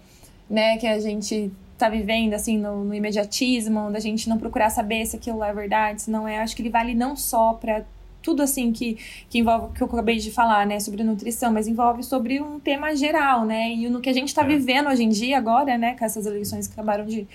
[0.48, 5.04] né, que a gente tá vivendo, assim, no, no imediatismo, da gente não procurar saber
[5.06, 7.82] se aquilo é verdade, se não é, acho que ele vale não só pra
[8.22, 8.96] tudo assim que,
[9.28, 12.96] que envolve que eu acabei de falar, né, sobre nutrição, mas envolve sobre um tema
[12.96, 13.70] geral, né?
[13.70, 14.46] E no que a gente tá É.
[14.46, 17.26] vivendo hoje em dia agora, né, com essas eleições que acabaram de,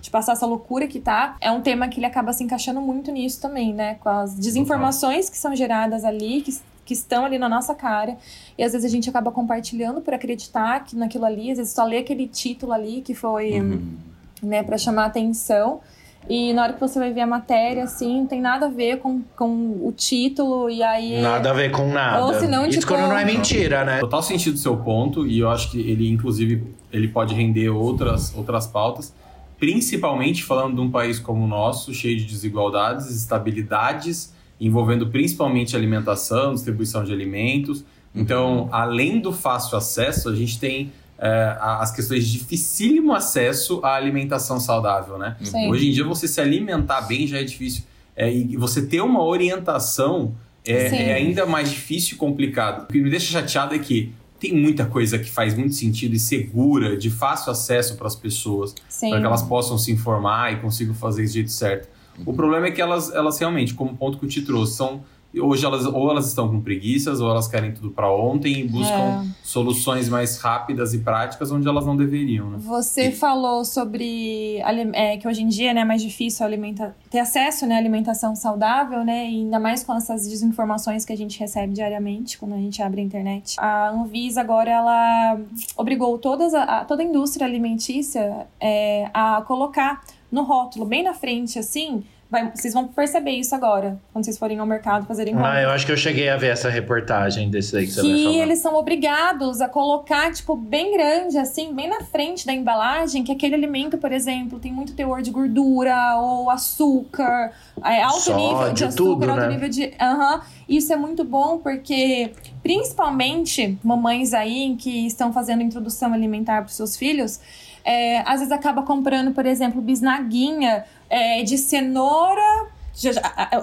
[0.00, 3.12] de passar essa loucura que tá, é um tema que ele acaba se encaixando muito
[3.12, 3.94] nisso também, né?
[4.00, 6.52] Com as desinformações que são geradas ali, que,
[6.84, 8.16] que estão ali na nossa cara.
[8.58, 11.84] E às vezes a gente acaba compartilhando por acreditar que naquilo ali, às vezes só
[11.84, 13.96] lê aquele título ali que foi, Uhum.
[14.42, 15.80] né, para chamar atenção.
[16.28, 18.98] E na hora que você vai ver a matéria, assim, não tem nada a ver
[18.98, 19.48] com, com
[19.84, 21.20] o título, e aí.
[21.20, 22.24] Nada a ver com nada.
[22.24, 23.98] Ou se não, Isso tipo- quando não é mentira, né?
[23.98, 26.62] Total sentido o seu ponto, e eu acho que ele, inclusive,
[26.92, 29.12] ele pode render outras, outras pautas.
[29.58, 34.31] principalmente falando de um país como o nosso, cheio de desigualdades, estabilidades,
[34.66, 37.84] envolvendo principalmente alimentação, distribuição de alimentos.
[38.14, 43.94] Então, além do fácil acesso, a gente tem é, as questões de dificílimo acesso à
[43.94, 45.36] alimentação saudável, né?
[45.42, 45.68] Sim.
[45.68, 47.84] Hoje em dia, você se alimentar bem já é difícil.
[48.14, 50.34] É, e você ter uma orientação
[50.64, 52.84] é, é ainda mais difícil e complicado.
[52.84, 56.18] O que me deixa chateado é que tem muita coisa que faz muito sentido e
[56.18, 60.94] segura, de fácil acesso para as pessoas, para que elas possam se informar e consigam
[60.94, 61.88] fazer isso do jeito certo.
[62.26, 65.00] O problema é que elas, elas realmente, como o ponto que eu te trouxe, são
[65.34, 69.24] hoje elas ou elas estão com preguiças ou elas querem tudo para ontem e buscam
[69.42, 72.58] soluções mais rápidas e práticas onde elas não deveriam, né?
[72.60, 74.58] Você falou sobre
[74.92, 78.36] é, que hoje em dia né, é mais difícil alimenta ter acesso né, à alimentação
[78.36, 79.24] saudável, né?
[79.24, 83.00] E ainda mais com essas desinformações que a gente recebe diariamente quando a gente abre
[83.00, 83.56] a internet.
[83.58, 85.40] A Anvisa agora ela
[85.78, 90.02] obrigou todas a, a- toda a indústria alimentícia é, a colocar
[90.32, 92.02] no rótulo, bem na frente, assim.
[92.30, 95.68] vai- vocês vão perceber isso agora, quando vocês forem ao mercado fazerem compra Ah, eu
[95.68, 98.36] acho que eu cheguei a ver essa reportagem desse daí que você vai que falar.
[98.38, 103.30] eles são obrigados a colocar, tipo, bem grande, assim, bem na frente da embalagem, que
[103.32, 107.52] aquele alimento, por exemplo, tem muito teor de gordura ou açúcar,
[107.84, 109.48] é, alto Sódio, nível de açúcar, tudo, alto né?
[109.48, 109.92] nível de.
[110.00, 110.40] Aham.
[110.66, 116.74] Isso é muito bom porque, principalmente, mamães aí que estão fazendo introdução alimentar para os
[116.76, 117.38] seus filhos.
[117.84, 122.66] É, às vezes acaba comprando, por exemplo, bisnaguinha é, de cenoura.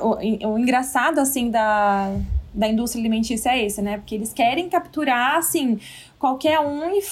[0.01, 2.11] O, o engraçado, assim, da,
[2.53, 3.97] da indústria alimentícia é esse, né?
[3.97, 5.79] Porque eles querem capturar, assim,
[6.17, 7.03] qualquer um e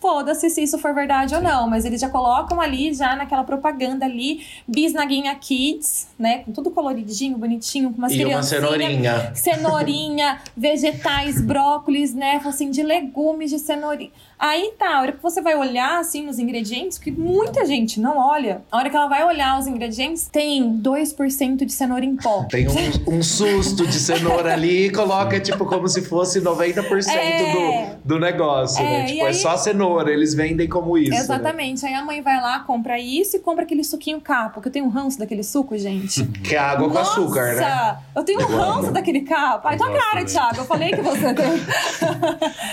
[0.00, 1.68] foda-se se isso for verdade ou não.
[1.68, 6.38] Mas eles já colocam ali, já naquela propaganda ali, bisnaguinha kids, né?
[6.38, 9.34] Com tudo coloridinho, bonitinho, com umas E uma cenourinha.
[9.34, 12.40] cenourinha, vegetais, brócolis, né?
[12.44, 14.10] Assim, de legumes, de cenourinha.
[14.38, 18.16] Aí tá, a hora que você vai olhar, assim, nos ingredientes, que muita gente não
[18.18, 22.44] olha, a hora que ela vai olhar os ingredientes, tem 2% de cenoura em pó.
[22.50, 27.96] Tem um, um susto de cenoura ali e coloca, tipo, como se fosse 90% É.
[28.04, 29.04] do, do negócio, É, né?
[29.06, 31.10] Tipo, é aí- só cenoura, eles vendem como isso.
[31.10, 31.16] né?
[31.18, 31.84] Exatamente.
[31.84, 34.84] Aí a mãe vai lá, compra isso e compra aquele suquinho capo, que eu tenho
[34.84, 36.24] um ranço daquele suco, gente.
[36.48, 37.98] Que é água com Nossa, açúcar, né?
[38.14, 39.66] Eu tenho um ranço daquele capo.
[39.68, 40.24] Ai, tua cara, também.
[40.26, 40.56] Thiago.
[40.58, 41.46] Eu falei que você tem.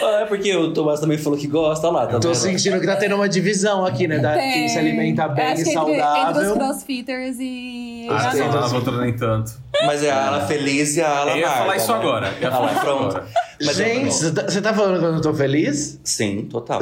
[0.01, 2.35] Ah, é porque o Tomás também falou que gosta, olha lá, tá Tô vendo?
[2.35, 4.19] sentindo que tá tendo uma divisão aqui, né?
[4.19, 4.51] Da, Tem.
[4.53, 6.53] quem se alimenta bem Acho e que entre, entre os saudável.
[6.55, 8.07] crossfitters e.
[8.09, 9.53] Ah, essa vou nem tanto.
[9.85, 11.97] Mas é a ala feliz e a ala Eu ia falar isso né?
[11.97, 12.33] agora.
[12.37, 13.17] Eu ia falar isso pronto.
[13.17, 13.44] agora.
[13.63, 15.99] Mas é- Gente, você tá, falando que eu não tô feliz?
[16.03, 16.79] Sim, total.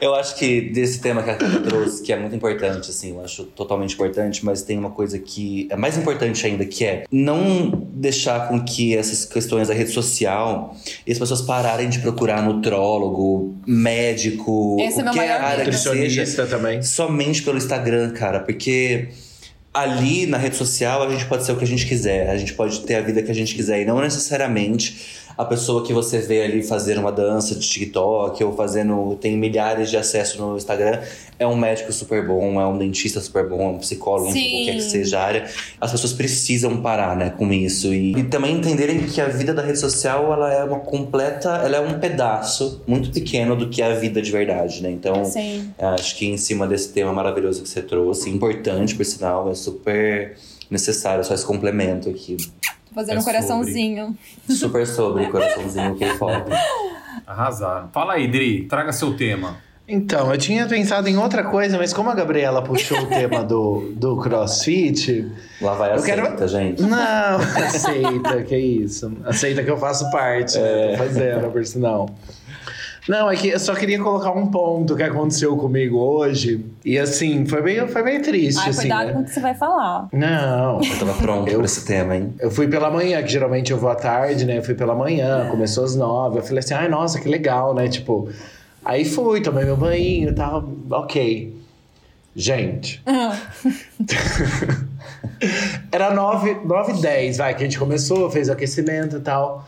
[0.00, 3.24] eu acho que desse tema que a Cata trouxe, que é muito importante, assim, eu
[3.24, 7.70] acho totalmente importante, mas tem uma coisa que é mais importante ainda, que é não
[7.92, 13.54] deixar com que essas questões da rede social e as pessoas pararem de procurar nutrólogo,
[13.66, 16.82] médico, Esse é qualquer maior área que seja, Nutricionista também.
[16.82, 19.08] somente pelo Instagram, cara, porque
[19.76, 22.54] ali na rede social a gente pode ser o que a gente quiser, a gente
[22.54, 26.18] pode ter a vida que a gente quiser e não necessariamente a pessoa que você
[26.18, 31.00] vê ali fazer uma dança de TikTok ou fazendo tem milhares de acessos no Instagram
[31.38, 34.64] é um médico super bom, é um dentista super bom, é um psicólogo, Sim.
[34.64, 35.50] qualquer que seja a área.
[35.78, 39.62] As pessoas precisam parar, né, com isso e, e também entenderem que a vida da
[39.62, 43.92] rede social ela é uma completa, ela é um pedaço muito pequeno do que é
[43.92, 44.90] a vida de verdade, né?
[44.90, 45.70] Então, Sim.
[45.78, 50.36] Acho que em cima desse tema maravilhoso que você trouxe, importante por sinal, é super
[50.70, 52.36] necessário só esse complemento aqui.
[52.96, 54.18] Fazendo É um coraçãozinho.
[54.48, 56.46] Super sobre coraçãozinho que foda.
[57.26, 57.90] Arrasaram.
[57.92, 59.58] Fala aí, Dri, traga seu tema.
[59.88, 63.92] Então, eu tinha pensado em outra coisa, mas como a Gabriela puxou o tema do,
[63.94, 65.30] do crossfit.
[65.60, 66.82] Lá vai a quero- gente.
[66.82, 66.96] Não,
[67.62, 69.12] aceita, que isso.
[69.24, 70.92] Aceita que eu faço parte, né?
[70.92, 72.08] Tô fazendo, por sinal.
[73.08, 76.64] Não, é que eu só queria colocar um ponto que aconteceu comigo hoje.
[76.84, 78.80] E assim, foi bem, foi bem triste, Ai, assim.
[78.80, 79.12] cuidado né?
[79.12, 80.08] com o que você vai falar.
[80.12, 80.80] Não.
[80.82, 82.34] Eu tava pronto Eu- pra esse tema, hein?
[82.40, 84.58] Eu fui pela manhã, que geralmente eu vou à tarde, né?
[84.58, 86.38] Eu fui pela manhã, começou às nove.
[86.38, 87.86] Eu falei assim, ai, nossa, que legal, né?
[87.88, 88.28] Tipo,
[88.84, 91.54] aí fui, tomei meu banho e tal, ok.
[92.38, 93.02] Gente,
[95.90, 99.66] era nove, nove e dez, vai, que a gente começou, fez o aquecimento e tal.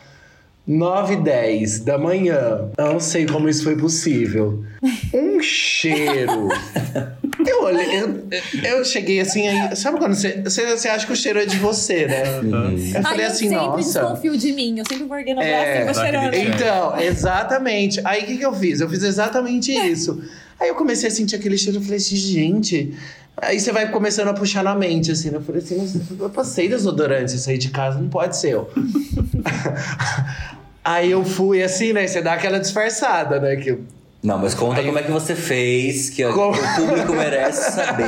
[0.69, 2.69] 9 e 10 da manhã.
[2.77, 4.63] Eu não sei como isso foi possível.
[5.11, 6.49] Um cheiro.
[7.47, 8.27] Eu olhei, eu,
[8.65, 11.55] eu cheguei assim, aí, sabe quando você, você, você acha que o cheiro é de
[11.57, 12.23] você, né?
[12.39, 14.01] Eu falei Ai, assim, eu sempre nossa.
[14.01, 14.77] desconfio de mim.
[14.77, 16.33] Eu sempre vou erguendo a É, braço e vou cheirando.
[16.33, 18.01] Então, exatamente.
[18.03, 18.81] Aí o que, que eu fiz?
[18.81, 20.21] Eu fiz exatamente isso.
[20.59, 22.93] Aí eu comecei a sentir aquele cheiro, eu falei assim, gente.
[23.37, 25.37] Aí você vai começando a puxar na mente, assim, né?
[25.37, 28.69] Eu falei assim, mas eu passei desodorante, saí de casa, não pode ser eu.
[30.83, 32.07] Aí eu fui assim, né?
[32.07, 33.55] Você dá aquela disfarçada, né?
[33.57, 33.77] Que
[34.23, 38.07] Não, mas conta como é que você fez, que Como- o público merece saber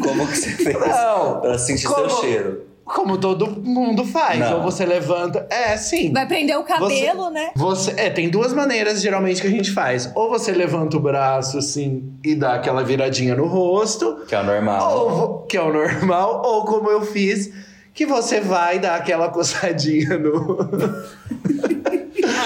[0.00, 2.72] como que você fez Não, pra sentir como- seu cheiro.
[2.84, 4.40] Como todo mundo faz.
[4.40, 4.56] Não.
[4.56, 5.46] Ou você levanta.
[5.48, 6.12] É, sim.
[6.12, 7.50] Vai prender o cabelo, né?
[7.54, 10.10] Você, é, tem duas maneiras geralmente que a gente faz.
[10.16, 14.44] Ou você levanta o braço assim e dá aquela viradinha no rosto, Que é o
[14.44, 14.98] normal.
[14.98, 17.50] ou que é o normal, ou como eu fiz,
[17.94, 20.58] que você vai dar aquela coçadinha no,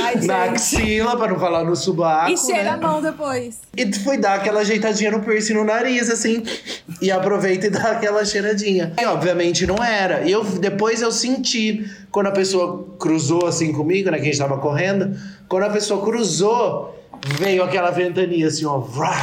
[0.06, 2.30] Ai, na axila, pra não falar no subaco.
[2.30, 2.82] E cheira a né?
[2.86, 3.60] mão depois.
[3.76, 6.42] E foi dar aquela ajeitadinha no piercing no nariz, assim.
[7.00, 8.92] E aproveita e dá aquela cheiradinha.
[9.00, 10.22] E obviamente não era.
[10.22, 14.18] E eu, depois eu senti, quando a pessoa cruzou assim comigo, né?
[14.18, 15.18] Que a gente tava correndo.
[15.48, 16.96] Quando a pessoa cruzou,
[17.38, 18.78] veio aquela ventania assim, ó.
[18.78, 19.16] vrá.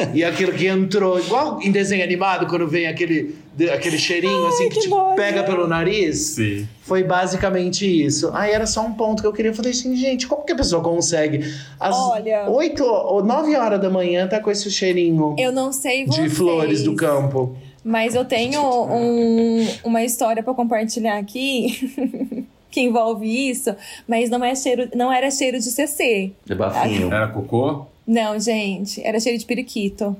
[0.14, 4.68] E aquilo que entrou, igual em desenho animado, quando vem aquele, de- aquele cheirinho assim
[4.68, 5.14] que, que te nojo.
[5.16, 6.18] pega pelo nariz.
[6.18, 6.66] Sim.
[6.82, 8.30] Foi basicamente isso.
[8.34, 9.50] Aí era só um ponto que eu queria.
[9.50, 11.44] Eu falei assim, gente, como que a pessoa consegue?
[11.78, 12.48] Às Olha.
[12.48, 16.32] 8 ou 9 horas da manhã tá com esse cheirinho Eu não sei de vocês,
[16.36, 17.56] flores do campo.
[17.84, 23.74] Mas eu tenho um- uma história pra compartilhar aqui que envolve isso,
[24.06, 26.30] mas não é cheiro, não era cheiro de CC.
[26.44, 27.12] De bafinho.
[27.12, 27.86] Era cocô?
[28.10, 30.16] Não, gente, era cheiro de periquito.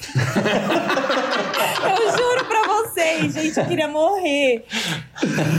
[1.84, 4.64] eu juro pra vocês, gente, eu queria morrer.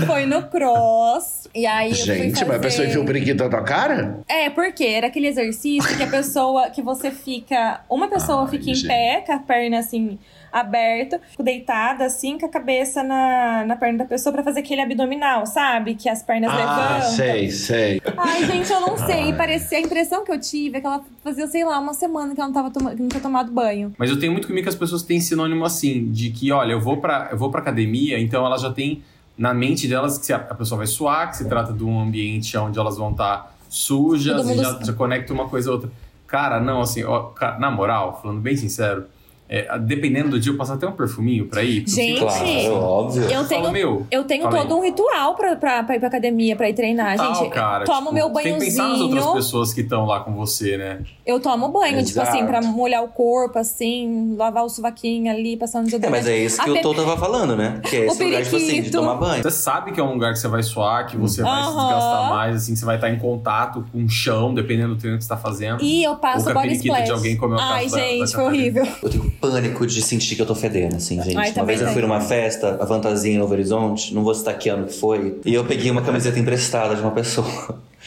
[0.07, 1.47] Foi no cross.
[1.53, 2.45] E aí eu fui Gente, fazer...
[2.45, 4.21] mas a pessoa enfia o periquito na tua cara?
[4.27, 8.71] É, porque era aquele exercício que a pessoa, que você fica, uma pessoa Ai, fica
[8.71, 8.87] em gente.
[8.87, 10.17] pé, com a perna assim
[10.51, 15.45] aberta, deitada assim, com a cabeça na, na perna da pessoa pra fazer aquele abdominal,
[15.45, 15.95] sabe?
[15.95, 17.11] Que as pernas Ah, levantam.
[17.11, 18.01] sei, sei.
[18.17, 19.33] Ai, gente, eu não sei.
[19.33, 22.39] Parecia a impressão que eu tive é que ela fazia, sei lá, uma semana que
[22.39, 23.93] ela não, tava toma, que não tinha tomado banho.
[23.97, 26.81] Mas eu tenho muito comigo que as pessoas têm sinônimo assim, de que, olha, eu
[26.81, 29.03] vou pra, eu vou pra academia, então elas já têm
[29.37, 32.57] na mente delas que se a, pessoa vai suar, que se trata de um ambiente
[32.57, 35.91] onde elas vão estar sujas Todo e já, já conecta uma coisa a outra.
[36.25, 39.05] Cara, não, assim, ó, na moral, falando bem sincero,
[39.49, 41.83] é, dependendo do dia, eu passo até um perfuminho pra ir.
[41.87, 43.23] Gente, Claro, óbvio.
[43.29, 44.51] Eu tenho, meu, eu tenho aí.
[44.53, 47.49] todo um ritual pra, pra, pra ir pra academia, pra ir treinar, tal, gente.
[47.51, 49.35] cara, tomo tipo, meu Tem que pensar nas outras banhozinho.
[49.35, 50.99] pessoas que estão lá com você, né?
[51.25, 52.29] Eu tomo banho, tipo Exato.
[52.29, 56.17] assim, pra molhar o corpo, assim, lavar o sovaquinho ali, passando É, desodorante.
[56.17, 57.81] mas é isso que o Tô tava falando, né?
[57.83, 59.43] Que é esse O lugar, tipo assim, de tomar banho.
[59.43, 62.29] Você sabe que é um lugar que você vai suar, que você vai se desgastar
[62.29, 65.29] mais, assim, você vai estar em contato com o chão, dependendo do treino que você
[65.29, 65.81] tá fazendo.
[65.83, 67.05] E eu Ou passo a body splash.
[67.05, 68.87] de alguém comeu o Ai, da- gente, da foi horrível.
[69.03, 71.37] Eu tenho pânico de sentir que eu tô fedendo, assim, gente.
[71.37, 74.33] Ai, uma também vez eu fui numa festa, a Fantasia em Novo Horizonte, não vou
[74.35, 77.47] citar que ano que foi, e eu peguei uma camiseta emprestada de uma pessoa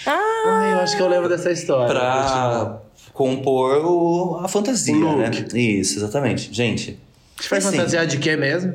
[0.06, 1.88] Ai, eu acho que eu lembro dessa história.
[1.94, 2.78] pra
[3.12, 5.30] compor o- a fantasia, O né?
[5.54, 6.52] Isso, exatamente.
[6.52, 6.98] Gente.
[7.38, 8.74] Você vai assim- fantasiar de quê mesmo?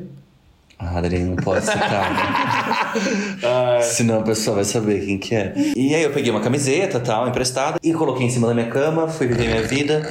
[0.78, 3.80] Ah, Adriano, não pode citar, né?
[3.82, 5.52] Senão a pessoa vai saber quem que é.
[5.74, 9.08] E aí eu peguei uma camiseta, tal, emprestada, e coloquei em cima da minha cama,
[9.08, 10.02] fui viver minha vida.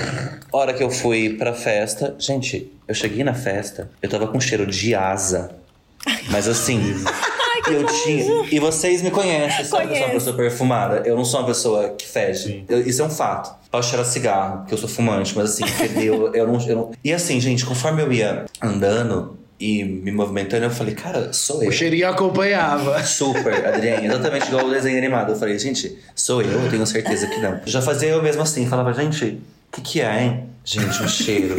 [0.51, 4.65] Hora que eu fui pra festa, gente, eu cheguei na festa, eu tava com cheiro
[4.65, 5.51] de asa.
[6.29, 6.81] Mas assim,
[7.67, 8.45] eu tinha.
[8.51, 11.01] E vocês me conhecem, sabe que eu sou uma pessoa perfumada.
[11.05, 12.63] Eu não sou uma pessoa que fede.
[12.67, 13.53] Eu- isso é um fato.
[13.71, 16.91] Posso cheirar cigarro, porque eu sou fumante, mas assim, fedeu, eu não, eu não.
[17.03, 21.69] E assim, gente, conforme eu ia andando e me movimentando, eu falei, cara, sou eu.
[21.69, 23.01] o cheirinho acompanhava.
[23.03, 25.31] Super, Adriane, exatamente igual o desenho animado.
[25.31, 27.61] Eu falei, gente, sou eu, eu tenho certeza que não.
[27.65, 29.41] Já fazia eu mesmo assim, falava, gente,
[29.75, 30.43] que, que é, hein?
[30.63, 31.55] Gente, um cheiro.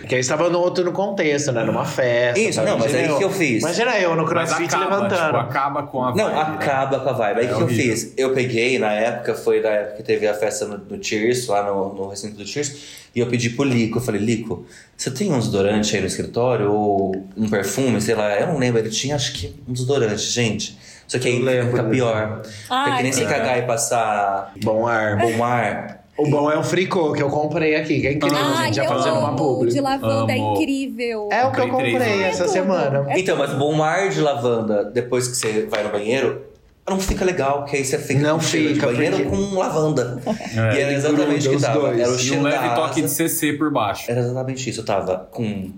[0.00, 1.62] Porque aí estava no outro no contexto, né?
[1.62, 2.40] Numa festa.
[2.40, 3.62] Isso, não, mas Imagina aí eu- que eu fiz.
[3.62, 5.24] Imagina eu no crossfit acaba, levantando.
[5.26, 6.54] tipo, acaba com a Não, vibe, né?
[6.56, 7.40] acaba com a vibe.
[7.40, 7.96] Aí o É que eu horrível.
[7.96, 8.12] fiz?
[8.16, 11.62] Eu peguei, na época, foi na época que teve a festa no, no Cheers, lá
[11.62, 12.76] no, no recinto do Cheers,
[13.14, 14.66] e eu pedi pro Lico, eu falei, Lico,
[14.96, 16.72] você tem um desodorante aí no escritório?
[16.72, 20.76] Ou um perfume, sei lá, eu não lembro, ele tinha acho que um desodorante, gente.
[21.06, 22.42] Só que aí Eu fica pior.
[22.68, 25.16] Ai, Porque que nem se cagar e passar Bom ar.
[25.18, 26.04] bom ar.
[26.18, 28.84] O bom é o fricô que eu comprei aqui, que é incrível, Ai, gente, já
[28.88, 29.70] fazendo uma publi.
[29.70, 30.30] de lavanda Amo.
[30.32, 31.28] é incrível.
[31.30, 32.52] É o que eu Comprei três essa É tudo.
[32.52, 33.06] semana.
[33.08, 36.42] É Então, mas bom ar de lavanda, depois que você vai no banheiro,
[36.88, 39.58] não fica legal, porque aí você fica Não com cheiro fica, de banheiro porque- com
[39.58, 40.20] lavanda.
[40.26, 40.74] É.
[40.76, 41.80] E era exatamente o que tava.
[41.80, 42.00] dois.
[42.00, 43.08] Era o E cheiro um leve toque de.
[43.10, 44.10] CC por baixo.
[44.10, 44.80] Era exatamente isso.
[44.80, 45.70] Eu tava com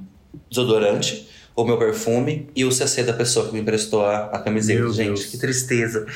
[0.49, 4.81] desodorante, o meu perfume e o CC da pessoa que me emprestou a, a camiseta.
[4.81, 5.27] Meu gente, Deus.
[5.27, 6.07] que tristeza.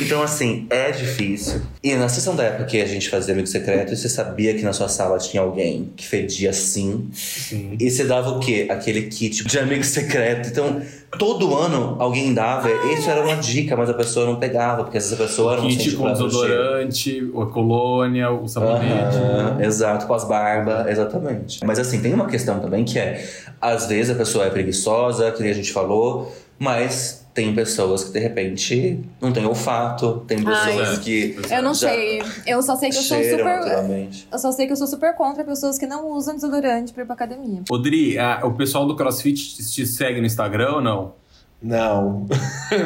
[0.00, 1.60] Então, assim, é difícil.
[1.82, 4.72] E na sessão da época que a gente fazia amigo secreto, você sabia que na
[4.72, 7.08] sua sala tinha alguém que fedia assim.
[7.12, 7.76] Sim.
[7.78, 8.66] E você dava o quê?
[8.70, 10.48] Aquele kit de amigo secreto.
[10.48, 10.80] Então,
[11.18, 12.70] todo ano alguém dava.
[12.92, 16.10] Isso era uma dica, mas a pessoa não pegava, porque essa pessoa não Kit com
[16.12, 19.16] desodorante, a colônia, o sabonete.
[19.16, 21.64] Aham, exato, com as barbas, exatamente.
[21.64, 23.26] Mas assim, tem uma questão também que é,
[23.60, 28.20] às vezes a pessoa é preguiçosa que a gente falou, mas tem pessoas que de
[28.20, 31.36] repente não têm olfato, tem pessoas Ai, que.
[31.50, 32.22] Eu não sei.
[32.46, 34.08] Eu só sei que eu sou super.
[34.32, 37.06] Eu só sei que eu sou super contra pessoas que não usam desodorante pra ir
[37.06, 37.62] pra academia.
[37.68, 41.12] Odri, a- o pessoal do CrossFit te, te segue no Instagram ou não?
[41.60, 42.26] Não.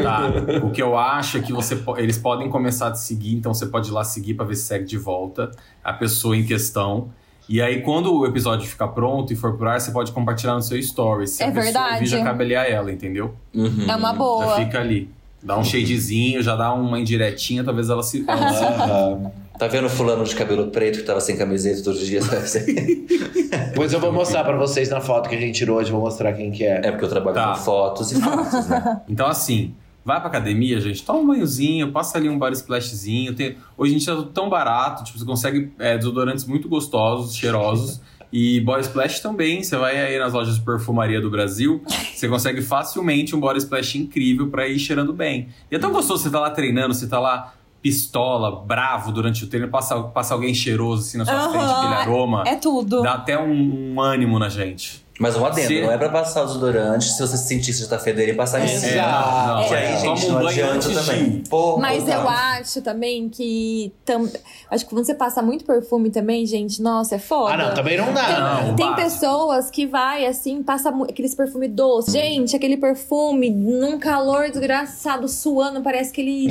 [0.03, 0.31] Tá.
[0.65, 3.67] o que eu acho é que você, eles podem começar a te seguir, então você
[3.67, 5.51] pode ir lá seguir pra ver se segue de volta
[5.85, 7.11] a pessoa em questão.
[7.49, 10.63] E aí, quando o episódio ficar pronto e for pro ar, você pode compartilhar no
[10.63, 11.27] seu story.
[11.27, 11.95] Se É a pessoa verdade.
[11.95, 13.35] ouvir, já cabe ali a ela, entendeu?
[13.55, 13.87] Uhum.
[13.89, 14.57] É uma Já boa.
[14.57, 15.11] fica ali.
[15.43, 18.25] Dá um shadezinho, já dá uma indiretinha, talvez ela se.
[19.59, 22.29] Tá vendo fulano de cabelo preto que tava sem camiseta todos os dias?
[23.71, 26.33] Depois eu vou mostrar pra vocês na foto que a gente tirou hoje, vou mostrar
[26.33, 26.77] quem que é.
[26.87, 27.49] é porque eu trabalho Tá.
[27.55, 29.01] com fotos e fatos, né?
[29.11, 29.75] Então, assim,
[30.09, 33.35] vai pra academia, gente, toma um banhozinho, passa ali um body splashzinho.
[33.35, 33.59] Tem...
[33.77, 38.01] Hoje a gente tá tão barato, tipo, você consegue é, desodorantes muito gostosos, cheirosos.
[38.33, 41.83] E body splash também, você vai aí nas lojas de perfumaria do Brasil,
[42.15, 45.49] você consegue facilmente um body splash incrível pra ir cheirando bem.
[45.71, 47.53] E é tão gostoso você tá lá treinando, você tá lá
[47.83, 51.95] pistola, bravo durante o treino, passa, passa alguém cheiroso assim na sua Aham, frente, aquele
[51.95, 52.45] aroma.
[52.47, 53.03] É tudo.
[53.03, 55.07] Dá até um, um ânimo na gente.
[55.19, 57.89] Mas um adendo, Se- não é pra passar o desodorante se você sentir que você
[57.89, 59.65] tá fedendo e passar em É, cima.
[59.69, 61.43] Que é, aí, toma gente, um não banho adianta também.
[61.51, 62.13] Pô, Mas tá.
[62.15, 63.93] eu acho também que.
[64.05, 64.29] Tam...
[64.71, 67.55] Acho que quando você passa muito perfume também, gente, nossa, é foda.
[67.55, 68.25] Ah, não, também não dá.
[68.25, 72.13] Tem, Não, tem pessoas que vai assim, passa aqueles perfume doce.
[72.13, 76.49] Gente, aquele perfume num calor desgraçado, suando, parece que ele,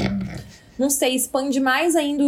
[0.78, 2.28] não sei, expande mais ainda o,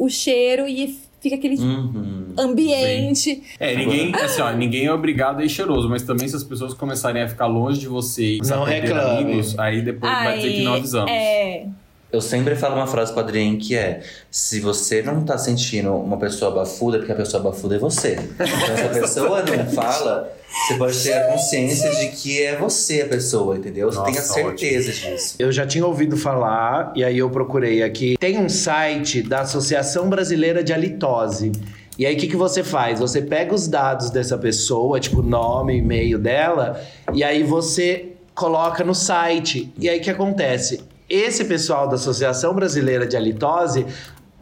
[0.00, 2.26] o- o cheiro e fica aquele Uhum.
[2.38, 3.42] ambiente.
[3.58, 6.74] É, ninguém, assim, ó, ninguém é obrigado a ir cheiroso, mas também se as pessoas
[6.74, 9.22] começarem a ficar longe de você e Não reclame.
[9.24, 11.10] amigos, aí depois vai dizer que não avisamos.
[11.10, 11.66] É.
[12.12, 16.16] Eu sempre falo uma frase pro Adrien que é: se você não tá sentindo uma
[16.16, 18.18] pessoa bafuda, é porque a pessoa bafuda é você.
[18.34, 18.46] Então,
[18.76, 20.32] se a pessoa não fala,
[20.66, 23.90] você pode ter a consciência de que é você a pessoa, entendeu?
[23.90, 25.36] Você Nossa, tem a certeza disso.
[25.38, 28.16] Eu já tinha ouvido falar, e aí eu procurei aqui.
[28.18, 31.52] Tem um site da Associação Brasileira de Halitose.
[31.96, 32.98] E aí, o que, que você faz?
[32.98, 36.80] Você pega os dados dessa pessoa, tipo, nome, e-mail dela,
[37.12, 39.72] e aí você coloca no site.
[39.78, 40.80] E aí, o que acontece?
[41.10, 43.84] Esse pessoal da Associação Brasileira de Halitose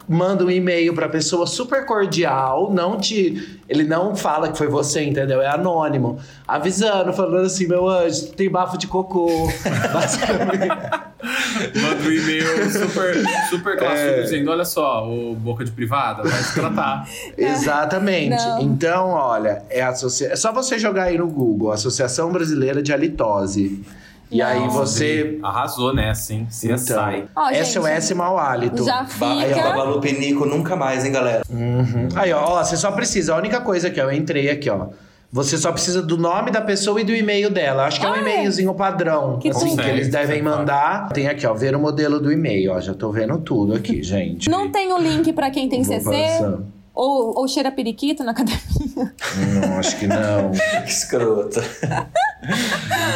[0.07, 3.59] manda um e-mail pra pessoa super cordial, não te.
[3.69, 5.39] Ele não fala que foi você, entendeu?
[5.39, 6.19] É anônimo.
[6.47, 9.27] Avisando, falando assim, meu anjo, tu tem bafo de cocô.
[9.93, 10.67] Basicamente.
[11.75, 13.15] Manda um e-mail super,
[13.49, 17.07] super clássico dizendo: olha só, o boca de privada, vai se tratar.
[17.37, 18.35] Exatamente.
[18.35, 18.61] Não.
[18.61, 20.29] Então, olha, é, associa...
[20.31, 23.83] é só você jogar aí no Google, Associação Brasileira de Halitose.
[24.31, 24.77] E aí Nossa.
[24.79, 25.39] você.
[25.41, 26.47] Arrasou nessa, hein?
[26.49, 27.25] Você Então, sai.
[27.35, 28.83] Ó, gente, SOS mau hálito.
[28.85, 29.69] Já Ba- Aí, ó, fica.
[29.69, 31.43] Babalu Pinico nunca mais, hein, galera?
[31.49, 32.09] Uhum.
[32.15, 33.33] Aí, ó, ó, você só precisa.
[33.33, 34.87] A única coisa aqui, ó, eu entrei aqui, ó.
[35.31, 37.85] Você só precisa do nome da pessoa e do e-mail dela.
[37.85, 38.21] Acho que é um Ah, é?
[38.21, 39.37] e-mailzinho padrão.
[39.37, 41.09] Que assim, que eles devem mandar.
[41.09, 42.79] Tem aqui, ó, ver o modelo do e-mail, ó.
[42.79, 44.49] Já tô vendo tudo aqui, gente.
[44.49, 46.09] Não tem o link pra quem tem Vou CC?
[46.09, 46.59] passar.
[46.93, 48.59] Ou, ou cheira periquito na academia?
[48.95, 50.51] Não, acho que não.
[50.85, 51.59] Que escroto.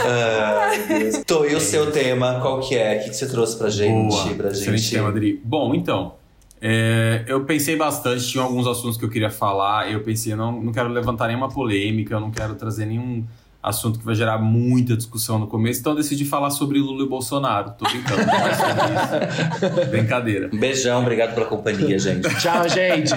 [0.05, 1.23] Ai, Deus.
[1.25, 2.97] Tô, e o seu tema, qual que é?
[2.97, 4.09] O que que você trouxe pra gente?
[4.09, 4.91] Boa, pra gente?
[4.91, 5.41] tema, Adri.
[5.43, 6.13] Bom, então,
[6.61, 10.61] é, eu pensei bastante, tinha alguns assuntos que eu queria falar, eu pensei, eu não,
[10.61, 13.25] não quero levantar nenhuma polêmica, eu não quero trazer nenhum
[13.63, 17.07] assunto que vai gerar muita discussão no começo, então eu decidi falar sobre Lula e
[17.07, 17.71] Bolsonaro.
[17.77, 19.89] Tô brincando, não é sobre isso.
[19.89, 20.49] Brincadeira.
[20.51, 22.27] Um beijão, obrigado pela companhia, gente.
[22.41, 23.13] Tchau, gente.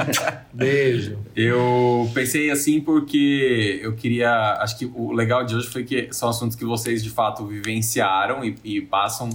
[0.53, 1.19] Beijo.
[1.35, 4.59] Eu pensei assim porque eu queria.
[4.61, 8.45] Acho que o legal de hoje foi que são assuntos que vocês de fato vivenciaram
[8.45, 9.29] e, e passam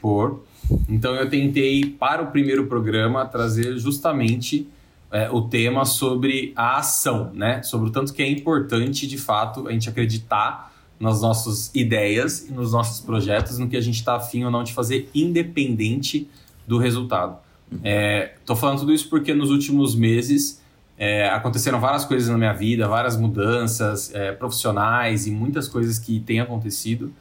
[0.00, 0.44] por.
[0.88, 4.68] Então eu tentei, para o primeiro programa, trazer justamente
[5.12, 7.62] é, o tema sobre a ação, né?
[7.62, 12.52] Sobre o tanto que é importante, de fato, a gente acreditar nas nossas ideias e
[12.52, 16.28] nos nossos projetos, no que a gente está afim ou não de fazer, independente
[16.66, 17.36] do resultado.
[17.82, 20.62] É, tô falando tudo isso porque nos últimos meses
[20.96, 26.20] é, aconteceram várias coisas na minha vida, várias mudanças é, profissionais e muitas coisas que
[26.20, 27.12] têm acontecido.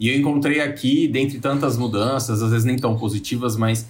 [0.00, 3.88] E eu encontrei aqui, dentre tantas mudanças, às vezes nem tão positivas, mas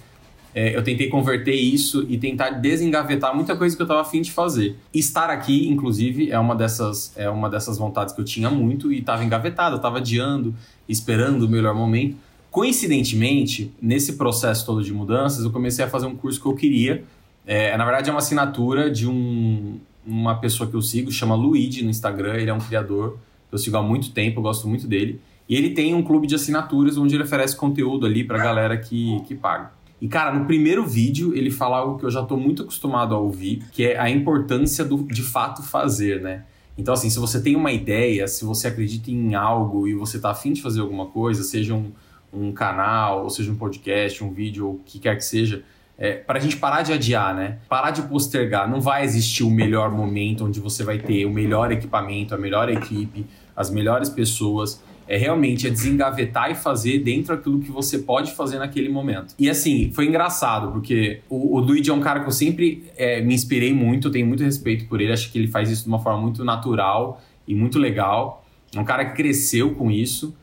[0.57, 4.31] é, eu tentei converter isso e tentar desengavetar muita coisa que eu estava afim de
[4.31, 4.75] fazer.
[4.91, 8.97] Estar aqui, inclusive, é uma dessas, é uma dessas vontades que eu tinha muito e
[8.97, 10.55] estava engavetada, estava adiando,
[10.89, 12.17] esperando o melhor momento.
[12.49, 17.03] Coincidentemente, nesse processo todo de mudanças, eu comecei a fazer um curso que eu queria.
[17.45, 19.77] É, na verdade, é uma assinatura de um,
[20.07, 22.33] uma pessoa que eu sigo, chama Luigi no Instagram.
[22.33, 25.21] Ele é um criador que eu sigo há muito tempo, eu gosto muito dele.
[25.47, 29.21] E ele tem um clube de assinaturas onde ele oferece conteúdo ali pra galera que,
[29.27, 29.76] que paga.
[29.99, 33.19] E, cara, no primeiro vídeo ele fala algo que eu já tô muito acostumado a
[33.19, 36.43] ouvir, que é a importância do de fato fazer, né?
[36.77, 40.29] Então, assim, se você tem uma ideia, se você acredita em algo e você tá
[40.29, 41.91] afim de fazer alguma coisa, seja um,
[42.31, 45.63] um canal, ou seja um podcast, um vídeo, ou o que quer que seja,
[45.97, 47.57] é, para a gente parar de adiar, né?
[47.67, 48.69] Parar de postergar.
[48.69, 52.69] Não vai existir o melhor momento onde você vai ter o melhor equipamento, a melhor
[52.69, 53.25] equipe,
[53.55, 54.79] as melhores pessoas.
[55.07, 59.33] É realmente é desengavetar e fazer dentro daquilo que você pode fazer naquele momento.
[59.39, 63.21] E assim, foi engraçado, porque o, o Luigi é um cara que eu sempre é,
[63.21, 65.99] me inspirei muito, tenho muito respeito por ele, acho que ele faz isso de uma
[65.99, 68.45] forma muito natural e muito legal.
[68.75, 70.35] É um cara que cresceu com isso.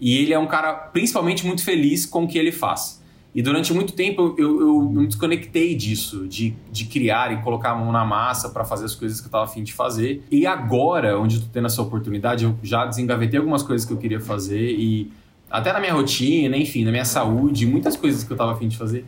[0.00, 2.99] E ele é um cara principalmente muito feliz com o que ele faz.
[3.34, 7.74] E durante muito tempo eu, eu, me desconectei disso, de, de criar e colocar a
[7.76, 10.24] mão na massa para fazer as coisas que eu estava afim de fazer.
[10.30, 13.98] E agora, onde eu tô tendo essa oportunidade, eu já desengavetei algumas coisas que eu
[13.98, 15.12] queria fazer e
[15.50, 18.76] até na minha rotina, enfim, na minha saúde, muitas coisas que eu estava afim de
[18.76, 19.04] fazer.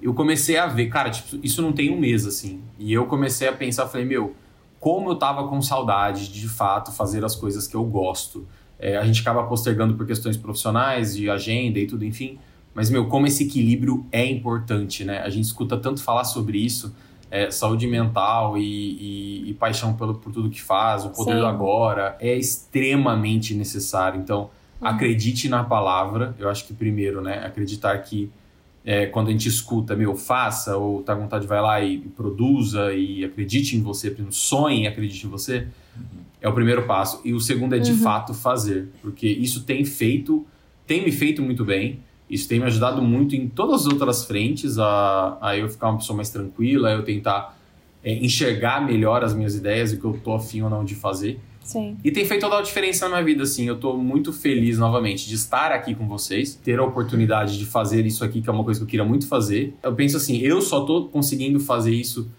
[0.00, 2.60] Eu comecei a ver, cara, tipo, isso não tem um mês assim.
[2.78, 4.34] E eu comecei a pensar, falei, meu,
[4.78, 8.46] como eu tava com saudade de, de fato fazer as coisas que eu gosto.
[8.78, 12.38] É, a gente acaba postergando por questões profissionais, de agenda e tudo, enfim.
[12.74, 15.20] Mas, meu, como esse equilíbrio é importante, né?
[15.20, 16.94] A gente escuta tanto falar sobre isso,
[17.30, 21.38] é, saúde mental e, e, e, paixão pelo, por tudo que faz, o poder Sim.
[21.38, 24.20] do agora, é extremamente necessário.
[24.20, 24.50] Então,
[24.80, 24.88] uhum.
[24.88, 26.34] acredite na palavra.
[26.38, 27.44] Eu acho que primeiro, né?
[27.44, 28.30] Acreditar que
[28.84, 31.98] é, quando a gente escuta, meu, faça, ou tá com vontade, vai lá e, e
[32.00, 35.66] produza e acredite em você, sonhe e acredite em você,
[35.96, 36.04] uhum.
[36.40, 37.20] é o primeiro passo.
[37.24, 37.98] E o segundo é de uhum.
[37.98, 40.46] fato fazer, porque isso tem feito,
[40.86, 42.00] tem me feito muito bem.
[42.28, 45.98] Isso tem me ajudado muito em todas as outras frentes, a, a eu ficar uma
[45.98, 47.56] pessoa mais tranquila, a eu tentar
[48.02, 50.94] é, enxergar melhor as minhas ideias e o que eu tô afim ou não de
[50.94, 51.40] fazer.
[51.64, 51.96] Sim.
[52.04, 53.66] E tem feito toda a diferença na minha vida, assim.
[53.66, 58.04] Eu tô muito feliz novamente de estar aqui com vocês, ter a oportunidade de fazer
[58.04, 59.74] isso aqui, que é uma coisa que eu queria muito fazer.
[59.82, 62.30] Eu penso assim, eu só tô conseguindo fazer isso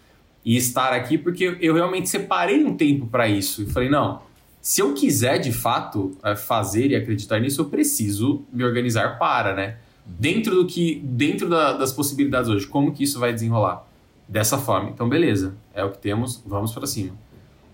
[0.45, 3.63] e estar aqui porque eu realmente separei um tempo para isso.
[3.63, 4.21] E falei, não,
[4.65, 9.53] se eu quiser de fato é, fazer e acreditar nisso, eu preciso me organizar para,
[9.53, 9.77] né?
[10.03, 13.85] Dentro do que, dentro da, das possibilidades hoje, como que isso vai desenrolar?
[14.27, 14.89] Dessa forma.
[14.89, 17.11] Então, beleza, é o que temos, vamos para cima.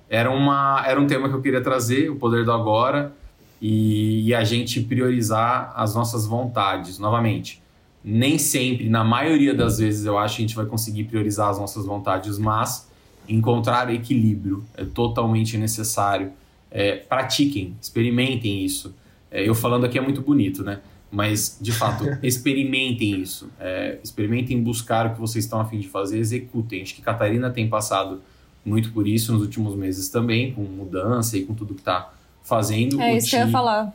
[0.09, 3.13] Era, uma, era um tema que eu queria trazer, o poder do agora,
[3.61, 6.99] e, e a gente priorizar as nossas vontades.
[6.99, 7.63] Novamente,
[8.03, 11.57] nem sempre, na maioria das vezes, eu acho que a gente vai conseguir priorizar as
[11.57, 12.91] nossas vontades, mas
[13.29, 16.33] encontrar equilíbrio é totalmente necessário
[16.71, 18.95] é, pratiquem, experimentem isso.
[19.29, 20.79] É, eu falando aqui é muito bonito, né?
[21.11, 23.49] Mas, de fato, experimentem isso.
[23.59, 26.81] É, experimentem buscar o que vocês estão a fim de fazer, executem.
[26.81, 28.21] Acho que Catarina tem passado
[28.63, 32.13] muito por isso nos últimos meses também, com mudança e com tudo que está
[32.43, 33.01] fazendo.
[33.01, 33.93] É o isso Ti, que eu ia falar.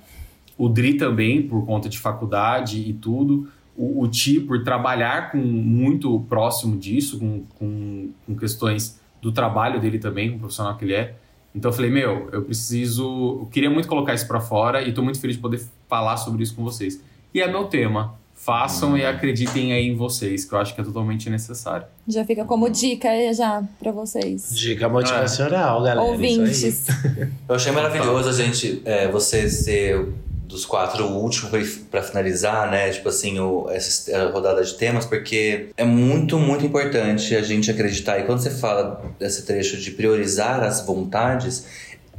[0.59, 3.49] O Dri também, por conta de faculdade e tudo.
[3.75, 9.81] O, o Ti, por trabalhar com muito próximo disso, com, com, com questões do trabalho
[9.81, 11.15] dele também, com o profissional que ele é.
[11.57, 13.39] Então eu falei, meu, eu preciso.
[13.41, 16.43] Eu queria muito colocar isso para fora e tô muito feliz de poder falar sobre
[16.43, 17.01] isso com vocês.
[17.33, 18.15] E é meu tema.
[18.35, 21.87] Façam e acreditem aí em vocês, que eu acho que é totalmente necessário.
[22.07, 24.55] Já fica como dica aí já para vocês.
[24.55, 25.89] Dica motivacional, é.
[25.89, 26.03] galera.
[26.03, 26.87] Ouvintes.
[27.49, 30.13] Eu achei maravilhoso a gente, é, você ser
[30.47, 31.51] dos quatro, o último
[31.91, 32.91] para finalizar, né?
[32.91, 38.19] Tipo assim, o, essa rodada de temas, porque é muito, muito importante a gente acreditar.
[38.19, 41.67] E quando você fala desse trecho de priorizar as vontades,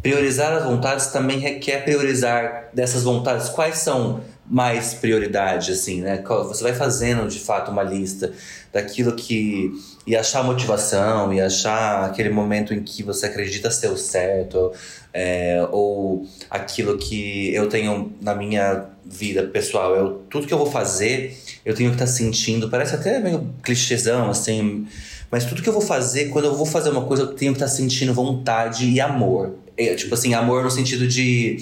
[0.01, 6.23] priorizar as vontades também requer priorizar dessas vontades quais são mais prioridade, assim, né?
[6.25, 8.31] Você vai fazendo de fato uma lista
[8.71, 9.71] daquilo que.
[10.05, 14.71] e achar motivação, e achar aquele momento em que você acredita ser o certo,
[15.13, 19.95] é, ou aquilo que eu tenho na minha vida pessoal.
[19.95, 23.49] Eu, tudo que eu vou fazer, eu tenho que estar tá sentindo, parece até meio
[23.63, 24.87] clichêzão, assim,
[25.31, 27.57] mas tudo que eu vou fazer, quando eu vou fazer uma coisa, eu tenho que
[27.57, 29.55] estar tá sentindo vontade e amor.
[29.77, 31.57] É, tipo assim, amor no sentido de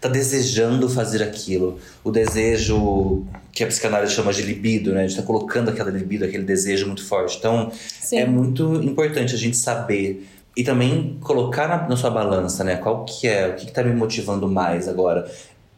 [0.00, 1.78] tá desejando fazer aquilo.
[2.02, 5.04] O desejo que a psicanálise chama de libido, né?
[5.04, 7.36] A gente tá colocando aquela libido, aquele desejo muito forte.
[7.38, 7.70] Então,
[8.00, 8.16] Sim.
[8.16, 10.26] é muito importante a gente saber
[10.56, 12.76] e também colocar na, na, sua balança, né?
[12.76, 15.30] Qual que é, o que, que tá me motivando mais agora?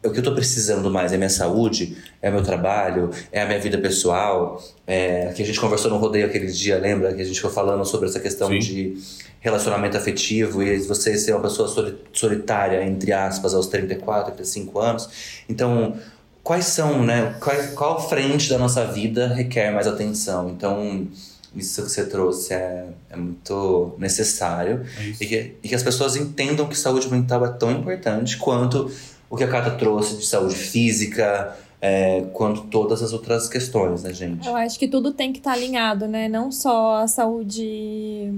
[0.05, 3.59] o que eu estou precisando mais é minha saúde, é meu trabalho, é a minha
[3.59, 4.61] vida pessoal.
[4.85, 7.13] É, que a gente conversou no rodeio aquele dia, lembra?
[7.13, 8.59] Que a gente foi falando sobre essa questão Sim.
[8.59, 8.97] de
[9.39, 15.09] relacionamento afetivo e você ser uma pessoa solitária, entre aspas, aos 34, 35 anos.
[15.49, 15.95] Então,
[16.43, 17.35] quais são, né?
[17.39, 20.49] Qual, qual frente da nossa vida requer mais atenção?
[20.49, 21.07] Então,
[21.55, 24.85] isso que você trouxe é, é muito necessário.
[24.97, 28.91] É e, que, e que as pessoas entendam que saúde mental é tão importante quanto
[29.29, 34.13] o que a Cata trouxe de saúde física, é, quanto todas as outras questões, né,
[34.13, 34.47] gente?
[34.47, 36.27] Eu acho que tudo tem que estar tá alinhado, né?
[36.27, 38.33] Não só a saúde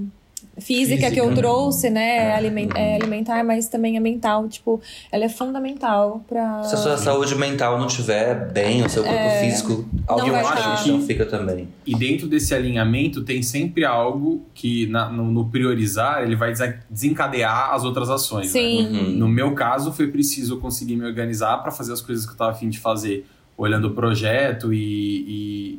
[0.58, 1.34] física, que eu Física.
[1.36, 2.32] trouxe, né?
[2.34, 4.48] alimen- é, alimentar, mas também é mental.
[4.48, 4.80] Tipo,
[5.12, 6.62] ela é fundamental pra.
[6.64, 9.76] Se a sua saúde mental não estiver bem, o seu corpo físico É.
[9.76, 10.90] Não vai automaticamente tá.
[10.92, 11.68] não fica também.
[11.86, 16.52] E dentro desse alinhamento tem sempre algo que na- no, no priorizar ele vai
[16.88, 18.46] desencadear as outras ações.
[18.46, 18.60] né?
[18.60, 18.86] Sim.
[18.86, 19.10] Uhum.
[19.12, 22.34] No meu caso, foi preciso eu conseguir me organizar para fazer as coisas que eu
[22.34, 23.26] estava afim de fazer,
[23.56, 24.78] olhando o projeto e,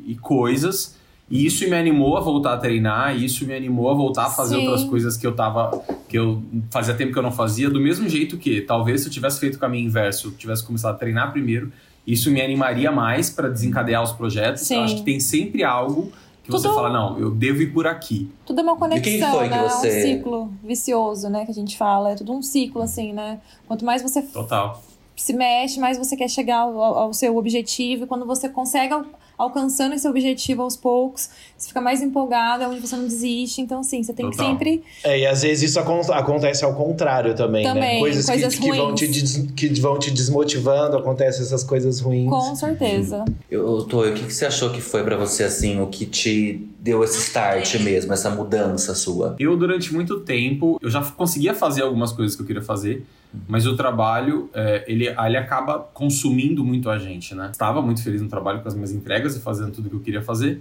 [0.08, 0.98] e- e coisas.
[1.30, 4.30] E isso me animou a voltar a treinar, e isso me animou a voltar a
[4.30, 4.66] fazer Sim.
[4.66, 5.70] outras coisas que eu tava.
[6.08, 9.12] que eu fazia tempo que eu não fazia, do mesmo jeito que talvez se eu
[9.12, 11.72] tivesse feito o caminho inverso, eu tivesse começado a treinar primeiro,
[12.04, 14.62] isso me animaria mais para desencadear os projetos.
[14.62, 14.74] Sim.
[14.74, 16.10] Eu acho que tem sempre algo
[16.42, 18.28] que você Tudo- fala, não, eu devo ir por aqui.
[18.44, 19.64] Tudo é uma E quem conexão, foi que né?
[19.64, 21.44] É você- um ciclo vicioso, né?
[21.44, 22.10] Que a gente fala.
[22.10, 23.38] É tudo um ciclo, assim, né?
[23.68, 24.82] Quanto mais você Total.
[25.14, 28.02] se mexe, mais você quer chegar ao, ao seu objetivo.
[28.02, 28.94] E quando você consegue
[29.42, 33.60] alcançando esse objetivo aos poucos, você fica mais empolgado, é onde você não desiste.
[33.60, 34.50] Então, assim, você tem que Total.
[34.52, 34.82] sempre.
[35.04, 37.72] É, e às vezes isso acon- acontece ao contrário também, né?
[37.74, 39.00] Também, Coisas, que- coisas que, vão ruins.
[39.00, 42.28] te que vão te desmotivando, acontecem essas coisas ruins.
[42.28, 43.24] Com certeza.
[43.50, 46.66] Eu, Toy, o que, que você achou que foi pra você, assim, o que te
[46.78, 49.36] deu esse start mesmo, essa mudança sua?
[49.38, 53.04] Eu, durante muito tempo, eu já conseguia fazer algumas coisas que eu queria fazer,
[53.46, 57.48] mas o trabalho, é, ele, ele acaba consumindo muito a gente, né?
[57.52, 60.22] Estava muito feliz no trabalho com as minhas entregas e fazendo tudo que eu queria
[60.22, 60.60] fazer,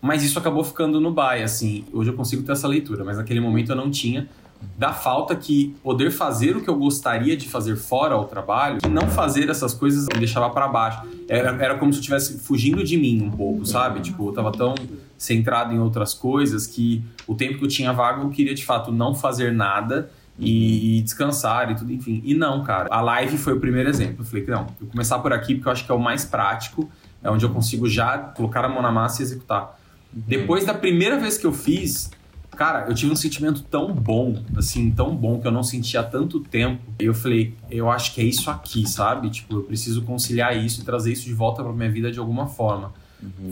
[0.00, 1.84] mas isso acabou ficando no bai, assim.
[1.92, 4.28] Hoje eu consigo ter essa leitura, mas naquele momento eu não tinha.
[4.76, 8.88] Da falta que poder fazer o que eu gostaria de fazer fora ao trabalho, e
[8.88, 11.02] não fazer essas coisas me deixava para baixo.
[11.28, 14.00] Era, era como se eu estivesse fugindo de mim um pouco, sabe?
[14.00, 14.74] Tipo, eu tava tão
[15.16, 18.90] centrado em outras coisas que o tempo que eu tinha vago eu queria de fato
[18.90, 22.22] não fazer nada e, e descansar e tudo, enfim.
[22.24, 22.88] E não, cara.
[22.90, 24.16] A live foi o primeiro exemplo.
[24.20, 25.98] Eu falei que não, eu vou começar por aqui porque eu acho que é o
[25.98, 26.90] mais prático,
[27.22, 29.78] é onde eu consigo já colocar a mão na massa e executar.
[30.12, 32.10] Depois da primeira vez que eu fiz,
[32.56, 36.02] cara, eu tive um sentimento tão bom, assim, tão bom que eu não sentia há
[36.02, 36.82] tanto tempo.
[37.00, 39.30] E eu falei, eu acho que é isso aqui, sabe?
[39.30, 42.46] Tipo, eu preciso conciliar isso e trazer isso de volta pra minha vida de alguma
[42.46, 42.92] forma.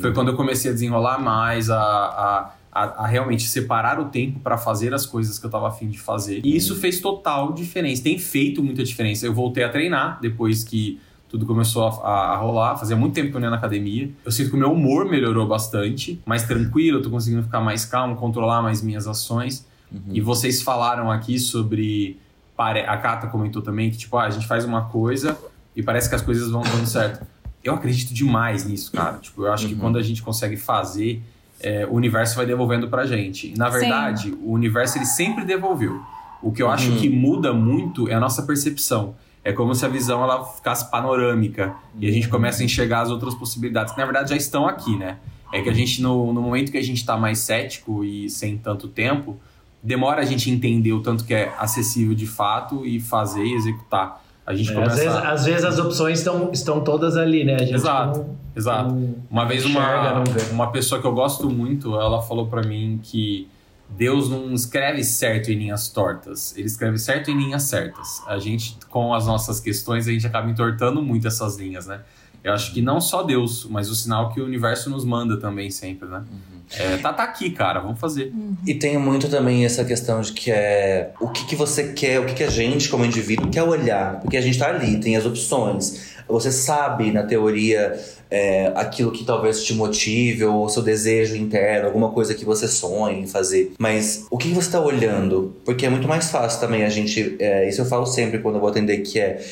[0.00, 4.40] Foi quando eu comecei a desenrolar mais, a, a, a, a realmente separar o tempo
[4.40, 6.40] para fazer as coisas que eu tava afim de fazer.
[6.44, 9.26] E isso fez total diferença, tem feito muita diferença.
[9.26, 10.98] Eu voltei a treinar depois que
[11.28, 11.90] tudo começou a,
[12.34, 12.76] a- rolar.
[12.76, 14.10] Fazia muito tempo que eu não ia na academia.
[14.24, 17.84] Eu sinto que o meu humor melhorou bastante, mais tranquilo, eu tô conseguindo ficar mais
[17.84, 19.66] calmo, controlar mais minhas ações.
[20.12, 22.18] E vocês falaram aqui sobre.
[22.56, 25.38] A Kata comentou também que, tipo, ah, a gente faz uma coisa
[25.76, 27.24] e parece que as coisas vão dando certo.
[27.62, 29.18] Eu acredito demais nisso, cara.
[29.18, 31.22] Tipo, eu acho que quando a gente consegue fazer,
[31.60, 33.52] é, o universo vai devolvendo pra gente.
[33.52, 33.78] E, na Sim.
[33.78, 36.00] verdade, o universo ele sempre devolveu.
[36.42, 39.14] O que eu acho que muda muito é a nossa percepção.
[39.44, 43.10] É como se a visão ela ficasse panorâmica e a gente começa a enxergar as
[43.10, 45.16] outras possibilidades, que na verdade já estão aqui, né?
[45.52, 48.58] É que a gente, no, no momento que a gente tá mais cético e sem
[48.58, 49.38] tanto tempo,
[49.82, 54.22] demora a gente entender o tanto que é acessível de fato e fazer e executar.
[54.46, 57.56] A gente É, começa às, vezes, às vezes as opções estão, estão todas ali, né?
[57.60, 58.94] Exato, não- exato.
[58.94, 60.22] não Uma vez uma,
[60.52, 63.48] uma pessoa que eu gosto muito, ela falou pra mim que
[63.90, 68.22] Deus não escreve certo em linhas tortas, ele escreve certo em linhas certas.
[68.26, 72.00] A gente, com as nossas questões, a gente acaba entortando muito essas linhas, né?
[72.44, 75.70] Eu acho que não só Deus, mas o sinal que o universo nos manda também
[75.70, 76.24] sempre, né?
[76.70, 78.32] É, tá, tá aqui, cara, vamos fazer.
[78.66, 82.26] E tem muito também essa questão de que é o que, que você quer, o
[82.26, 84.20] que, que a gente, como indivíduo, quer olhar.
[84.20, 86.17] Porque a gente tá ali, tem as opções.
[86.28, 87.98] Você sabe, na teoria,
[88.30, 92.68] é, aquilo que talvez te motive, ou o seu desejo interno, alguma coisa que você
[92.68, 93.72] sonha em fazer.
[93.78, 95.54] Mas o que, você tá olhando?
[95.64, 97.36] Porque é muito mais fácil também a gente.
[97.38, 99.44] é, isso eu falo sempre quando eu vou atender, que é.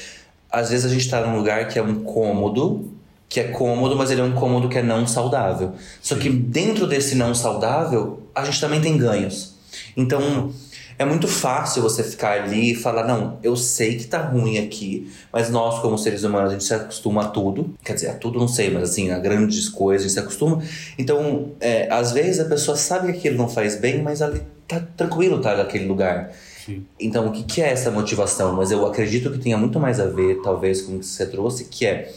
[0.51, 2.93] Às vezes a gente tá num lugar que é um cômodo,
[3.29, 5.73] que é cômodo, mas ele é um cômodo que é não saudável.
[6.01, 9.57] Só que dentro desse não saudável, a gente também tem ganhos.
[9.97, 10.53] Então,
[10.99, 15.11] é muito fácil você ficar ali e falar: não, eu sei que tá ruim aqui,
[15.33, 17.75] mas nós, como seres humanos, a gente se acostuma a tudo.
[17.85, 20.63] Quer dizer, a tudo não sei, mas assim, a grandes coisas a gente se acostuma.
[20.99, 24.81] Então, é, às vezes a pessoa sabe que aquilo não faz bem, mas ali tá
[24.97, 26.33] tranquilo tá naquele lugar.
[26.65, 26.85] Sim.
[26.99, 28.55] Então, o que, que é essa motivação?
[28.55, 31.67] Mas eu acredito que tenha muito mais a ver, talvez, com o que você trouxe,
[31.67, 32.13] que é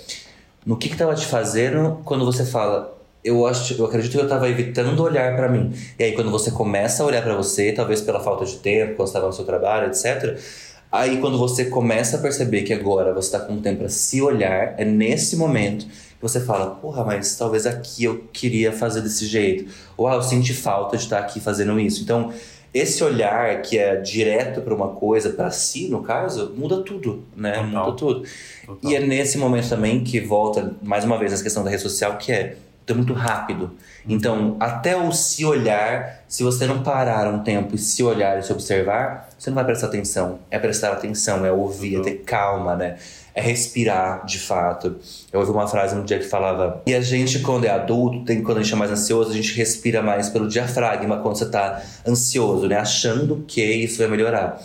[0.66, 2.98] no que estava te fazendo quando você fala.
[3.24, 5.74] Eu, acho, eu acredito que eu estava evitando olhar para mim.
[5.98, 9.08] E aí, quando você começa a olhar para você, talvez pela falta de tempo, quando
[9.08, 10.40] estava no seu trabalho, etc.
[10.92, 14.76] Aí, quando você começa a perceber que agora você está com tempo para se olhar,
[14.78, 19.70] é nesse momento que você fala: Porra, mas talvez aqui eu queria fazer desse jeito.
[19.98, 22.02] Ou ah, eu senti falta de estar aqui fazendo isso.
[22.02, 22.32] Então,
[22.74, 27.54] esse olhar que é direto para uma coisa, para si, no caso, muda tudo, né?
[27.54, 27.68] Total.
[27.68, 28.24] Muda tudo.
[28.66, 28.92] Total.
[28.92, 32.18] E é nesse momento também que volta, mais uma vez, essa questão da rede social,
[32.18, 32.56] que é
[32.92, 33.72] é muito rápido.
[34.08, 38.44] Então, até o se olhar, se você não parar um tempo e se olhar e
[38.44, 40.40] se observar, você não vai prestar atenção.
[40.50, 42.98] É prestar atenção, é ouvir, é ter calma, né?
[43.36, 44.98] É respirar, de fato.
[45.32, 48.42] Eu ouvi uma frase um dia que falava: e a gente, quando é adulto, tem,
[48.42, 51.82] quando a gente é mais ansioso, a gente respira mais pelo diafragma quando você tá
[52.08, 52.78] ansioso, né?
[52.78, 54.60] Achando que isso vai melhorar.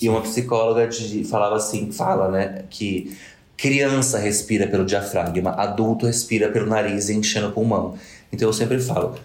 [0.00, 2.64] E uma psicóloga de, falava assim: fala, né?
[2.70, 3.16] Que
[3.56, 7.98] criança respira pelo diafragma, adulto respira pelo nariz enchendo o pulmão.
[8.32, 9.18] Então eu sempre falo: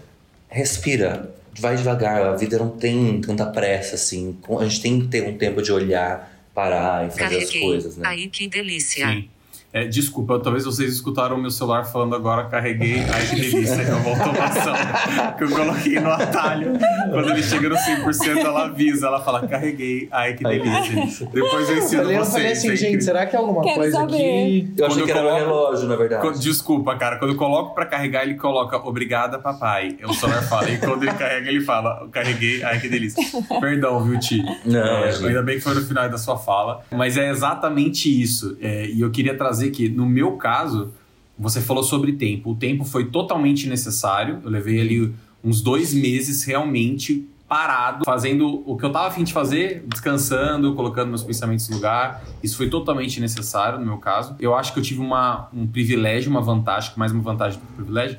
[0.48, 4.36] respira, vai devagar, a vida não tem tanta pressa assim.
[4.58, 7.44] A gente tem que ter um tempo de olhar, parar e fazer Carreguei.
[7.44, 8.08] as coisas, né?
[8.08, 9.06] Aí que delícia.
[9.08, 9.28] Sim.
[9.72, 13.94] É, desculpa, talvez vocês escutaram o meu celular falando agora, carreguei, ai que delícia, é
[13.94, 14.74] uma automação
[15.38, 16.72] que eu coloquei no atalho.
[17.10, 21.26] Quando ele chega no 100%, ela avisa, ela fala, carreguei, ai que delícia.
[21.32, 22.32] Depois eu ensino Eu vocês.
[22.32, 24.14] falei assim, é gente, será que é alguma Quero coisa saber.
[24.16, 24.74] aqui?
[24.76, 26.22] Eu achei Quando que era eu meu coloco- relógio, na verdade.
[26.22, 29.96] Quando- Desculpa, cara, quando eu coloco pra carregar, ele coloca obrigada, papai.
[30.04, 30.68] O celular fala.
[30.68, 33.22] E quando ele carrega, ele fala, carreguei, ai que delícia.
[33.60, 34.42] Perdão, viu, Ti?
[34.64, 36.82] Não, É, ainda bem que foi no final da sua fala.
[36.90, 38.56] Mas é exatamente isso.
[38.60, 40.92] É, e eu queria trazer que, no meu caso,
[41.38, 42.52] você falou sobre tempo.
[42.52, 44.40] O tempo foi totalmente necessário.
[44.42, 45.12] Eu levei ali
[45.44, 51.08] uns dois meses realmente parado, fazendo o que eu tava afim de fazer, descansando, colocando
[51.08, 52.22] meus pensamentos no lugar.
[52.40, 54.36] Isso foi totalmente necessário no meu caso.
[54.38, 57.72] Eu acho que eu tive uma, um privilégio, uma vantagem, mais uma vantagem do que
[57.72, 58.18] um privilégio,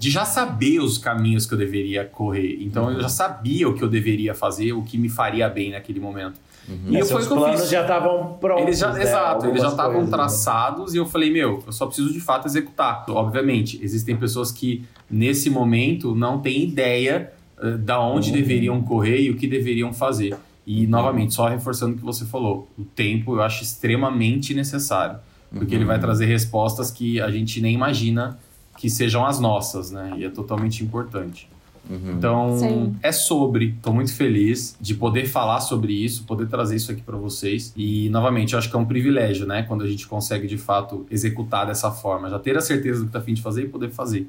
[0.00, 2.58] de já saber os caminhos que eu deveria correr.
[2.60, 6.00] Então eu já sabia o que eu deveria fazer, o que me faria bem naquele
[6.00, 6.40] momento.
[6.68, 8.62] E E foi seus o que eu planos já estavam prontos.
[8.64, 9.02] Eles já, né?
[9.02, 10.08] exato, eles já estavam né?
[10.10, 13.04] traçados e eu falei, meu, eu só preciso de fato executar.
[13.08, 18.36] Obviamente, existem pessoas que nesse momento não têm ideia eh, da onde Uhum.
[18.36, 20.36] deveriam correr e o que deveriam fazer.
[20.66, 25.18] E novamente, só reforçando o que você falou, o tempo eu acho extremamente necessário,
[25.52, 28.38] porque ele vai trazer respostas que a gente nem imagina
[28.78, 30.12] que sejam as nossas, né?
[30.16, 31.48] E é totalmente importante.
[31.90, 32.96] Então, Sim.
[33.02, 33.74] é sobre.
[33.82, 37.72] Tô muito feliz de poder falar sobre isso, poder trazer isso aqui para vocês.
[37.76, 39.64] E, novamente, eu acho que é um privilégio, né?
[39.66, 42.30] Quando a gente consegue, de fato, executar dessa forma.
[42.30, 44.26] Já ter a certeza do que tá afim de fazer e poder fazer.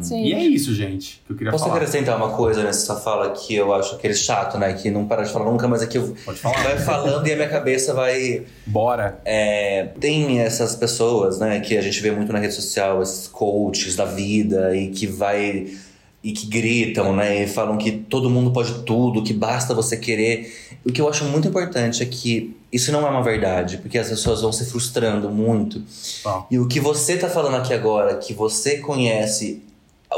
[0.00, 0.22] Sim.
[0.24, 1.76] E é isso, gente, que eu queria Posso falar.
[1.76, 4.72] acrescentar uma coisa nessa fala que eu acho aquele chato, né?
[4.74, 6.62] Que não para de falar nunca, mas é que eu Pode falar.
[6.62, 8.44] vai falando e a minha cabeça vai.
[8.64, 9.20] Bora.
[9.24, 13.96] É, tem essas pessoas, né, que a gente vê muito na rede social, esses coaches
[13.96, 15.66] da vida e que vai
[16.26, 20.52] e que gritam, né, e falam que todo mundo pode tudo, que basta você querer.
[20.84, 24.08] O que eu acho muito importante é que isso não é uma verdade, porque as
[24.08, 25.80] pessoas vão se frustrando muito.
[26.24, 26.44] Tá.
[26.50, 29.62] E o que você tá falando aqui agora, que você conhece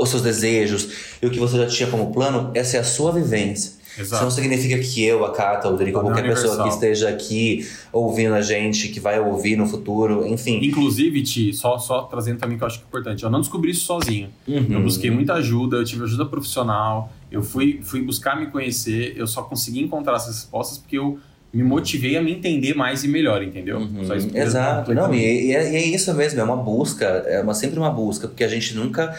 [0.00, 0.88] os seus desejos
[1.20, 3.72] e o que você já tinha como plano, essa é a sua vivência.
[4.02, 4.30] Isso não Exato.
[4.32, 6.68] significa que eu, a Cata, o ou Não é qualquer pessoa que universal.
[6.68, 10.60] esteja aqui ouvindo a gente, que vai ouvir no futuro, enfim.
[10.62, 13.24] Inclusive, Ti, só, só trazendo também que eu acho que é importante.
[13.24, 14.28] Eu não descobri isso sozinho.
[14.46, 14.82] Eu Uhum.
[14.82, 19.42] busquei muita ajuda, eu tive ajuda profissional, eu fui, fui buscar me conhecer, eu só
[19.42, 21.18] consegui encontrar essas respostas porque eu
[21.52, 23.78] me motivei a me entender mais e melhor, entendeu?
[23.78, 26.44] Uhum, Só isso que eu Exato, não, e, e é, e é isso mesmo, é
[26.44, 29.14] uma busca, é uma, sempre uma busca, porque a gente nunca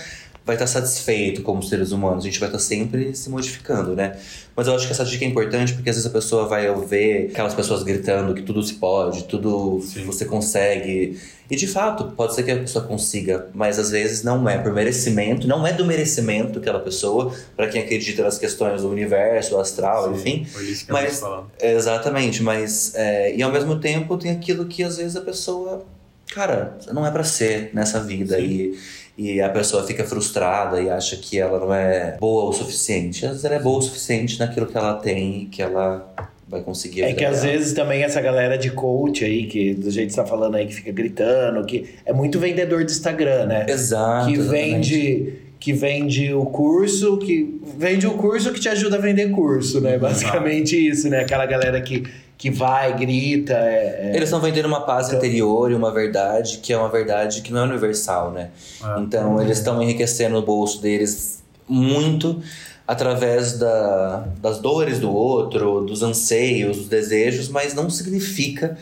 [0.49, 4.17] vai estar satisfeito como seres humanos, a gente vai estar sempre se modificando, né?
[4.55, 7.29] Mas eu acho que essa dica é importante porque às vezes a pessoa vai ver
[7.31, 10.05] aquelas pessoas gritando que tudo se pode, tudo Sim.
[10.05, 11.19] você consegue.
[11.51, 14.73] E de fato, pode ser que a pessoa consiga, mas às vezes não é por
[14.73, 19.59] merecimento, não é do merecimento aquela pessoa, para quem acredita nas questões do universo, do
[19.59, 20.45] astral, Sim, enfim.
[20.45, 21.21] Foi isso que mas-.
[21.61, 25.85] Exatamente, mas é, e ao mesmo tempo tem aquilo que às vezes a pessoa,
[26.33, 28.43] cara, não é pra ser nessa vida Sim.
[28.43, 28.79] e,
[29.19, 33.25] e a pessoa fica frustrada e acha que ela não é boa o suficiente.
[33.25, 36.09] Às vezes ela é boa o suficiente naquilo que ela tem e que ela
[36.47, 37.01] vai conseguir.
[37.01, 40.21] É que às vezes também essa galera de coach aí, que do jeito que você
[40.21, 43.65] tá falando aí, que fica gritando, que é muito vendedor do Instagram, né?
[43.67, 44.27] Exato.
[44.27, 44.93] que exatamente.
[44.93, 49.81] vende que vende o curso, que vende o curso que te ajuda a vender curso,
[49.81, 49.97] né?
[49.99, 51.19] Basicamente isso, né?
[51.19, 52.03] Aquela galera que,
[52.39, 56.71] que vai, grita, é, é- Eles estão vendendo uma paz interior e uma verdade que
[56.71, 58.49] é uma verdade que não é universal, né?
[58.81, 58.99] É.
[59.01, 62.41] Então eles estão enriquecendo o bolso deles muito
[62.87, 68.77] através da, das dores do outro, dos anseios, dos desejos, mas não significa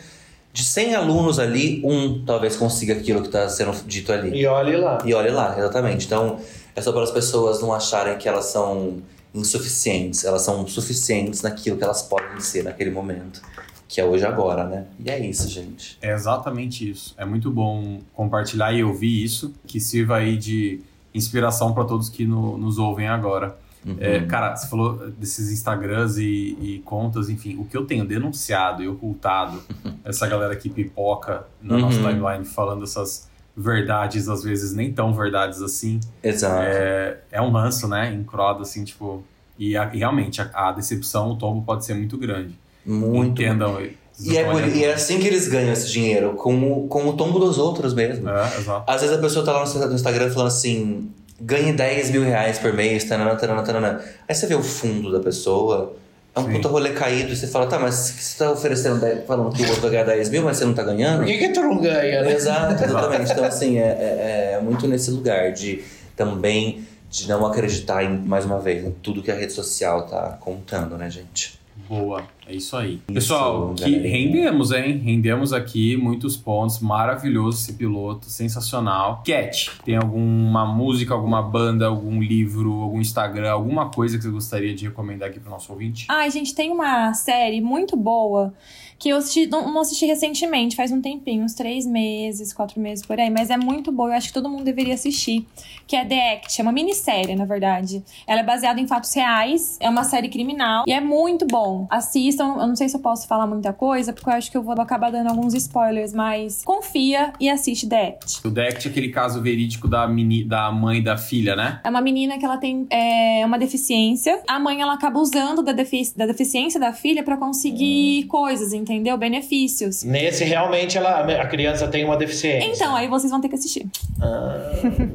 [0.54, 4.40] de 100 alunos ali, um talvez consiga aquilo que está sendo dito ali.
[4.40, 5.00] E olhe lá.
[5.04, 6.06] E olhe lá, exatamente.
[6.06, 6.38] Então
[6.76, 9.02] é só para as pessoas não acharem que elas são
[9.40, 13.42] insuficientes, elas são suficientes naquilo que elas podem ser naquele momento.
[13.88, 14.86] Que é hoje agora, né?
[15.00, 15.98] E é isso, gente.
[16.02, 17.16] É exatamente isso.
[17.18, 20.82] É muito bom compartilhar e ouvir isso, que sirva aí de
[21.14, 23.58] inspiração para todos que no- nos ouvem agora.
[23.86, 23.96] Uhum.
[24.02, 28.84] É, cara, você falou desses Instagrams e, e contas, enfim, o que eu tenho denunciado
[28.84, 29.64] e ocultado,
[30.04, 32.10] essa galera que pipoca na nossa Uhum.
[32.10, 36.00] timeline falando essas verdades, às vezes nem tão verdades assim.
[36.24, 36.62] Exato.
[36.64, 38.14] É, é um ranço, né?
[38.14, 39.24] Em croda, assim, tipo.
[39.58, 42.54] E, a- e realmente, a, a decepção, o tombo pode ser muito grande.
[42.86, 43.42] Muito.
[43.42, 43.82] Entendam.
[44.20, 47.14] E é, por- e é assim que eles ganham esse dinheiro, com o, com o
[47.14, 48.30] tombo dos outros mesmo.
[48.30, 48.84] É, exato.
[48.90, 51.10] Às vezes a pessoa tá lá no Instagram falando assim:
[51.42, 54.02] ganhe 10 mil reais por mês, tanana, tanana, tanana.
[54.28, 55.96] Aí você vê o fundo da pessoa,
[56.38, 56.54] é um Sim.
[56.54, 59.66] puta rolê caído, e você fala: tá, mas você tá oferecendo, 10 falando que o
[59.66, 61.20] outro vai ganhar 10 mil, mas você não tá ganhando?
[61.20, 62.34] Por que, que tu não ganha, né?
[62.34, 63.32] Exato, exatamente.
[63.32, 65.84] Então, assim, é, é, é muito nesse lugar de
[66.16, 70.38] também de não acreditar em, mais uma vez, em tudo que a rede social tá
[70.40, 71.58] contando, né, gente?
[71.88, 73.02] Boa, é isso aí.
[73.14, 74.98] Pessoal, que rendemos, hein?
[74.98, 76.80] Rendemos aqui muitos pontos.
[76.80, 79.22] Maravilhoso esse piloto, sensacional.
[79.26, 84.74] Cat, tem alguma música, alguma banda, algum livro, algum Instagram, alguma coisa que você gostaria
[84.74, 86.06] de recomendar aqui pro nosso ouvinte?
[86.10, 88.54] Ai, gente, tem uma série muito boa
[89.00, 93.06] que eu assisti, não, não assisti recentemente, faz um tempinho, uns três meses, quatro meses
[93.06, 95.46] por aí, mas é muito boa, eu acho que todo mundo deveria assistir.
[95.86, 98.04] Que é The Act, é uma minissérie, na verdade.
[98.26, 101.88] Ela é baseada em fatos reais, é uma série criminal e é muito bom.
[101.90, 104.64] Assistam, eu não sei se eu posso falar muita coisa, porque eu acho que eu
[104.64, 108.46] vou acabar dando alguns spoilers, mas confia e assiste The Act.
[108.46, 111.80] O Dect é aquele caso verídico da, meni, da mãe da filha, né?
[111.84, 114.42] É uma menina que ela tem é, uma deficiência.
[114.48, 118.87] A mãe ela acaba usando da, defi da deficiência da filha pra conseguir coisas, entendeu?
[119.18, 120.04] Benefícios.
[120.04, 122.68] Nesse, realmente, ela, a criança tem uma deficiência.
[122.70, 123.88] Então, aí vocês vão ter que assistir.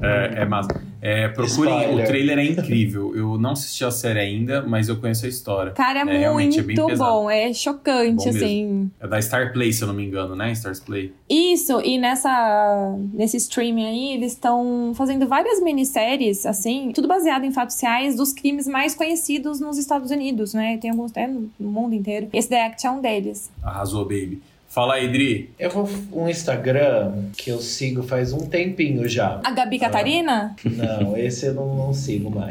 [0.03, 0.81] É, é massa.
[1.01, 2.05] É, procurem, Spoiler.
[2.05, 3.17] o trailer é incrível.
[3.17, 5.73] Eu não assisti a série ainda, mas eu conheço a história.
[5.73, 6.97] Cara, é, É, é muito pesado.
[6.99, 7.29] bom.
[7.31, 8.45] É chocante, Bom mesmo.
[8.45, 8.91] assim.
[9.01, 10.53] É da Star Play, se eu não me engano, né?
[10.53, 11.13] Stars Play.
[11.29, 17.51] Isso, e nessa nesse streaming aí, eles estão fazendo várias minisséries, assim, tudo baseado em
[17.51, 20.77] fatos reais dos crimes mais conhecidos nos Estados Unidos, né?
[20.79, 22.29] Tem alguns até no no mundo inteiro.
[22.33, 23.51] Esse The Act é um deles.
[23.63, 24.43] Arrasou, baby.
[24.69, 25.51] Fala aí, Dri.
[25.59, 29.39] Eu vou um Instagram que eu sigo faz um tempinho já.
[29.45, 30.57] A Gabi Catarina?
[30.65, 32.51] Não, esse eu não, não sigo mais.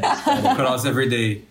[0.56, 1.44] Cross Everyday.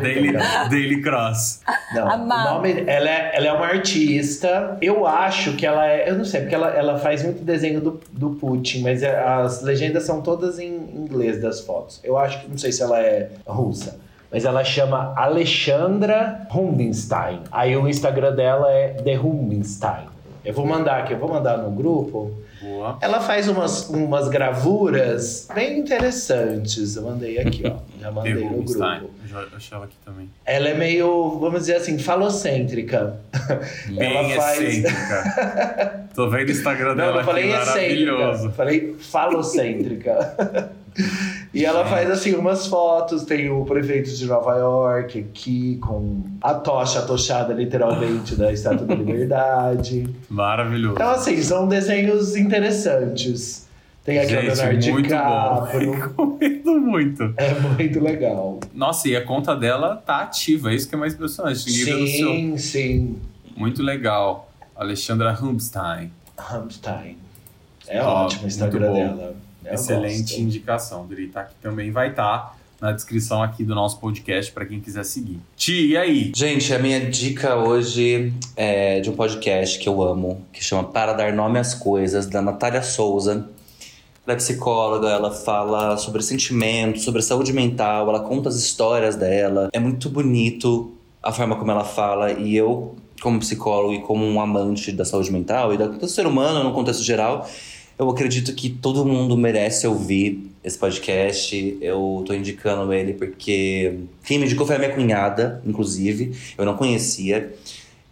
[0.00, 0.32] Daily,
[0.70, 1.60] Daily Cross.
[1.94, 4.76] Não, o nome, ela, é, ela é uma artista.
[4.80, 6.08] Eu acho que ela é.
[6.08, 9.62] Eu não sei, porque ela, ela faz muito desenho do, do Putin, mas é- as
[9.62, 12.00] legendas são todas em inglês das fotos.
[12.02, 13.98] Eu acho que não sei se ela é russa.
[14.34, 17.42] Mas ela chama Alexandra Rubinstein.
[17.52, 20.08] Aí o Instagram dela é The Rubinstein.
[20.44, 22.32] Eu vou mandar aqui, eu vou mandar no grupo.
[22.60, 22.98] Boa.
[23.00, 26.96] Ela faz umas, umas gravuras bem interessantes.
[26.96, 27.76] Eu mandei aqui, ó.
[28.00, 28.72] Já mandei no grupo.
[28.72, 28.78] Eu
[29.28, 30.28] já achei ela aqui também.
[30.44, 33.16] Ela é meio, vamos dizer assim, falocêntrica.
[33.86, 36.04] Bem Ela faz- excêntrica.
[36.12, 38.24] Tô vendo o Instagram dela não falei aqui, maravilhoso.
[38.48, 38.52] excêntrica.
[38.56, 40.70] Falei falocêntrica.
[41.54, 46.54] e ela faz assim umas fotos, tem o prefeito de Nova York aqui com a
[46.54, 50.08] tocha atochada literalmente da Estátua da Liberdade.
[50.28, 50.94] Maravilhoso.
[50.94, 53.64] Então assim, são desenhos interessantes.
[54.04, 55.02] Tem aqui o Gente, Leonardo muito bom.
[55.02, 55.92] DiCaprio.
[55.96, 57.34] Recomendo muito.
[57.38, 58.60] É muito legal.
[58.74, 61.58] Nossa, e a conta dela tá ativa, é isso que é mais impressionante.
[61.60, 63.16] Sim, sim.
[63.56, 64.50] Muito legal.
[64.76, 66.10] Alexandra Rubinstein.
[66.36, 67.16] Hamstein.
[67.86, 68.94] É Ó, ótimo o Instagram bom.
[68.94, 69.36] dela.
[69.64, 70.40] Eu Excelente gosto.
[70.40, 71.06] indicação.
[71.06, 75.04] Dri tá aqui também vai estar na descrição aqui do nosso podcast para quem quiser
[75.04, 75.40] seguir.
[75.56, 76.32] Ti, e aí?
[76.34, 81.14] Gente, a minha dica hoje é de um podcast que eu amo, que chama Para
[81.14, 83.48] Dar Nome às Coisas, da Natália Souza.
[84.26, 89.68] Ela é psicóloga, ela fala sobre sentimentos, sobre saúde mental, ela conta as histórias dela.
[89.72, 94.40] É muito bonito a forma como ela fala e eu, como psicólogo e como um
[94.40, 97.48] amante da saúde mental e do ser humano no contexto geral,
[97.98, 101.78] eu acredito que todo mundo merece ouvir esse podcast.
[101.80, 106.32] Eu tô indicando ele porque quem me indicou foi a minha cunhada, inclusive.
[106.58, 107.54] Eu não conhecia.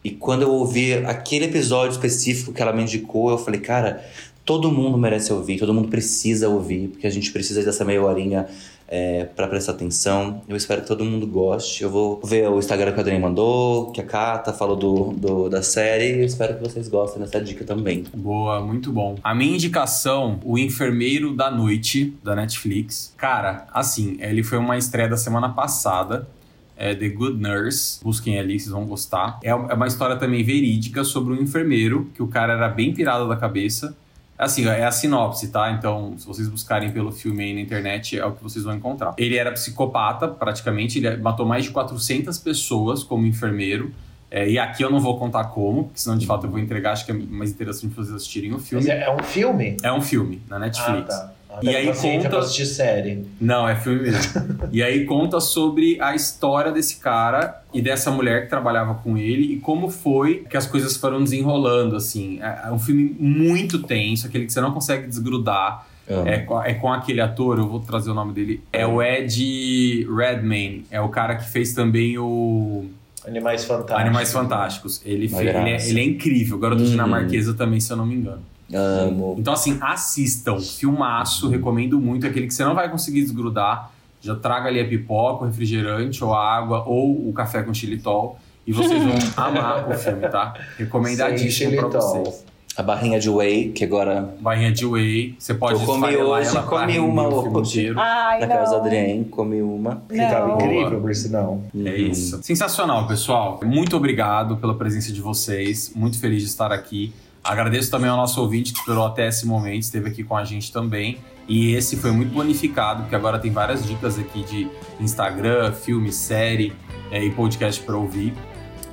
[0.05, 4.05] E quando eu ouvi aquele episódio específico que ela me indicou, eu falei, cara,
[4.45, 8.47] todo mundo merece ouvir, todo mundo precisa ouvir, porque a gente precisa dessa meia horinha
[8.95, 10.43] é, para prestar atenção.
[10.47, 11.83] Eu espero que todo mundo goste.
[11.83, 15.49] Eu vou ver o Instagram que a Adriane mandou, que a Kata falou do, do-
[15.49, 16.19] da série.
[16.21, 18.05] Eu espero que vocês gostem dessa dica também.
[18.15, 19.17] Boa, muito bom.
[19.25, 23.15] A minha indicação, O Enfermeiro da Noite, da Netflix.
[23.17, 26.29] Cara, assim, ele foi uma estreia da semana passada.
[26.77, 28.01] É The Good Nurse.
[28.03, 29.39] Busquem ali, vocês vão gostar.
[29.43, 33.29] É é uma história também verídica sobre um enfermeiro, que o cara era bem pirado
[33.29, 33.97] da cabeça.
[34.43, 35.71] Assim, é a sinopse, tá?
[35.71, 39.15] Então, se vocês buscarem pelo filme aí na internet, é o que vocês vão encontrar.
[39.17, 40.99] Ele era psicopata, praticamente.
[40.99, 43.93] Ele matou mais de 400 pessoas como enfermeiro.
[44.29, 46.93] É, e aqui eu não vou contar como, porque senão de fato eu vou entregar.
[46.93, 48.85] Acho que é mais interessante vocês assistirem o filme.
[48.85, 49.77] Mas é, é um filme?
[49.83, 51.15] É um filme na Netflix.
[51.15, 51.33] Ah, tá.
[51.61, 52.29] E aí conta.
[52.29, 53.27] pra assistir série.
[53.41, 54.33] Não, é filme mesmo.
[54.73, 59.55] e aí conta sobre a história desse cara e dessa mulher que trabalhava com ele
[59.55, 62.39] e como foi que as coisas foram desenrolando, assim.
[62.41, 65.87] É é um filme muito tenso, aquele que você não consegue desgrudar.
[66.27, 68.61] É, com- é com aquele ator, eu vou trazer o nome dele.
[68.73, 70.85] É o Ed Redmayne.
[70.91, 72.87] É o cara que fez também o
[73.27, 74.01] Animais Fantásticos.
[74.01, 75.03] Animais Fantásticos.
[75.07, 76.59] Ele, Uma fe- ele, é, ele é incrível.
[76.59, 76.91] Garota Uhum.
[76.91, 78.43] dinamarquesa também, se eu não me engano.
[78.75, 79.37] Amo.
[79.39, 80.59] Então, assim, assistam.
[80.61, 82.27] Filmaço, recomendo muito.
[82.27, 83.91] Aquele que você não vai conseguir desgrudar.
[84.21, 88.39] Já traga ali a pipoca, o refrigerante, ou a água, ou o café com xilitol.
[88.67, 90.55] E vocês vão amar o filme, tá?
[90.79, 92.45] Recomendadíssimo pra vocês.
[92.75, 95.35] A barrinha de whey, que agora Barrinha de whey.
[95.39, 97.93] Você pode Eu comi hoje, ela comi uma hoje.
[97.97, 98.87] Ai, na casa da não.
[98.87, 100.03] Adriane, comi uma.
[100.09, 100.55] Que tava Não.
[100.57, 101.61] incrível, por sinal.
[101.85, 102.43] É isso.
[102.43, 103.61] Sensacional, pessoal.
[103.63, 105.93] Muito obrigado pela presença de vocês.
[105.95, 107.13] Muito feliz de estar aqui.
[107.43, 110.73] Agradeço também ao nosso ouvinte que esperou até esse momento, esteve aqui com a gente
[110.73, 111.19] também.
[111.49, 114.71] E esse foi muito bonificado, porque agora tem várias dicas aqui de
[115.01, 116.73] Instagram, filme, série
[117.11, 118.33] é, e podcast para ouvir.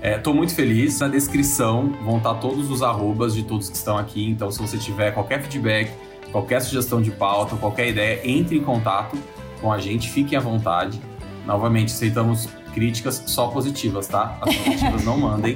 [0.02, 1.00] Estou muito feliz.
[1.00, 4.28] Na descrição vão estar todos os arrobas de todos que estão aqui.
[4.28, 5.92] Então, se você tiver qualquer feedback,
[6.32, 9.18] qualquer sugestão de pauta, qualquer ideia, entre em contato
[9.62, 10.10] com a gente.
[10.10, 11.00] Fiquem à vontade.
[11.46, 14.38] Novamente, aceitamos críticas só positivas, tá?
[14.42, 15.56] As negativas não mandem.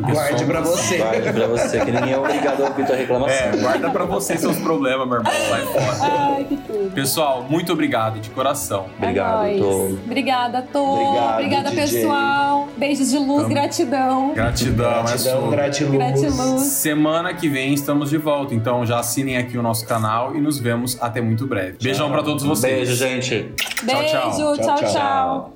[0.00, 0.96] Guarde somos- pra você.
[0.98, 3.36] Guarde pra você, que ninguém é obrigado a ouvir tua reclamação.
[3.36, 5.32] É, guarda pra você seus problemas, meu irmão.
[5.32, 6.12] Sai fora.
[6.36, 6.90] Ai, que tudo.
[6.94, 8.86] Pessoal, muito obrigado de coração.
[8.98, 9.58] Obrigado, é.
[9.58, 9.70] Tô.
[10.04, 10.84] Obrigada, Tô.
[10.84, 12.00] Obrigado, Obrigada, DJ.
[12.00, 12.68] pessoal.
[12.76, 14.34] Beijos de luz, Tamo- gratidão.
[14.34, 15.50] Gratidão, é Gratidão, sua.
[15.50, 15.94] gratiluz.
[15.94, 16.62] Gratiluz.
[16.62, 20.58] Semana que vem estamos de volta, então já assinem aqui o nosso canal e nos
[20.58, 21.76] vemos até muito breve.
[21.82, 22.74] Beijão pra todos vocês.
[22.88, 23.52] Beijo, gente.
[23.82, 24.30] Beijo, tchau.
[24.32, 24.56] tchau.
[24.56, 24.92] Tchau, tchau.
[24.92, 25.53] tchau.